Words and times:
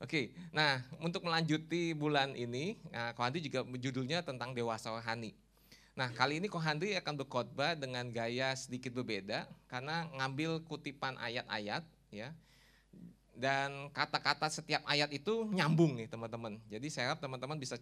Oke, 0.00 0.32
nah 0.48 0.80
untuk 1.04 1.28
melanjuti 1.28 1.92
bulan 1.92 2.32
ini, 2.32 2.80
nah, 2.88 3.12
Kohandi 3.12 3.44
juga 3.44 3.68
judulnya 3.76 4.24
tentang 4.24 4.56
dewasa 4.56 4.88
rohani. 4.88 5.36
Nah 5.92 6.08
kali 6.16 6.40
ini 6.40 6.48
Kohandi 6.48 6.96
akan 6.96 7.20
berkhotbah 7.20 7.76
dengan 7.76 8.08
gaya 8.08 8.56
sedikit 8.56 8.96
berbeda 8.96 9.44
karena 9.68 10.08
ngambil 10.16 10.64
kutipan 10.64 11.20
ayat-ayat 11.20 11.84
ya 12.08 12.32
dan 13.36 13.88
kata-kata 13.92 14.48
setiap 14.48 14.80
ayat 14.88 15.12
itu 15.12 15.48
nyambung 15.52 16.00
nih 16.00 16.08
teman-teman. 16.08 16.56
Jadi 16.72 16.88
saya 16.88 17.12
harap 17.12 17.20
teman-teman 17.20 17.60
bisa 17.60 17.76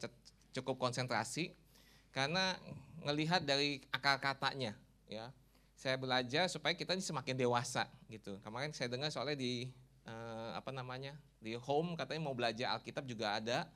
cukup 0.55 0.79
konsentrasi 0.79 1.55
karena 2.11 2.59
ngelihat 3.03 3.47
dari 3.47 3.83
akar 3.95 4.19
katanya 4.19 4.75
ya. 5.07 5.31
Saya 5.79 5.95
belajar 5.95 6.51
supaya 6.51 6.75
kita 6.75 6.99
semakin 6.99 7.39
dewasa 7.39 7.87
gitu. 8.11 8.35
Kemarin 8.43 8.75
saya 8.75 8.91
dengar 8.91 9.15
soalnya 9.15 9.39
di 9.39 9.71
eh, 10.09 10.51
apa 10.57 10.73
namanya 10.73 11.13
di 11.39 11.55
home 11.55 11.95
katanya 11.95 12.25
mau 12.25 12.35
belajar 12.35 12.75
Alkitab 12.75 13.05
juga 13.05 13.37
ada 13.37 13.69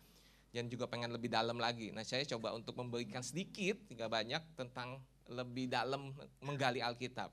dan 0.53 0.69
juga 0.69 0.85
pengen 0.89 1.13
lebih 1.13 1.33
dalam 1.33 1.57
lagi. 1.57 1.93
Nah 1.93 2.05
saya 2.05 2.25
coba 2.29 2.53
untuk 2.53 2.77
memberikan 2.77 3.25
sedikit, 3.25 3.77
tidak 3.89 4.09
banyak 4.13 4.43
tentang 4.57 5.01
lebih 5.29 5.69
dalam 5.69 6.13
menggali 6.45 6.81
Alkitab. 6.85 7.33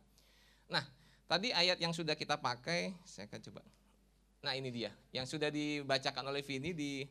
Nah 0.71 0.84
tadi 1.27 1.52
ayat 1.52 1.80
yang 1.84 1.91
sudah 1.91 2.16
kita 2.16 2.40
pakai, 2.40 2.95
saya 3.04 3.27
akan 3.27 3.41
coba. 3.52 3.62
Nah 4.40 4.55
ini 4.55 4.71
dia, 4.71 4.91
yang 5.12 5.27
sudah 5.27 5.52
dibacakan 5.52 6.31
oleh 6.31 6.40
Vini 6.40 6.71
di 6.71 7.04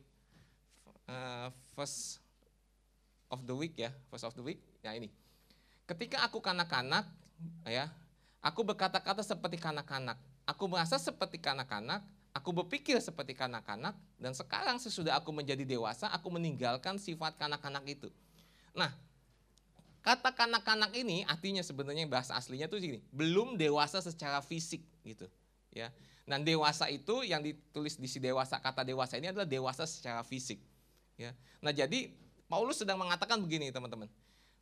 uh, 1.12 1.52
first 1.76 2.24
of 3.28 3.44
the 3.44 3.52
week 3.52 3.76
ya, 3.76 3.92
first 4.08 4.24
of 4.24 4.32
the 4.32 4.40
week. 4.40 4.64
Ya 4.80 4.96
ini. 4.96 5.12
Ketika 5.84 6.24
aku 6.24 6.40
kanak-kanak, 6.40 7.04
ya, 7.68 7.92
aku 8.40 8.64
berkata-kata 8.64 9.20
seperti 9.20 9.60
kanak-kanak. 9.60 10.16
Aku 10.48 10.64
merasa 10.64 10.96
seperti 10.96 11.36
kanak-kanak, 11.36 12.00
Aku 12.38 12.54
berpikir 12.54 13.00
seperti 13.02 13.34
kanak-kanak 13.34 13.98
dan 14.20 14.30
sekarang 14.30 14.78
sesudah 14.78 15.18
aku 15.18 15.34
menjadi 15.34 15.66
dewasa, 15.66 16.06
aku 16.14 16.30
meninggalkan 16.30 16.94
sifat 17.00 17.34
kanak-kanak 17.34 17.82
itu. 17.88 18.12
Nah, 18.76 18.94
kata 20.06 20.30
kanak-kanak 20.36 20.94
ini 20.94 21.26
artinya 21.26 21.64
sebenarnya 21.66 22.06
bahasa 22.06 22.38
aslinya 22.38 22.70
tuh 22.70 22.78
gini, 22.78 23.02
belum 23.10 23.58
dewasa 23.58 23.98
secara 23.98 24.38
fisik 24.38 24.86
gitu, 25.02 25.26
ya. 25.74 25.90
Dan 26.28 26.44
dewasa 26.46 26.86
itu 26.92 27.26
yang 27.26 27.42
ditulis 27.42 27.98
di 27.98 28.06
si 28.06 28.22
dewasa 28.22 28.60
kata 28.62 28.86
dewasa 28.86 29.18
ini 29.18 29.32
adalah 29.32 29.48
dewasa 29.48 29.82
secara 29.88 30.22
fisik, 30.22 30.62
ya. 31.18 31.34
Nah, 31.58 31.74
jadi 31.74 32.12
Paulus 32.46 32.78
sedang 32.78 33.02
mengatakan 33.02 33.42
begini, 33.42 33.74
teman-teman 33.74 34.06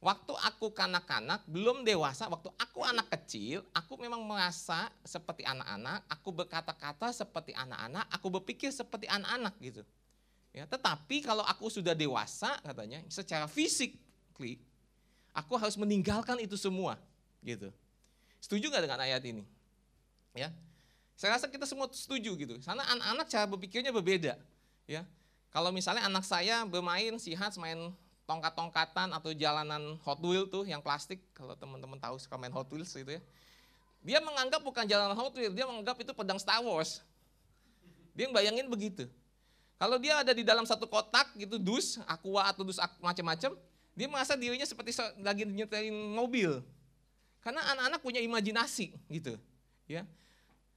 waktu 0.06 0.34
aku 0.38 0.70
kanak-kanak, 0.70 1.42
belum 1.50 1.82
dewasa, 1.82 2.30
waktu 2.30 2.46
aku 2.54 2.86
anak 2.86 3.10
kecil, 3.10 3.66
aku 3.74 3.98
memang 3.98 4.22
merasa 4.22 4.86
seperti 5.02 5.42
anak-anak, 5.42 6.06
aku 6.06 6.30
berkata-kata 6.30 7.10
seperti 7.10 7.50
anak-anak, 7.58 8.06
aku 8.14 8.30
berpikir 8.38 8.70
seperti 8.70 9.10
anak-anak 9.10 9.58
gitu. 9.58 9.82
Ya, 10.54 10.62
tetapi 10.70 11.26
kalau 11.26 11.42
aku 11.42 11.66
sudah 11.66 11.90
dewasa 11.98 12.54
katanya, 12.62 13.02
secara 13.10 13.50
fisik, 13.50 13.98
aku 15.34 15.52
harus 15.58 15.74
meninggalkan 15.74 16.38
itu 16.38 16.54
semua 16.54 16.94
gitu. 17.42 17.74
Setuju 18.38 18.70
nggak 18.70 18.86
dengan 18.86 19.02
ayat 19.02 19.26
ini? 19.26 19.42
Ya, 20.38 20.54
saya 21.18 21.34
rasa 21.34 21.50
kita 21.50 21.66
semua 21.66 21.90
setuju 21.90 22.30
gitu. 22.38 22.54
Karena 22.62 22.86
anak-anak 22.94 23.26
cara 23.26 23.44
berpikirnya 23.50 23.90
berbeda. 23.90 24.38
Ya, 24.86 25.02
kalau 25.50 25.74
misalnya 25.74 26.06
anak 26.06 26.22
saya 26.22 26.62
bermain 26.62 27.18
sihat, 27.18 27.58
main 27.58 27.90
tongkat-tongkatan 28.26 29.14
atau 29.14 29.30
jalanan 29.30 29.96
Hot 30.02 30.18
Wheels 30.18 30.50
tuh 30.50 30.66
yang 30.66 30.82
plastik, 30.82 31.22
kalau 31.32 31.54
teman-teman 31.54 31.96
tahu 31.96 32.18
suka 32.18 32.34
main 32.34 32.50
Hot 32.50 32.66
Wheels 32.68 32.90
gitu 32.90 33.16
ya. 33.16 33.22
Dia 34.02 34.18
menganggap 34.18 34.60
bukan 34.60 34.84
jalanan 34.86 35.14
Hot 35.14 35.32
Wheels, 35.34 35.54
dia 35.54 35.64
menganggap 35.64 35.96
itu 36.02 36.10
pedang 36.10 36.38
Star 36.42 36.60
Wars. 36.60 37.00
Dia 38.12 38.26
bayangin 38.30 38.66
begitu. 38.66 39.06
Kalau 39.78 40.00
dia 40.00 40.20
ada 40.20 40.32
di 40.34 40.42
dalam 40.42 40.66
satu 40.66 40.90
kotak 40.90 41.36
gitu, 41.38 41.56
dus, 41.60 42.00
aqua 42.08 42.50
atau 42.50 42.66
dus 42.66 42.80
macam-macam, 42.98 43.54
dia 43.94 44.06
merasa 44.10 44.34
dirinya 44.34 44.64
seperti 44.64 44.96
lagi 45.22 45.46
nyetelin 45.46 45.94
mobil. 46.16 46.64
Karena 47.44 47.62
anak-anak 47.76 48.00
punya 48.02 48.20
imajinasi 48.24 48.96
gitu. 49.06 49.38
Ya. 49.86 50.02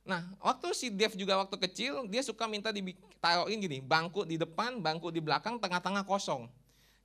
Nah, 0.05 0.25
waktu 0.43 0.69
si 0.77 0.87
Dev 0.93 1.15
juga 1.17 1.39
waktu 1.39 1.55
kecil, 1.69 2.05
dia 2.11 2.21
suka 2.21 2.45
minta 2.45 2.69
ditaruhin 2.69 3.57
gini, 3.57 3.79
bangku 3.81 4.21
di 4.27 4.37
depan, 4.37 4.77
bangku 4.77 5.09
di 5.09 5.23
belakang, 5.23 5.57
tengah-tengah 5.57 6.05
kosong. 6.05 6.45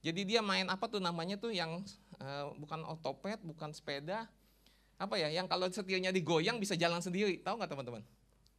Jadi 0.04 0.20
dia 0.28 0.44
main 0.44 0.68
apa 0.68 0.84
tuh 0.84 1.00
namanya 1.00 1.40
tuh 1.40 1.48
yang 1.48 1.80
uh, 2.20 2.52
bukan 2.60 2.84
otopet, 2.84 3.40
bukan 3.40 3.72
sepeda, 3.72 4.28
apa 5.00 5.16
ya? 5.16 5.32
Yang 5.32 5.48
kalau 5.48 5.64
setirnya 5.72 6.12
digoyang 6.12 6.60
bisa 6.60 6.76
jalan 6.76 7.00
sendiri. 7.00 7.40
Tahu 7.40 7.56
nggak 7.56 7.72
teman-teman? 7.72 8.04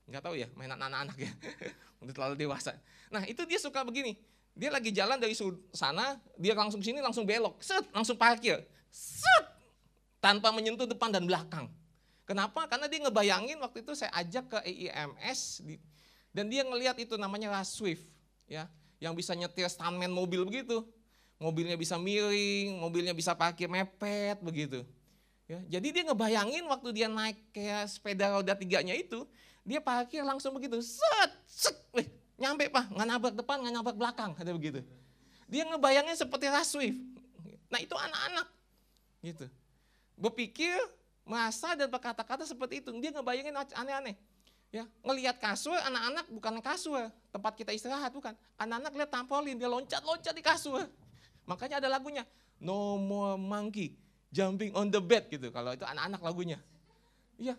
Nggak 0.09 0.23
tahu 0.25 0.35
ya, 0.41 0.49
mainan 0.57 0.81
anak-anak 0.81 1.17
ya. 1.21 1.29
Udah 2.01 2.13
terlalu 2.17 2.35
dewasa. 2.41 2.73
Nah 3.13 3.29
itu 3.29 3.45
dia 3.45 3.61
suka 3.61 3.85
begini. 3.85 4.17
Dia 4.57 4.73
lagi 4.73 4.89
jalan 4.89 5.21
dari 5.21 5.37
sana, 5.69 6.17
dia 6.39 6.57
langsung 6.57 6.81
sini 6.81 6.97
langsung 7.03 7.27
belok, 7.27 7.59
set, 7.59 7.83
langsung 7.91 8.15
parkir, 8.15 8.63
set, 8.87 9.45
tanpa 10.23 10.49
menyentuh 10.49 10.87
depan 10.87 11.11
dan 11.11 11.27
belakang. 11.27 11.67
Kenapa? 12.23 12.63
Karena 12.65 12.87
dia 12.87 13.03
ngebayangin 13.03 13.59
waktu 13.59 13.83
itu 13.83 13.93
saya 13.93 14.15
ajak 14.15 14.55
ke 14.55 14.59
EIMS 14.63 15.59
dan 16.31 16.47
dia 16.47 16.63
ngelihat 16.63 16.95
itu 17.03 17.19
namanya 17.19 17.51
Swift, 17.67 18.07
ya, 18.47 18.71
yang 19.03 19.11
bisa 19.11 19.35
nyetir 19.35 19.67
stuntman 19.67 20.07
mobil 20.07 20.47
begitu 20.47 20.87
mobilnya 21.39 21.75
bisa 21.75 21.99
miring, 21.99 22.79
mobilnya 22.79 23.11
bisa 23.11 23.35
parkir 23.35 23.67
mepet 23.67 24.39
begitu. 24.39 24.83
Ya, 25.45 25.61
jadi 25.77 25.87
dia 25.93 26.03
ngebayangin 26.09 26.65
waktu 26.65 26.89
dia 26.89 27.05
naik 27.05 27.37
kayak 27.53 27.85
sepeda 27.85 28.33
roda 28.33 28.57
tiganya 28.57 28.97
itu, 28.97 29.29
dia 29.61 29.77
parkir 29.77 30.25
langsung 30.25 30.57
begitu, 30.57 30.81
set, 30.81 31.31
set, 31.45 31.77
wih, 31.93 32.09
nyampe 32.33 32.65
pak, 32.65 32.89
nggak 32.89 33.07
nabrak 33.07 33.35
depan, 33.37 33.61
nggak 33.61 33.73
nabrak 33.77 33.97
belakang, 33.97 34.31
ada 34.33 34.49
begitu. 34.49 34.81
Dia 35.45 35.69
ngebayangin 35.69 36.17
seperti 36.17 36.49
Raswif. 36.49 36.97
Nah 37.69 37.77
itu 37.77 37.93
anak-anak, 37.93 38.47
gitu. 39.21 39.45
Berpikir, 40.17 40.73
merasa 41.21 41.77
dan 41.77 41.93
berkata-kata 41.93 42.41
seperti 42.49 42.81
itu, 42.81 42.89
dia 42.97 43.13
ngebayangin 43.13 43.53
aneh-aneh. 43.53 44.17
Ya, 44.73 44.89
ngelihat 45.05 45.37
kasur, 45.37 45.77
anak-anak 45.77 46.25
bukan 46.33 46.57
kasur, 46.65 47.13
tempat 47.29 47.53
kita 47.53 47.69
istirahat 47.69 48.09
bukan. 48.09 48.33
Anak-anak 48.57 48.91
lihat 48.97 49.11
tampolin, 49.13 49.61
dia 49.61 49.69
loncat-loncat 49.69 50.33
di 50.33 50.41
kasur. 50.41 50.89
Makanya 51.45 51.81
ada 51.81 51.89
lagunya, 51.89 52.25
No 52.57 52.97
More 52.97 53.37
Monkey 53.37 53.97
Jumping 54.35 54.75
on 54.75 54.91
the 54.91 54.99
Bed 54.99 55.31
gitu. 55.31 55.47
Kalau 55.47 55.71
itu 55.71 55.87
anak-anak 55.87 56.19
lagunya. 56.19 56.59
Iya. 57.39 57.55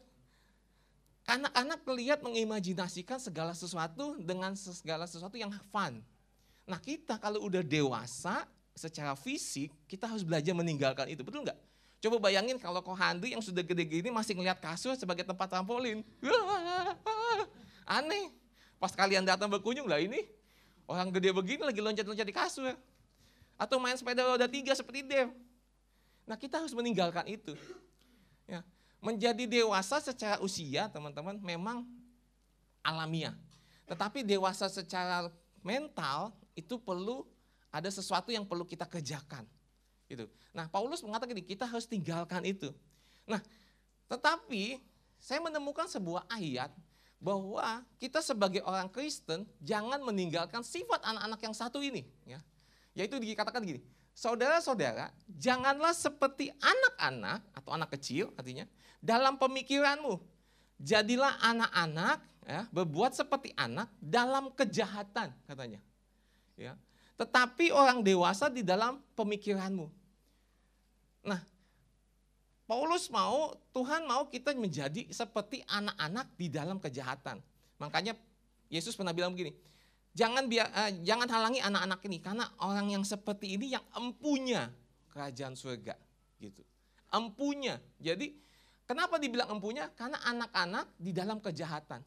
Anak-anak 1.26 1.80
melihat 1.88 2.18
mengimajinasikan 2.20 3.18
segala 3.18 3.56
sesuatu 3.56 4.20
dengan 4.20 4.52
segala 4.54 5.08
sesuatu 5.08 5.40
yang 5.40 5.50
fun. 5.72 6.04
Nah 6.68 6.78
kita 6.78 7.16
kalau 7.16 7.48
udah 7.48 7.64
dewasa 7.64 8.44
secara 8.76 9.16
fisik, 9.16 9.72
kita 9.88 10.04
harus 10.04 10.20
belajar 10.20 10.52
meninggalkan 10.52 11.08
itu. 11.08 11.24
Betul 11.24 11.48
nggak? 11.48 11.56
Coba 12.04 12.28
bayangin 12.28 12.60
kalau 12.60 12.84
kau 12.84 12.92
handu 12.92 13.24
yang 13.24 13.40
sudah 13.40 13.64
gede 13.64 13.88
gini 13.88 14.12
masih 14.12 14.36
ngeliat 14.36 14.60
kasur 14.60 14.92
sebagai 14.94 15.24
tempat 15.24 15.48
trampolin. 15.48 16.04
Aneh. 17.88 18.30
Pas 18.76 18.92
kalian 18.92 19.24
datang 19.24 19.48
berkunjung 19.48 19.88
lah 19.88 19.96
ini, 19.96 20.28
orang 20.84 21.08
gede 21.08 21.32
begini 21.32 21.64
lagi 21.64 21.80
loncat-loncat 21.80 22.26
di 22.28 22.36
kasur. 22.36 22.76
Atau 23.56 23.80
main 23.80 23.96
sepeda 23.96 24.24
roda 24.24 24.44
tiga 24.44 24.76
seperti 24.76 25.04
Dev. 25.04 25.32
Nah 26.28 26.36
kita 26.36 26.60
harus 26.60 26.76
meninggalkan 26.76 27.24
itu. 27.28 27.56
Ya. 28.44 28.60
Menjadi 29.00 29.44
dewasa 29.48 30.00
secara 30.00 30.38
usia 30.44 30.88
teman-teman 30.92 31.40
memang 31.40 31.88
alamiah. 32.84 33.34
Tetapi 33.88 34.22
dewasa 34.26 34.68
secara 34.68 35.32
mental 35.64 36.34
itu 36.54 36.76
perlu 36.78 37.24
ada 37.72 37.88
sesuatu 37.88 38.30
yang 38.30 38.44
perlu 38.44 38.66
kita 38.66 38.84
kerjakan. 38.84 39.46
Gitu. 40.06 40.26
Nah 40.54 40.70
Paulus 40.70 41.02
mengatakan 41.02 41.38
kita 41.40 41.64
harus 41.66 41.86
tinggalkan 41.86 42.42
itu. 42.44 42.70
Nah 43.26 43.40
tetapi 44.06 44.78
saya 45.18 45.42
menemukan 45.42 45.90
sebuah 45.90 46.28
ayat 46.30 46.70
bahwa 47.16 47.82
kita 47.96 48.20
sebagai 48.20 48.60
orang 48.62 48.92
Kristen 48.92 49.48
jangan 49.64 49.98
meninggalkan 50.04 50.60
sifat 50.60 51.00
anak-anak 51.02 51.40
yang 51.40 51.54
satu 51.56 51.80
ini. 51.80 52.04
Ya. 52.28 52.42
Yaitu 52.96 53.20
dikatakan 53.20 53.60
gini, 53.60 53.84
saudara-saudara, 54.16 55.12
janganlah 55.28 55.92
seperti 55.92 56.48
anak-anak 56.56 57.44
atau 57.52 57.70
anak 57.76 57.92
kecil 57.92 58.32
artinya 58.40 58.64
dalam 59.04 59.36
pemikiranmu. 59.36 60.16
Jadilah 60.80 61.36
anak-anak 61.44 62.24
ya, 62.48 62.64
berbuat 62.72 63.12
seperti 63.12 63.52
anak 63.52 63.92
dalam 64.00 64.48
kejahatan 64.56 65.28
katanya. 65.44 65.80
Ya. 66.56 66.72
Tetapi 67.20 67.68
orang 67.72 68.00
dewasa 68.00 68.48
di 68.48 68.64
dalam 68.64 69.04
pemikiranmu. 69.12 69.88
Nah, 71.28 71.40
Paulus 72.64 73.12
mau, 73.12 73.56
Tuhan 73.76 74.08
mau 74.08 74.24
kita 74.26 74.56
menjadi 74.56 75.06
seperti 75.12 75.60
anak-anak 75.68 76.32
di 76.34 76.48
dalam 76.48 76.80
kejahatan. 76.80 77.40
Makanya 77.76 78.16
Yesus 78.72 78.96
pernah 78.96 79.12
bilang 79.12 79.36
begini, 79.36 79.54
Jangan 80.16 80.48
biar, 80.48 80.72
uh, 80.72 80.90
jangan 81.04 81.28
halangi 81.28 81.60
anak-anak 81.60 82.00
ini 82.08 82.18
karena 82.24 82.48
orang 82.64 82.88
yang 82.88 83.04
seperti 83.04 83.60
ini 83.60 83.76
yang 83.76 83.84
empunya 83.92 84.72
kerajaan 85.12 85.52
surga 85.52 85.92
gitu. 86.40 86.64
Empunya. 87.12 87.76
Jadi 88.00 88.32
kenapa 88.88 89.20
dibilang 89.20 89.52
empunya? 89.52 89.92
Karena 89.92 90.16
anak-anak 90.24 90.88
di 90.96 91.12
dalam 91.12 91.36
kejahatan. 91.36 92.00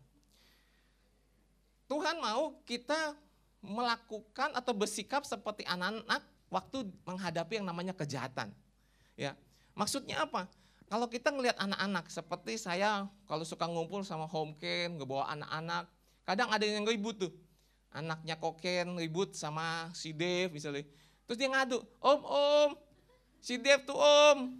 Tuhan 1.85 2.17
mau 2.17 2.57
kita 2.65 3.13
melakukan 3.61 4.57
atau 4.57 4.73
bersikap 4.73 5.21
seperti 5.21 5.61
anak-anak 5.69 6.25
waktu 6.49 6.89
menghadapi 7.05 7.61
yang 7.61 7.67
namanya 7.69 7.93
kejahatan. 7.93 8.49
Ya, 9.13 9.37
maksudnya 9.77 10.25
apa? 10.25 10.49
Kalau 10.89 11.05
kita 11.05 11.29
ngelihat 11.29 11.61
anak-anak 11.61 12.09
seperti 12.09 12.57
saya 12.57 13.05
kalau 13.29 13.45
suka 13.45 13.69
ngumpul 13.69 14.01
sama 14.01 14.25
home 14.25 14.57
camp, 14.57 14.97
ngebawa 14.97 15.29
anak-anak, 15.37 15.85
kadang 16.25 16.49
ada 16.49 16.65
yang 16.65 16.81
ribut 16.89 17.21
tuh. 17.21 17.33
Anaknya 17.89 18.37
koken 18.37 19.01
ribut 19.01 19.33
sama 19.33 19.89
si 19.97 20.13
Dev 20.13 20.53
misalnya. 20.53 20.85
Terus 21.25 21.37
dia 21.37 21.49
ngadu, 21.49 21.81
om, 22.01 22.21
om, 22.25 22.69
si 23.41 23.57
Dev 23.57 23.85
tuh 23.85 23.97
om, 23.97 24.57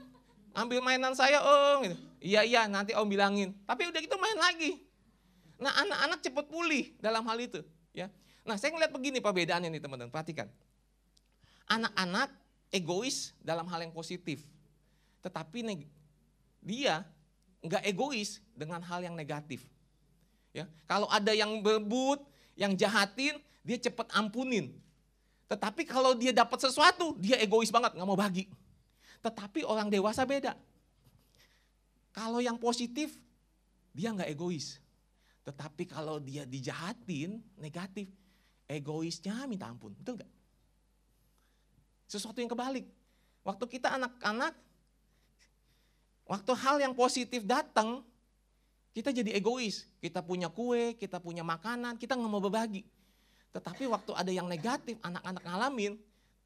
ambil 0.54 0.81
mainan 0.81 1.14
saya 1.14 1.42
om. 1.42 1.86
Gitu. 1.86 1.98
Iya, 2.20 2.42
iya 2.46 2.62
nanti 2.66 2.98
om 2.98 3.06
bilangin. 3.06 3.54
Tapi 3.70 3.90
udah 3.90 4.00
gitu 4.02 4.18
main 4.18 4.38
lagi. 4.38 4.81
Nah 5.60 5.74
anak-anak 5.76 6.20
cepat 6.26 6.46
pulih 6.50 6.96
dalam 6.98 7.22
hal 7.28 7.38
itu. 7.38 7.62
ya. 7.94 8.10
Nah 8.48 8.56
saya 8.58 8.74
ngeliat 8.74 8.90
begini 8.90 9.22
perbedaannya 9.22 9.70
nih 9.70 9.81
teman-teman, 9.81 10.10
perhatikan. 10.10 10.48
Anak-anak 11.70 12.34
egois 12.74 13.38
dalam 13.46 13.70
hal 13.70 13.86
yang 13.86 13.94
positif. 13.94 14.42
Tetapi 15.22 15.86
dia 16.64 17.06
nggak 17.62 17.84
egois 17.86 18.40
dengan 18.56 18.80
hal 18.84 19.04
yang 19.04 19.16
negatif. 19.16 19.68
Ya, 20.50 20.66
kalau 20.90 21.06
ada 21.14 21.30
yang 21.30 21.62
berebut, 21.62 22.24
yang 22.59 22.75
jahatin, 22.75 23.39
dia 23.63 23.77
cepat 23.79 24.11
ampunin. 24.11 24.75
Tetapi 25.47 25.88
kalau 25.88 26.11
dia 26.13 26.35
dapat 26.35 26.59
sesuatu, 26.59 27.15
dia 27.15 27.39
egois 27.39 27.71
banget, 27.71 27.95
nggak 27.95 28.07
mau 28.07 28.19
bagi. 28.19 28.51
Tetapi 29.23 29.63
orang 29.63 29.88
dewasa 29.88 30.27
beda. 30.27 30.53
Kalau 32.11 32.44
yang 32.44 32.59
positif, 32.59 33.15
dia 33.95 34.11
nggak 34.11 34.27
egois. 34.27 34.83
Tetapi 35.47 35.88
kalau 35.88 36.19
dia 36.19 36.44
dijahatin, 36.44 37.39
negatif, 37.56 38.11
egoisnya 38.67 39.47
minta 39.47 39.71
ampun. 39.71 39.95
Betul 39.95 40.19
nggak? 40.19 40.31
Sesuatu 42.11 42.44
yang 42.44 42.51
kebalik. 42.51 42.85
Waktu 43.47 43.65
kita 43.71 43.95
anak-anak, 43.95 44.53
Waktu 46.29 46.51
hal 46.61 46.77
yang 46.77 46.94
positif 46.94 47.41
datang, 47.41 48.06
kita 49.00 49.16
jadi 49.16 49.31
egois. 49.40 49.88
Kita 50.04 50.19
punya 50.19 50.51
kue, 50.51 51.00
kita 51.00 51.24
punya 51.24 51.40
makanan, 51.40 51.96
kita 51.96 52.19
nggak 52.19 52.28
mau 52.28 52.44
berbagi. 52.44 52.84
Tetapi 53.56 53.88
waktu 53.88 54.12
ada 54.12 54.28
yang 54.28 54.51
negatif, 54.51 55.00
anak-anak 55.00 55.40
ngalamin, 55.48 55.96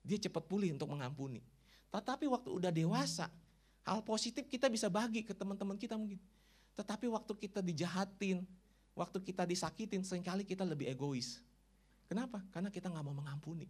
dia 0.06 0.22
cepat 0.22 0.46
pulih 0.46 0.70
untuk 0.70 0.94
mengampuni. 0.94 1.42
Tetapi 1.90 2.30
waktu 2.30 2.54
udah 2.54 2.70
dewasa, 2.70 3.26
hal 3.82 4.06
positif 4.06 4.46
kita 4.46 4.70
bisa 4.70 4.86
bagi 4.86 5.26
ke 5.26 5.34
teman-teman 5.34 5.82
kita 5.82 5.98
mungkin. 5.98 6.22
Tetapi 6.78 7.10
waktu 7.10 7.34
kita 7.34 7.66
dijahatin, 7.66 8.46
waktu 8.94 9.18
kita 9.18 9.50
disakitin, 9.50 10.06
sering 10.06 10.22
kali 10.22 10.46
kita 10.46 10.62
lebih 10.62 10.94
egois. 10.94 11.42
Kenapa? 12.06 12.38
Karena 12.54 12.70
kita 12.70 12.86
nggak 12.86 13.02
mau 13.02 13.18
mengampuni. 13.18 13.66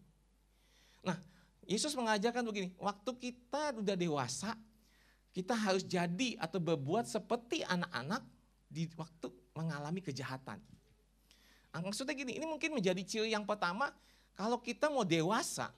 Nah, 1.07 1.15
Yesus 1.63 1.95
mengajarkan 1.95 2.43
begini, 2.43 2.75
waktu 2.75 3.11
kita 3.15 3.79
udah 3.79 3.95
dewasa, 3.95 4.59
kita 5.31 5.55
harus 5.55 5.87
jadi 5.87 6.35
atau 6.35 6.59
berbuat 6.59 7.07
seperti 7.07 7.63
anak-anak 7.63 8.23
di 8.73 8.89
waktu 8.97 9.29
mengalami 9.53 10.01
kejahatan. 10.01 10.57
Nah, 11.69 11.81
maksudnya 11.85 12.17
gini, 12.17 12.33
ini 12.33 12.45
mungkin 12.49 12.73
menjadi 12.73 13.01
ciri 13.05 13.29
yang 13.29 13.45
pertama 13.45 13.93
kalau 14.33 14.57
kita 14.57 14.89
mau 14.89 15.05
dewasa 15.05 15.69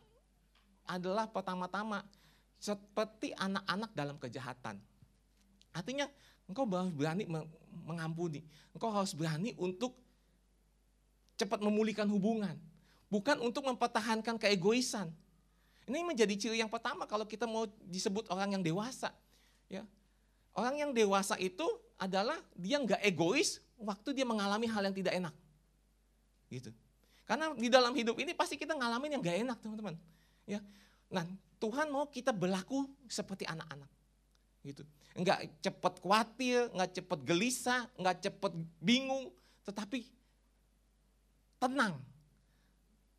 adalah 0.87 1.27
pertama-tama 1.27 2.07
seperti 2.55 3.35
anak-anak 3.35 3.91
dalam 3.91 4.15
kejahatan. 4.15 4.79
Artinya 5.75 6.07
engkau 6.47 6.63
harus 6.71 6.95
berani 6.95 7.27
mengampuni. 7.83 8.47
Engkau 8.71 8.95
harus 8.95 9.11
berani 9.11 9.51
untuk 9.59 9.91
cepat 11.35 11.59
memulihkan 11.59 12.07
hubungan. 12.07 12.55
Bukan 13.11 13.43
untuk 13.43 13.67
mempertahankan 13.67 14.39
keegoisan. 14.39 15.11
Ini 15.85 16.01
menjadi 16.01 16.33
ciri 16.33 16.57
yang 16.63 16.71
pertama 16.71 17.05
kalau 17.05 17.27
kita 17.27 17.45
mau 17.45 17.67
disebut 17.85 18.31
orang 18.31 18.57
yang 18.57 18.63
dewasa. 18.63 19.13
Ya. 19.69 19.83
Orang 20.55 20.79
yang 20.79 20.91
dewasa 20.95 21.35
itu 21.37 21.67
adalah 21.95 22.35
dia 22.55 22.79
nggak 22.79 23.01
egois 23.07 23.63
waktu 23.79 24.15
dia 24.15 24.25
mengalami 24.27 24.67
hal 24.67 24.83
yang 24.83 24.95
tidak 24.95 25.13
enak. 25.15 25.35
Gitu. 26.51 26.71
Karena 27.25 27.51
di 27.57 27.67
dalam 27.67 27.91
hidup 27.95 28.15
ini 28.21 28.37
pasti 28.37 28.55
kita 28.55 28.77
ngalamin 28.77 29.17
yang 29.17 29.21
nggak 29.23 29.37
enak 29.47 29.57
teman-teman. 29.63 29.95
Ya. 30.45 30.61
Nah 31.09 31.25
Tuhan 31.57 31.89
mau 31.89 32.05
kita 32.05 32.35
berlaku 32.35 32.85
seperti 33.09 33.47
anak-anak. 33.49 33.89
Gitu. 34.61 34.83
Enggak 35.15 35.47
cepat 35.63 36.01
khawatir, 36.03 36.69
nggak 36.73 36.91
cepat 37.01 37.19
gelisah, 37.23 37.87
nggak 37.95 38.17
cepat 38.29 38.51
bingung, 38.83 39.31
tetapi 39.63 40.05
tenang. 41.57 41.97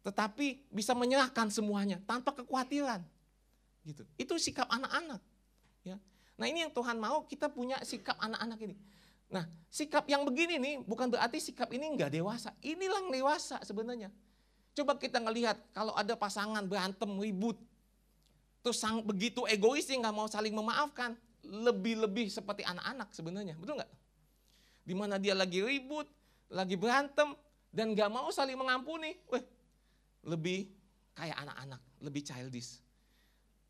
Tetapi 0.07 0.71
bisa 0.71 0.95
menyerahkan 0.95 1.51
semuanya 1.51 1.99
tanpa 2.07 2.31
kekhawatiran. 2.31 3.03
Gitu. 3.83 4.03
Itu 4.19 4.39
sikap 4.39 4.71
anak-anak. 4.71 5.23
Ya. 5.83 5.97
Nah 6.37 6.47
ini 6.49 6.69
yang 6.69 6.73
Tuhan 6.73 7.01
mau 7.01 7.25
kita 7.25 7.49
punya 7.49 7.81
sikap 7.81 8.17
anak-anak 8.21 8.59
ini. 8.61 8.77
Nah 9.33 9.49
sikap 9.73 10.05
yang 10.07 10.23
begini 10.23 10.61
nih 10.61 10.75
bukan 10.85 11.09
berarti 11.09 11.41
sikap 11.41 11.73
ini 11.73 11.89
enggak 11.89 12.13
dewasa. 12.13 12.53
Inilah 12.61 13.01
yang 13.05 13.13
dewasa 13.13 13.57
sebenarnya. 13.65 14.13
Coba 14.77 15.01
kita 15.01 15.17
ngelihat 15.25 15.57
kalau 15.73 15.97
ada 15.97 16.13
pasangan 16.13 16.61
berantem 16.69 17.09
ribut. 17.17 17.57
Terus 18.61 18.77
sang, 18.77 19.01
begitu 19.01 19.47
egois 19.49 19.89
nggak 19.89 20.13
mau 20.13 20.29
saling 20.29 20.53
memaafkan. 20.53 21.17
Lebih-lebih 21.47 22.29
seperti 22.29 22.67
anak-anak 22.67 23.09
sebenarnya. 23.17 23.57
Betul 23.57 23.81
nggak? 23.81 23.93
Di 24.85 24.95
mana 24.95 25.17
dia 25.17 25.33
lagi 25.33 25.65
ribut, 25.65 26.05
lagi 26.53 26.77
berantem, 26.77 27.33
dan 27.73 27.97
nggak 27.97 28.11
mau 28.13 28.29
saling 28.29 28.59
mengampuni. 28.59 29.17
Weh, 29.33 29.41
lebih 30.27 30.69
kayak 31.17 31.39
anak-anak, 31.47 31.81
lebih 32.03 32.23
childish. 32.27 32.83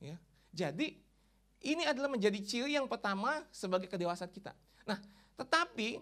Ya. 0.03 0.19
Jadi 0.51 1.06
ini 1.65 1.85
adalah 1.89 2.11
menjadi 2.13 2.39
ciri 2.43 2.77
yang 2.77 2.87
pertama 2.87 3.43
sebagai 3.49 3.89
kedewasaan 3.89 4.31
kita. 4.31 4.53
Nah, 4.85 5.01
tetapi 5.37 6.01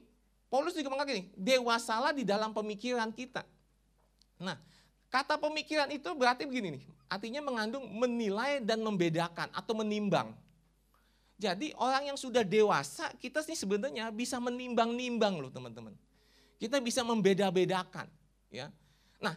Paulus 0.51 0.75
juga 0.79 0.93
mengatakan 0.93 1.19
gini, 1.19 1.25
dewasalah 1.35 2.15
di 2.15 2.23
dalam 2.23 2.55
pemikiran 2.55 3.11
kita. 3.11 3.43
Nah, 4.39 4.55
kata 5.11 5.35
pemikiran 5.39 5.91
itu 5.91 6.07
berarti 6.15 6.47
begini 6.47 6.79
nih, 6.79 6.85
artinya 7.11 7.43
mengandung 7.43 7.87
menilai 7.91 8.63
dan 8.63 8.79
membedakan 8.83 9.51
atau 9.51 9.75
menimbang. 9.75 10.31
Jadi 11.35 11.75
orang 11.75 12.15
yang 12.15 12.19
sudah 12.19 12.47
dewasa, 12.47 13.11
kita 13.19 13.43
sih 13.43 13.59
sebenarnya 13.59 14.15
bisa 14.15 14.39
menimbang-nimbang 14.39 15.43
loh 15.43 15.51
teman-teman. 15.51 15.91
Kita 16.63 16.79
bisa 16.79 17.03
membeda-bedakan. 17.03 18.07
ya. 18.55 18.71
Nah, 19.19 19.35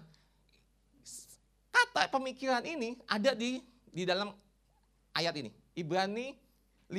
kata 1.73 2.13
pemikiran 2.13 2.61
ini 2.61 3.01
ada 3.09 3.33
di 3.33 3.57
di 3.89 4.06
dalam 4.06 4.30
ayat 5.18 5.33
ini. 5.42 5.49
Ibrani 5.77 6.33
5 6.89 6.97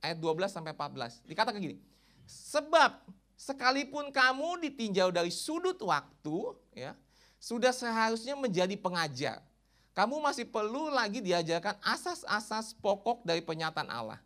ayat 0.00 0.16
12 0.16 0.48
sampai 0.48 0.72
14. 0.72 1.20
Dikatakan 1.28 1.60
gini, 1.60 1.76
sebab 2.24 3.04
sekalipun 3.36 4.08
kamu 4.08 4.64
ditinjau 4.64 5.12
dari 5.12 5.28
sudut 5.28 5.76
waktu, 5.84 6.56
ya, 6.72 6.96
sudah 7.36 7.76
seharusnya 7.76 8.32
menjadi 8.32 8.72
pengajar. 8.80 9.44
Kamu 9.92 10.18
masih 10.18 10.48
perlu 10.48 10.90
lagi 10.90 11.20
diajarkan 11.20 11.78
asas-asas 11.84 12.74
pokok 12.80 13.22
dari 13.22 13.44
penyataan 13.44 13.86
Allah. 13.92 14.18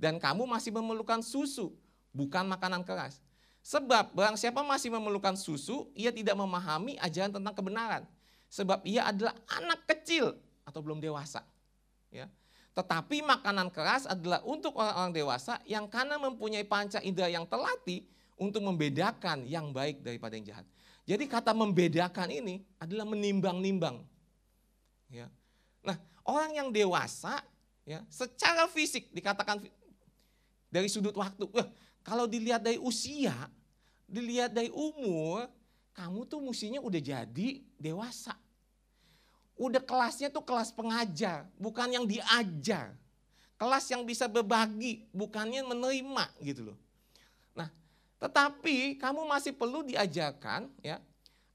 Dan 0.00 0.16
kamu 0.16 0.48
masih 0.48 0.72
memerlukan 0.72 1.20
susu, 1.20 1.76
bukan 2.14 2.48
makanan 2.48 2.86
keras. 2.86 3.20
Sebab 3.60 4.16
barang 4.16 4.40
siapa 4.40 4.64
masih 4.64 4.88
memerlukan 4.88 5.36
susu, 5.36 5.92
ia 5.92 6.08
tidak 6.08 6.32
memahami 6.32 6.96
ajaran 6.96 7.36
tentang 7.36 7.52
kebenaran. 7.52 8.08
Sebab 8.48 8.80
ia 8.88 9.12
adalah 9.12 9.36
anak 9.60 9.84
kecil 9.84 10.40
atau 10.64 10.80
belum 10.80 11.04
dewasa. 11.04 11.44
Ya. 12.08 12.32
Tetapi 12.80 13.20
makanan 13.20 13.68
keras 13.68 14.08
adalah 14.08 14.40
untuk 14.40 14.72
orang-orang 14.80 15.12
dewasa 15.12 15.60
yang 15.68 15.84
karena 15.84 16.16
mempunyai 16.16 16.64
panca 16.64 16.96
indera 17.04 17.28
yang 17.28 17.44
terlatih 17.44 18.08
untuk 18.40 18.64
membedakan 18.64 19.44
yang 19.44 19.68
baik 19.68 20.00
daripada 20.00 20.32
yang 20.32 20.48
jahat. 20.48 20.64
Jadi 21.04 21.28
kata 21.28 21.52
membedakan 21.52 22.32
ini 22.32 22.64
adalah 22.80 23.04
menimbang-nimbang. 23.04 24.00
Ya. 25.12 25.28
Nah, 25.84 26.00
orang 26.24 26.56
yang 26.56 26.68
dewasa 26.72 27.44
ya, 27.84 28.00
secara 28.08 28.64
fisik 28.64 29.12
dikatakan 29.12 29.60
dari 30.72 30.88
sudut 30.88 31.12
waktu, 31.12 31.44
wah, 31.52 31.68
kalau 32.00 32.24
dilihat 32.24 32.64
dari 32.64 32.80
usia, 32.80 33.36
dilihat 34.08 34.56
dari 34.56 34.72
umur, 34.72 35.44
kamu 35.92 36.24
tuh 36.24 36.40
mestinya 36.40 36.80
udah 36.80 37.02
jadi 37.04 37.60
dewasa 37.76 38.32
udah 39.60 39.84
kelasnya 39.84 40.32
tuh 40.32 40.40
kelas 40.40 40.72
pengajar, 40.72 41.44
bukan 41.60 41.92
yang 41.92 42.08
diajar. 42.08 42.96
Kelas 43.60 43.84
yang 43.92 44.08
bisa 44.08 44.24
berbagi, 44.24 45.04
bukannya 45.12 45.60
menerima 45.60 46.24
gitu 46.40 46.72
loh. 46.72 46.78
Nah, 47.52 47.68
tetapi 48.16 48.96
kamu 48.96 49.28
masih 49.28 49.52
perlu 49.52 49.84
diajarkan 49.84 50.72
ya 50.80 50.96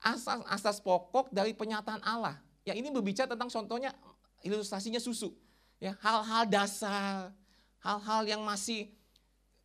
asas-asas 0.05 0.77
pokok 0.85 1.33
dari 1.33 1.57
penyataan 1.57 1.97
Allah. 2.05 2.37
Ya 2.61 2.77
ini 2.77 2.93
berbicara 2.93 3.33
tentang 3.33 3.49
contohnya 3.49 3.89
ilustrasinya 4.45 5.01
susu. 5.01 5.33
Ya, 5.81 5.97
hal-hal 5.97 6.45
dasar, 6.45 7.33
hal-hal 7.81 8.21
yang 8.29 8.45
masih 8.45 8.93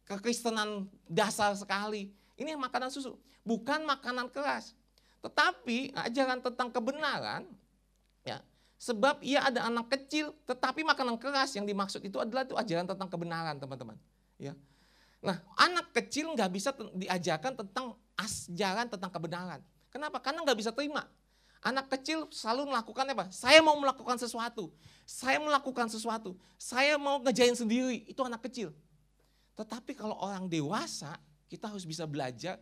kekristenan 0.08 0.88
dasar 1.04 1.52
sekali. 1.52 2.08
Ini 2.40 2.56
makanan 2.56 2.88
susu, 2.88 3.20
bukan 3.44 3.84
makanan 3.84 4.32
keras. 4.32 4.72
Tetapi 5.20 5.92
ajaran 5.92 6.40
tentang 6.40 6.72
kebenaran, 6.72 7.44
sebab 8.80 9.20
ia 9.20 9.44
ada 9.44 9.68
anak 9.68 9.92
kecil, 9.92 10.32
tetapi 10.48 10.80
makanan 10.80 11.20
keras 11.20 11.52
yang 11.52 11.68
dimaksud 11.68 12.00
itu 12.00 12.16
adalah 12.16 12.48
itu 12.48 12.56
ajaran 12.56 12.88
tentang 12.88 13.08
kebenaran, 13.12 13.60
teman-teman. 13.60 13.96
Ya. 14.40 14.56
Nah, 15.20 15.36
anak 15.60 15.92
kecil 15.92 16.32
nggak 16.32 16.48
bisa 16.48 16.72
diajarkan 16.96 17.60
tentang 17.60 17.92
ajaran 18.16 18.88
tentang 18.88 19.12
kebenaran. 19.12 19.60
Kenapa? 19.92 20.16
Karena 20.24 20.40
nggak 20.40 20.56
bisa 20.56 20.72
terima. 20.72 21.04
Anak 21.60 21.92
kecil 21.92 22.24
selalu 22.32 22.72
melakukan 22.72 23.04
apa? 23.04 23.28
Saya 23.28 23.60
mau 23.60 23.76
melakukan 23.76 24.16
sesuatu. 24.16 24.72
Saya 25.04 25.36
melakukan 25.36 25.92
sesuatu. 25.92 26.32
Saya 26.56 26.96
mau 26.96 27.20
ngejain 27.20 27.52
sendiri. 27.52 28.08
Itu 28.08 28.24
anak 28.24 28.48
kecil. 28.48 28.72
Tetapi 29.60 29.92
kalau 29.92 30.16
orang 30.24 30.48
dewasa, 30.48 31.20
kita 31.52 31.68
harus 31.68 31.84
bisa 31.84 32.08
belajar 32.08 32.56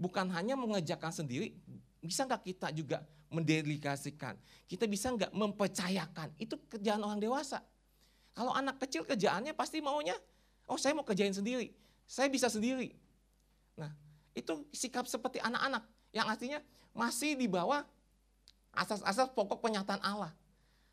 bukan 0.00 0.32
hanya 0.32 0.56
mengejarkan 0.56 1.12
sendiri, 1.12 1.56
bisa 2.00 2.24
nggak 2.24 2.40
kita 2.40 2.72
juga 2.72 3.04
mendelikasikan? 3.30 4.38
Kita 4.66 4.86
bisa 4.86 5.10
nggak 5.12 5.32
mempercayakan? 5.34 6.34
Itu 6.38 6.60
kerjaan 6.70 7.02
orang 7.02 7.20
dewasa. 7.22 7.62
Kalau 8.36 8.52
anak 8.52 8.76
kecil 8.82 9.08
kerjaannya 9.08 9.56
pasti 9.56 9.80
maunya, 9.80 10.14
oh 10.68 10.76
saya 10.76 10.92
mau 10.92 11.06
kerjain 11.06 11.32
sendiri, 11.32 11.72
saya 12.04 12.28
bisa 12.28 12.52
sendiri. 12.52 12.92
Nah, 13.80 13.88
itu 14.36 14.66
sikap 14.76 15.08
seperti 15.08 15.40
anak-anak 15.40 15.82
yang 16.12 16.28
artinya 16.28 16.60
masih 16.92 17.32
di 17.32 17.48
bawah 17.48 17.84
asas-asas 18.76 19.32
pokok 19.32 19.64
penyataan 19.64 20.00
Allah. 20.04 20.32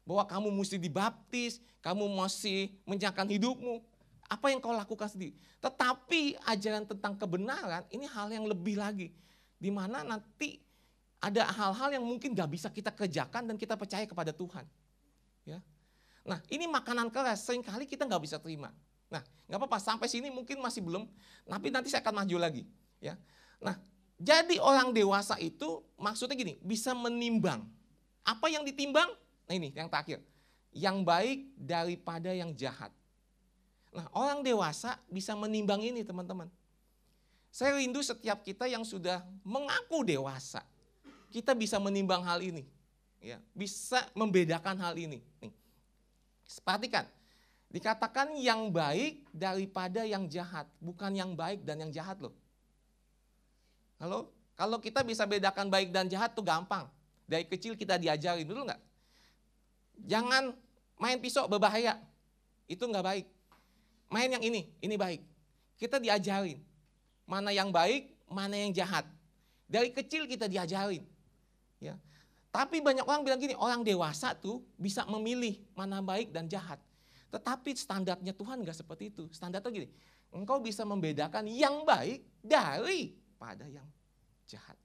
Bahwa 0.04 0.28
kamu 0.28 0.52
mesti 0.52 0.75
dibaptis, 0.75 1.63
kamu 1.80 2.12
mesti 2.12 2.75
menjalankan 2.84 3.28
hidupmu, 3.28 3.80
apa 4.28 4.52
yang 4.52 4.60
kau 4.60 4.75
lakukan 4.75 5.08
sendiri. 5.08 5.36
Tetapi 5.60 6.40
ajaran 6.48 6.84
tentang 6.88 7.16
kebenaran 7.16 7.84
ini 7.92 8.08
hal 8.08 8.32
yang 8.32 8.44
lebih 8.48 8.80
lagi. 8.80 9.12
Di 9.60 9.72
mana 9.72 10.04
nanti 10.04 10.60
ada 11.24 11.48
hal-hal 11.48 11.96
yang 11.96 12.03
mungkin 12.03 12.36
gak 12.36 12.51
bisa 12.51 12.68
kita 12.68 12.92
kerjakan 12.92 13.48
dan 13.48 13.56
kita 13.56 13.80
percaya 13.80 14.03
kepada 14.03 14.36
Tuhan. 14.36 14.68
Ya. 15.48 15.63
Nah 16.27 16.44
ini 16.51 16.68
makanan 16.68 17.08
keras, 17.08 17.48
sering 17.48 17.63
kali 17.63 17.88
kita 17.88 18.03
nggak 18.08 18.24
bisa 18.24 18.39
terima. 18.39 18.72
Nah 19.12 19.24
nggak 19.48 19.60
apa-apa, 19.60 19.80
sampai 19.80 20.08
sini 20.08 20.32
mungkin 20.32 20.60
masih 20.63 20.80
belum, 20.80 21.08
tapi 21.44 21.68
nanti 21.72 21.92
saya 21.92 22.00
akan 22.03 22.24
maju 22.24 22.38
lagi. 22.39 22.63
Ya. 23.03 23.20
Nah 23.60 23.75
jadi 24.15 24.56
orang 24.60 24.96
dewasa 24.96 25.36
itu 25.39 25.84
maksudnya 26.00 26.36
gini, 26.39 26.56
bisa 26.63 26.96
menimbang. 26.96 27.68
Apa 28.24 28.48
yang 28.48 28.63
ditimbang? 28.63 29.12
Nah 29.48 29.53
ini 29.53 29.75
yang 29.75 29.92
terakhir. 29.92 30.24
Yang 30.72 30.98
baik 31.03 31.39
daripada 31.60 32.32
yang 32.32 32.56
jahat. 32.56 32.89
Nah, 33.94 34.10
orang 34.18 34.42
dewasa 34.42 34.98
bisa 35.06 35.38
menimbang 35.38 35.77
ini, 35.86 36.01
teman-teman. 36.01 36.50
Saya 37.53 37.77
rindu 37.77 38.01
setiap 38.01 38.42
kita 38.42 38.65
yang 38.65 38.82
sudah 38.82 39.22
mengaku 39.46 40.01
dewasa, 40.01 40.65
kita 41.34 41.58
bisa 41.58 41.82
menimbang 41.82 42.22
hal 42.22 42.38
ini. 42.46 42.62
Ya, 43.18 43.42
bisa 43.58 44.06
membedakan 44.13 44.78
hal 44.78 44.94
ini. 44.94 45.25
Nih. 45.42 45.54
Perhatikan, 46.62 47.10
dikatakan 47.74 48.38
yang 48.38 48.70
baik 48.70 49.25
daripada 49.34 50.06
yang 50.06 50.30
jahat, 50.30 50.70
bukan 50.78 51.10
yang 51.18 51.34
baik 51.34 51.66
dan 51.66 51.82
yang 51.82 51.90
jahat 51.90 52.22
loh. 52.22 52.36
Halo? 53.98 54.30
Kalau 54.54 54.78
kita 54.78 55.02
bisa 55.02 55.25
bedakan 55.25 55.74
baik 55.74 55.90
dan 55.90 56.06
jahat 56.06 56.38
tuh 56.38 56.46
gampang. 56.46 56.86
Dari 57.25 57.50
kecil 57.50 57.74
kita 57.74 57.98
diajarin 57.98 58.46
dulu 58.46 58.70
nggak? 58.70 58.82
Jangan 60.06 60.54
main 61.02 61.18
pisau 61.18 61.50
berbahaya. 61.50 61.98
Itu 62.70 62.86
nggak 62.86 63.02
baik 63.02 63.25
main 64.13 64.30
yang 64.30 64.46
ini, 64.46 64.70
ini 64.78 64.94
baik. 64.94 65.25
Kita 65.82 65.98
diajarin 65.98 66.62
mana 67.25 67.50
yang 67.50 67.74
baik, 67.74 68.13
mana 68.30 68.54
yang 68.54 68.70
jahat. 68.70 69.10
Dari 69.66 69.90
kecil 69.90 70.30
kita 70.30 70.46
diajarin. 70.46 71.02
Ya. 71.84 72.00
Tapi 72.54 72.80
banyak 72.80 73.04
orang 73.04 73.28
bilang 73.28 73.42
gini, 73.42 73.58
orang 73.60 73.84
dewasa 73.84 74.32
tuh 74.38 74.63
bisa 74.80 75.04
memilih 75.10 75.60
mana 75.75 76.00
baik 76.00 76.32
dan 76.32 76.48
jahat. 76.48 76.80
Tetapi 77.34 77.75
standarnya 77.75 78.32
Tuhan 78.32 78.62
nggak 78.62 78.78
seperti 78.78 79.12
itu. 79.12 79.28
Standarnya 79.34 79.68
gini, 79.74 79.90
engkau 80.32 80.63
bisa 80.63 80.88
membedakan 80.88 81.50
yang 81.50 81.84
baik 81.84 82.24
dari 82.40 83.18
pada 83.36 83.68
yang 83.68 83.86
jahat. 84.48 84.78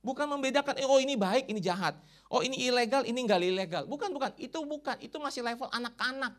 Bukan 0.00 0.24
membedakan, 0.24 0.72
oh 0.88 0.98
ini 0.98 1.20
baik, 1.20 1.52
ini 1.52 1.60
jahat. 1.60 2.00
Oh 2.32 2.40
ini 2.40 2.56
ilegal, 2.64 3.04
ini 3.04 3.18
enggak 3.18 3.44
ilegal. 3.44 3.84
Bukan, 3.84 4.08
bukan. 4.08 4.32
Itu 4.40 4.64
bukan. 4.64 4.96
Itu 5.04 5.20
masih 5.20 5.44
level 5.44 5.68
anak-anak. 5.68 6.32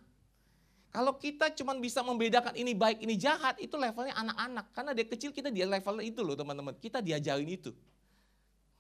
Kalau 0.90 1.14
kita 1.22 1.54
cuma 1.54 1.78
bisa 1.78 2.02
membedakan 2.02 2.58
ini 2.58 2.74
baik, 2.74 3.06
ini 3.06 3.14
jahat, 3.14 3.62
itu 3.62 3.78
levelnya 3.78 4.18
anak-anak. 4.18 4.74
Karena 4.74 4.92
dia 4.98 5.06
kecil 5.06 5.30
kita 5.30 5.54
dia 5.54 5.70
level 5.70 6.02
itu 6.02 6.26
loh 6.26 6.34
teman-teman. 6.34 6.74
Kita 6.82 6.98
diajarin 6.98 7.46
itu. 7.46 7.78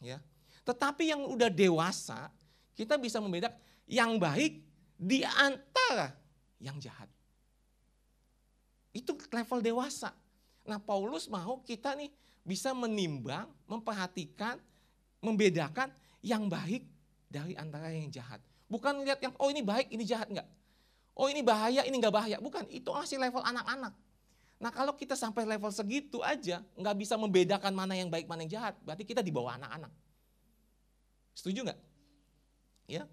Ya. 0.01 0.18
Tetapi 0.69 1.09
yang 1.09 1.25
udah 1.25 1.49
dewasa, 1.49 2.29
kita 2.77 3.01
bisa 3.01 3.17
membedakan 3.17 3.57
yang 3.89 4.21
baik 4.21 4.61
di 5.01 5.25
antara 5.25 6.13
yang 6.61 6.77
jahat. 6.77 7.09
Itu 8.93 9.17
level 9.33 9.65
dewasa. 9.65 10.13
Nah 10.69 10.77
Paulus 10.77 11.25
mau 11.25 11.57
kita 11.65 11.97
nih 11.97 12.13
bisa 12.45 12.77
menimbang, 12.77 13.49
memperhatikan, 13.65 14.61
membedakan 15.25 15.89
yang 16.21 16.45
baik 16.45 16.85
dari 17.25 17.57
antara 17.57 17.89
yang 17.89 18.13
jahat. 18.13 18.38
Bukan 18.69 19.01
lihat 19.01 19.17
yang, 19.25 19.33
oh 19.41 19.49
ini 19.49 19.65
baik, 19.65 19.89
ini 19.89 20.05
jahat. 20.05 20.29
Enggak 20.29 20.45
oh 21.19 21.27
ini 21.27 21.43
bahaya, 21.43 21.83
ini 21.83 21.99
nggak 21.99 22.15
bahaya. 22.15 22.38
Bukan, 22.39 22.63
itu 22.71 22.88
masih 22.95 23.19
level 23.19 23.43
anak-anak. 23.43 23.91
Nah 24.59 24.71
kalau 24.71 24.95
kita 24.95 25.19
sampai 25.19 25.43
level 25.43 25.67
segitu 25.71 26.23
aja, 26.23 26.63
nggak 26.79 26.95
bisa 26.95 27.19
membedakan 27.19 27.75
mana 27.75 27.91
yang 27.99 28.07
baik, 28.07 28.23
mana 28.23 28.47
yang 28.47 28.55
jahat, 28.55 28.79
berarti 28.88 29.03
kita 29.03 29.19
di 29.19 29.31
bawah 29.31 29.59
anak-anak. 29.59 29.91
Setuju 31.39 31.63
nggak? 31.63 31.79
Ya. 32.91 33.08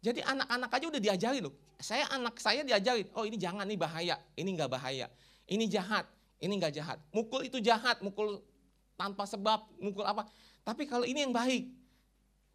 Jadi 0.00 0.24
anak-anak 0.24 0.70
aja 0.72 0.86
udah 0.88 1.02
diajari 1.02 1.44
loh. 1.44 1.52
Saya 1.76 2.08
anak 2.08 2.40
saya 2.40 2.64
diajarin, 2.64 3.04
oh 3.12 3.28
ini 3.28 3.36
jangan 3.36 3.68
nih 3.68 3.76
bahaya, 3.76 4.16
ini 4.32 4.48
nggak 4.56 4.70
bahaya, 4.72 5.12
ini 5.44 5.68
jahat, 5.68 6.08
ini 6.40 6.56
nggak 6.56 6.72
jahat. 6.72 6.96
Mukul 7.12 7.44
itu 7.44 7.60
jahat, 7.60 8.00
mukul 8.00 8.40
tanpa 8.96 9.28
sebab, 9.28 9.68
mukul 9.76 10.08
apa. 10.08 10.24
Tapi 10.64 10.88
kalau 10.88 11.04
ini 11.04 11.28
yang 11.28 11.36
baik, 11.36 11.68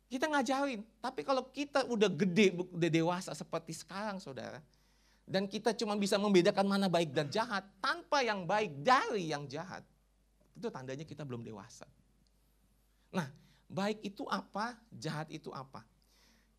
kita 0.10 0.26
ngajarin. 0.26 0.82
Tapi 0.98 1.22
kalau 1.22 1.46
kita 1.54 1.86
udah 1.86 2.10
gede, 2.10 2.58
udah 2.58 2.90
dewasa 2.90 3.38
seperti 3.38 3.78
sekarang 3.78 4.18
saudara, 4.18 4.58
dan 5.30 5.46
kita 5.46 5.70
cuma 5.78 5.94
bisa 5.94 6.18
membedakan 6.18 6.66
mana 6.66 6.90
baik 6.90 7.14
dan 7.14 7.30
jahat 7.30 7.62
tanpa 7.78 8.26
yang 8.26 8.42
baik 8.50 8.82
dari 8.82 9.30
yang 9.30 9.46
jahat, 9.46 9.86
itu 10.58 10.66
tandanya 10.74 11.06
kita 11.06 11.22
belum 11.22 11.46
dewasa. 11.46 11.86
Nah, 13.14 13.30
baik 13.72 14.04
itu 14.04 14.28
apa, 14.28 14.76
jahat 14.92 15.32
itu 15.32 15.48
apa? 15.56 15.88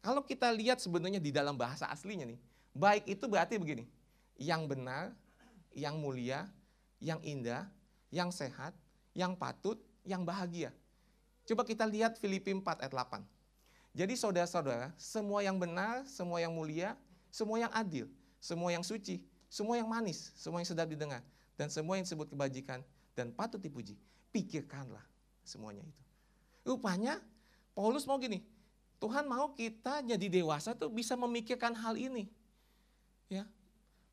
Kalau 0.00 0.25
kita 0.25 0.49
lihat 0.50 0.81
sebenarnya 0.81 1.21
di 1.21 1.28
dalam 1.28 1.54
bahasa 1.54 1.87
aslinya 1.92 2.25
nih, 2.25 2.40
baik 2.73 3.04
itu 3.07 3.25
berarti 3.28 3.61
begini, 3.61 3.85
yang 4.40 4.64
benar, 4.64 5.12
yang 5.76 6.00
mulia, 6.00 6.49
yang 6.99 7.21
indah, 7.21 7.69
yang 8.09 8.33
sehat, 8.33 8.73
yang 9.12 9.37
patut, 9.37 9.76
yang 10.02 10.25
bahagia. 10.25 10.73
Coba 11.45 11.69
kita 11.69 11.85
lihat 11.85 12.16
Filipi 12.16 12.50
4 12.57 12.83
ayat 12.83 12.90
8. 12.90 13.23
Jadi 13.92 14.16
saudara-saudara, 14.16 14.88
semua 14.97 15.45
yang 15.45 15.61
benar, 15.61 16.09
semua 16.09 16.40
yang 16.40 16.57
mulia, 16.57 16.97
semua 17.28 17.61
yang 17.61 17.73
adil, 17.76 18.09
semua 18.40 18.73
yang 18.73 18.81
suci, 18.81 19.21
semua 19.52 19.76
yang 19.76 19.87
manis, 19.87 20.33
semua 20.33 20.64
yang 20.64 20.69
sedap 20.73 20.88
didengar, 20.88 21.21
dan 21.61 21.69
semua 21.69 22.00
yang 22.00 22.09
disebut 22.09 22.33
kebajikan 22.33 22.81
dan 23.12 23.28
patut 23.37 23.61
dipuji. 23.61 24.00
Pikirkanlah 24.33 25.04
semuanya 25.45 25.85
itu. 25.85 26.02
Rupanya 26.62 27.19
Paulus 27.73 28.04
mau 28.04 28.21
gini, 28.21 28.45
Tuhan 29.02 29.26
mau 29.26 29.50
kita 29.50 30.04
jadi 30.07 30.26
dewasa 30.31 30.76
tuh 30.78 30.92
bisa 30.92 31.19
memikirkan 31.19 31.75
hal 31.75 31.99
ini. 31.99 32.31
Ya. 33.26 33.49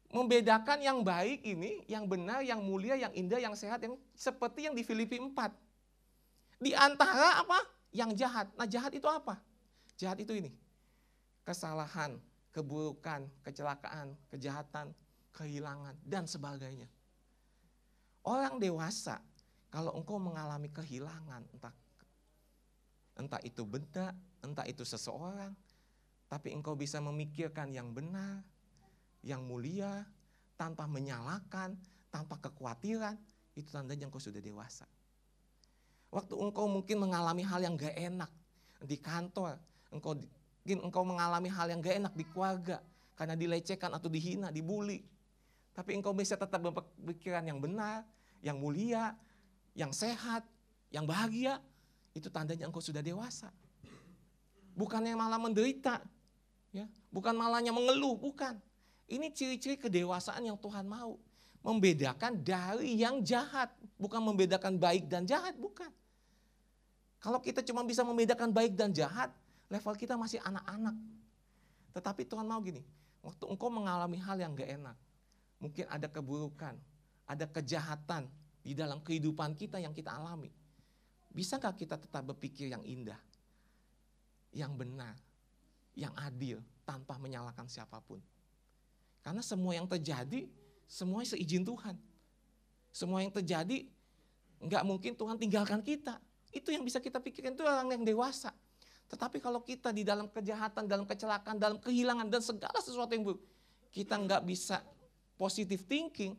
Membedakan 0.09 0.81
yang 0.81 1.05
baik 1.05 1.45
ini, 1.45 1.85
yang 1.85 2.09
benar, 2.09 2.41
yang 2.41 2.57
mulia, 2.65 2.97
yang 2.97 3.13
indah, 3.13 3.37
yang 3.37 3.53
sehat, 3.53 3.85
yang 3.85 3.93
seperti 4.17 4.65
yang 4.65 4.73
di 4.73 4.81
Filipi 4.81 5.21
4. 5.21 5.37
Di 6.57 6.73
antara 6.73 7.45
apa? 7.45 7.61
Yang 7.93 8.25
jahat. 8.25 8.49
Nah, 8.57 8.65
jahat 8.65 8.89
itu 8.97 9.05
apa? 9.05 9.37
Jahat 10.01 10.17
itu 10.17 10.33
ini. 10.33 10.49
Kesalahan, 11.45 12.17
keburukan, 12.49 13.29
kecelakaan, 13.45 14.17
kejahatan, 14.33 14.89
kehilangan, 15.37 15.93
dan 16.01 16.25
sebagainya. 16.25 16.89
Orang 18.25 18.57
dewasa, 18.57 19.21
kalau 19.69 19.93
engkau 19.93 20.17
mengalami 20.17 20.73
kehilangan, 20.73 21.45
entah, 21.53 21.73
entah 23.19 23.43
itu 23.43 23.67
benda, 23.67 24.15
entah 24.39 24.63
itu 24.63 24.87
seseorang, 24.87 25.51
tapi 26.31 26.55
engkau 26.55 26.73
bisa 26.79 27.03
memikirkan 27.03 27.75
yang 27.75 27.91
benar, 27.91 28.39
yang 29.21 29.43
mulia, 29.43 30.07
tanpa 30.55 30.87
menyalahkan, 30.87 31.75
tanpa 32.07 32.39
kekhawatiran, 32.39 33.19
itu 33.59 33.67
tandanya 33.69 34.07
engkau 34.07 34.23
sudah 34.23 34.39
dewasa. 34.39 34.87
Waktu 36.09 36.33
engkau 36.39 36.65
mungkin 36.71 37.03
mengalami 37.03 37.43
hal 37.43 37.59
yang 37.61 37.75
gak 37.75 37.93
enak 37.93 38.31
di 38.81 38.97
kantor, 38.97 39.59
engkau 39.91 40.15
Mungkin 40.69 40.85
engkau 40.85 41.01
mengalami 41.01 41.49
hal 41.49 41.65
yang 41.73 41.81
gak 41.81 41.97
enak 41.97 42.13
di 42.13 42.25
keluarga 42.29 42.77
karena 43.17 43.33
dilecehkan 43.33 43.89
atau 43.89 44.05
dihina, 44.05 44.53
dibully. 44.53 45.01
Tapi 45.73 45.97
engkau 45.97 46.13
bisa 46.13 46.37
tetap 46.37 46.61
berpikiran 46.61 47.41
yang 47.41 47.57
benar, 47.57 48.05
yang 48.45 48.61
mulia, 48.61 49.17
yang 49.73 49.89
sehat, 49.89 50.45
yang 50.93 51.09
bahagia. 51.09 51.57
Itu 52.13 52.27
tandanya 52.31 52.65
engkau 52.65 52.81
sudah 52.81 53.03
dewasa. 53.03 53.49
Bukannya 54.73 55.13
malah 55.13 55.37
menderita, 55.37 55.99
ya, 56.71 56.87
bukan 57.11 57.35
malahnya 57.35 57.75
mengeluh, 57.75 58.15
bukan. 58.15 58.55
Ini 59.09 59.33
ciri-ciri 59.33 59.75
kedewasaan 59.75 60.45
yang 60.45 60.57
Tuhan 60.57 60.85
mau. 60.85 61.17
Membedakan 61.59 62.39
dari 62.39 62.95
yang 62.95 63.19
jahat, 63.19 63.67
bukan 63.99 64.23
membedakan 64.23 64.79
baik 64.79 65.11
dan 65.11 65.27
jahat, 65.27 65.59
bukan. 65.59 65.91
Kalau 67.19 67.43
kita 67.43 67.59
cuma 67.67 67.83
bisa 67.83 67.99
membedakan 68.07 68.55
baik 68.55 68.79
dan 68.79 68.95
jahat, 68.95 69.27
level 69.67 69.95
kita 69.99 70.15
masih 70.15 70.39
anak-anak. 70.39 70.95
Tetapi 71.91 72.23
Tuhan 72.23 72.47
mau 72.47 72.63
gini, 72.63 72.79
waktu 73.19 73.43
engkau 73.43 73.67
mengalami 73.67 74.15
hal 74.23 74.39
yang 74.39 74.55
gak 74.55 74.71
enak, 74.71 74.97
mungkin 75.59 75.85
ada 75.91 76.07
keburukan, 76.07 76.79
ada 77.27 77.43
kejahatan 77.43 78.31
di 78.63 78.71
dalam 78.71 79.03
kehidupan 79.03 79.59
kita 79.59 79.83
yang 79.83 79.91
kita 79.91 80.15
alami. 80.15 80.47
Bisa 81.29 81.61
gak 81.61 81.77
kita 81.77 81.95
tetap 81.95 82.25
berpikir 82.25 82.73
yang 82.73 82.81
indah, 82.81 83.19
yang 84.49 84.73
benar, 84.73 85.13
yang 85.93 86.13
adil, 86.17 86.59
tanpa 86.89 87.21
menyalahkan 87.21 87.69
siapa 87.69 88.01
pun? 88.01 88.17
Karena 89.21 89.45
semua 89.45 89.77
yang 89.77 89.85
terjadi, 89.85 90.49
semuanya 90.89 91.37
seizin 91.37 91.61
Tuhan. 91.61 91.93
Semua 92.89 93.21
yang 93.21 93.29
terjadi, 93.29 93.85
nggak 94.57 94.83
mungkin 94.83 95.13
Tuhan 95.13 95.37
tinggalkan 95.37 95.85
kita. 95.85 96.17
Itu 96.49 96.73
yang 96.73 96.81
bisa 96.81 96.97
kita 96.97 97.21
pikirkan 97.21 97.53
itu 97.53 97.61
orang 97.61 97.93
yang 97.93 98.01
dewasa. 98.01 98.49
Tetapi 99.09 99.37
kalau 99.37 99.61
kita 99.61 99.93
di 99.93 100.01
dalam 100.01 100.29
kejahatan, 100.29 100.89
dalam 100.89 101.05
kecelakaan, 101.05 101.57
dalam 101.61 101.77
kehilangan 101.77 102.25
dan 102.29 102.41
segala 102.41 102.77
sesuatu 102.81 103.13
yang 103.13 103.25
buruk, 103.25 103.41
kita 103.93 104.17
nggak 104.17 104.41
bisa 104.45 104.81
positive 105.37 105.81
thinking, 105.85 106.33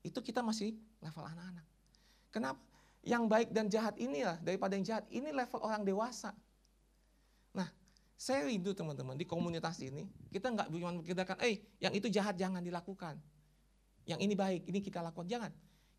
itu 0.00 0.18
kita 0.20 0.40
masih 0.40 0.76
level 1.00 1.24
anak-anak. 1.24 1.66
Kenapa? 2.32 2.69
Yang 3.00 3.24
baik 3.32 3.48
dan 3.52 3.66
jahat 3.72 3.96
inilah 3.96 4.36
daripada 4.44 4.76
yang 4.76 4.84
jahat, 4.84 5.08
ini 5.08 5.32
level 5.32 5.60
orang 5.64 5.82
dewasa. 5.88 6.36
Nah, 7.56 7.68
saya 8.12 8.44
rindu 8.44 8.76
teman-teman 8.76 9.16
di 9.16 9.24
komunitas 9.24 9.80
ini, 9.80 10.04
kita 10.28 10.52
nggak 10.52 10.68
cuma 10.68 10.92
memikirkan, 10.92 11.40
eh 11.40 11.64
yang 11.80 11.96
itu 11.96 12.12
jahat 12.12 12.36
jangan 12.36 12.60
dilakukan. 12.60 13.16
Yang 14.04 14.20
ini 14.20 14.34
baik, 14.36 14.62
ini 14.68 14.78
kita 14.84 15.00
lakukan. 15.00 15.28
Jangan. 15.28 15.52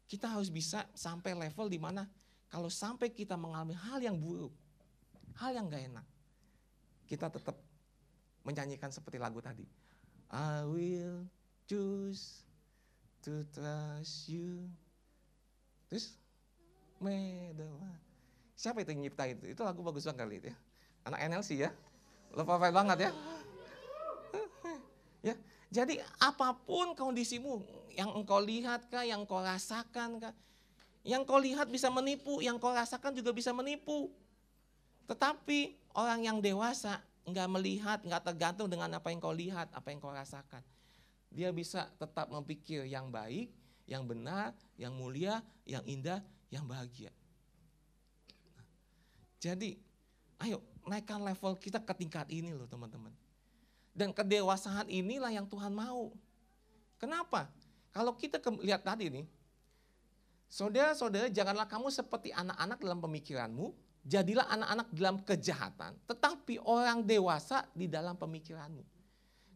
Kita 0.05 0.27
harus 0.27 0.51
bisa 0.51 0.85
sampai 0.91 1.33
level 1.33 1.71
di 1.71 1.79
mana 1.79 2.03
kalau 2.51 2.67
sampai 2.67 3.09
kita 3.09 3.39
mengalami 3.39 3.71
hal 3.71 4.03
yang 4.03 4.19
buruk, 4.19 4.51
hal 5.39 5.55
yang 5.55 5.71
gak 5.71 5.87
enak, 5.87 6.05
kita 7.07 7.31
tetap 7.31 7.55
menyanyikan 8.43 8.91
seperti 8.91 9.17
lagu 9.17 9.39
tadi. 9.39 9.63
I 10.27 10.67
will 10.67 11.25
choose 11.63 12.43
to 13.23 13.47
trust 13.55 14.27
you. 14.27 14.67
Terus, 15.87 16.19
medawa. 17.01 17.91
Siapa 18.53 18.85
itu 18.85 18.93
yang 18.93 19.09
nyiptain 19.09 19.35
itu? 19.41 19.57
Itu 19.57 19.65
lagu 19.65 19.81
bagus 19.81 20.05
banget 20.05 20.21
kali 20.21 20.35
itu 20.37 20.47
ya. 20.53 20.57
Anak 21.09 21.19
NLC 21.33 21.49
ya. 21.65 21.69
Lo 22.37 22.45
banget 22.45 23.09
ya. 23.09 23.11
ya, 25.27 25.35
jadi 25.73 25.99
apa 26.21 26.55
pun 26.63 26.95
kondisimu, 26.95 27.65
yang 27.97 28.13
engkau 28.15 28.39
lihat 28.39 28.87
kah, 28.87 29.03
yang 29.03 29.27
engkau 29.27 29.43
rasakan 29.43 30.21
kah, 30.21 30.33
yang 31.01 31.25
kau 31.25 31.41
lihat 31.41 31.67
bisa 31.67 31.89
menipu, 31.91 32.39
yang 32.39 32.61
kau 32.61 32.71
rasakan 32.71 33.11
juga 33.17 33.33
bisa 33.33 33.51
menipu. 33.51 34.13
Tetapi 35.09 35.91
orang 35.97 36.23
yang 36.23 36.37
dewasa 36.39 37.03
nggak 37.27 37.49
melihat, 37.51 37.99
nggak 38.05 38.23
tergantung 38.31 38.69
dengan 38.71 38.95
apa 38.95 39.11
yang 39.11 39.19
kau 39.19 39.35
lihat, 39.35 39.67
apa 39.73 39.87
yang 39.91 39.99
kau 39.99 40.13
rasakan. 40.13 40.63
Dia 41.31 41.51
bisa 41.51 41.87
tetap 41.99 42.31
memikir 42.31 42.87
yang 42.87 43.11
baik, 43.11 43.51
yang 43.87 44.07
benar, 44.07 44.55
yang 44.79 44.95
mulia, 44.95 45.43
yang 45.67 45.83
indah, 45.83 46.23
yang 46.51 46.67
bahagia. 46.67 47.09
Jadi, 49.41 49.79
ayo 50.43 50.61
naikkan 50.85 51.23
level 51.23 51.57
kita 51.57 51.81
ke 51.81 51.93
tingkat 51.97 52.29
ini 52.29 52.53
loh 52.53 52.69
teman-teman. 52.69 53.15
Dan 53.91 54.13
kedewasaan 54.13 54.85
inilah 54.87 55.33
yang 55.33 55.49
Tuhan 55.49 55.73
mau. 55.73 56.13
Kenapa? 57.01 57.49
Kalau 57.89 58.13
kita 58.13 58.37
lihat 58.61 58.85
tadi 58.85 59.09
nih, 59.09 59.25
Saudara-saudara, 60.51 61.31
janganlah 61.31 61.63
kamu 61.63 61.87
seperti 61.87 62.35
anak-anak 62.35 62.83
dalam 62.83 62.99
pemikiranmu, 62.99 63.71
jadilah 64.03 64.43
anak-anak 64.51 64.87
dalam 64.91 65.17
kejahatan, 65.23 65.95
tetapi 66.11 66.59
orang 66.67 67.07
dewasa 67.07 67.63
di 67.71 67.87
dalam 67.87 68.19
pemikiranmu. 68.19 68.83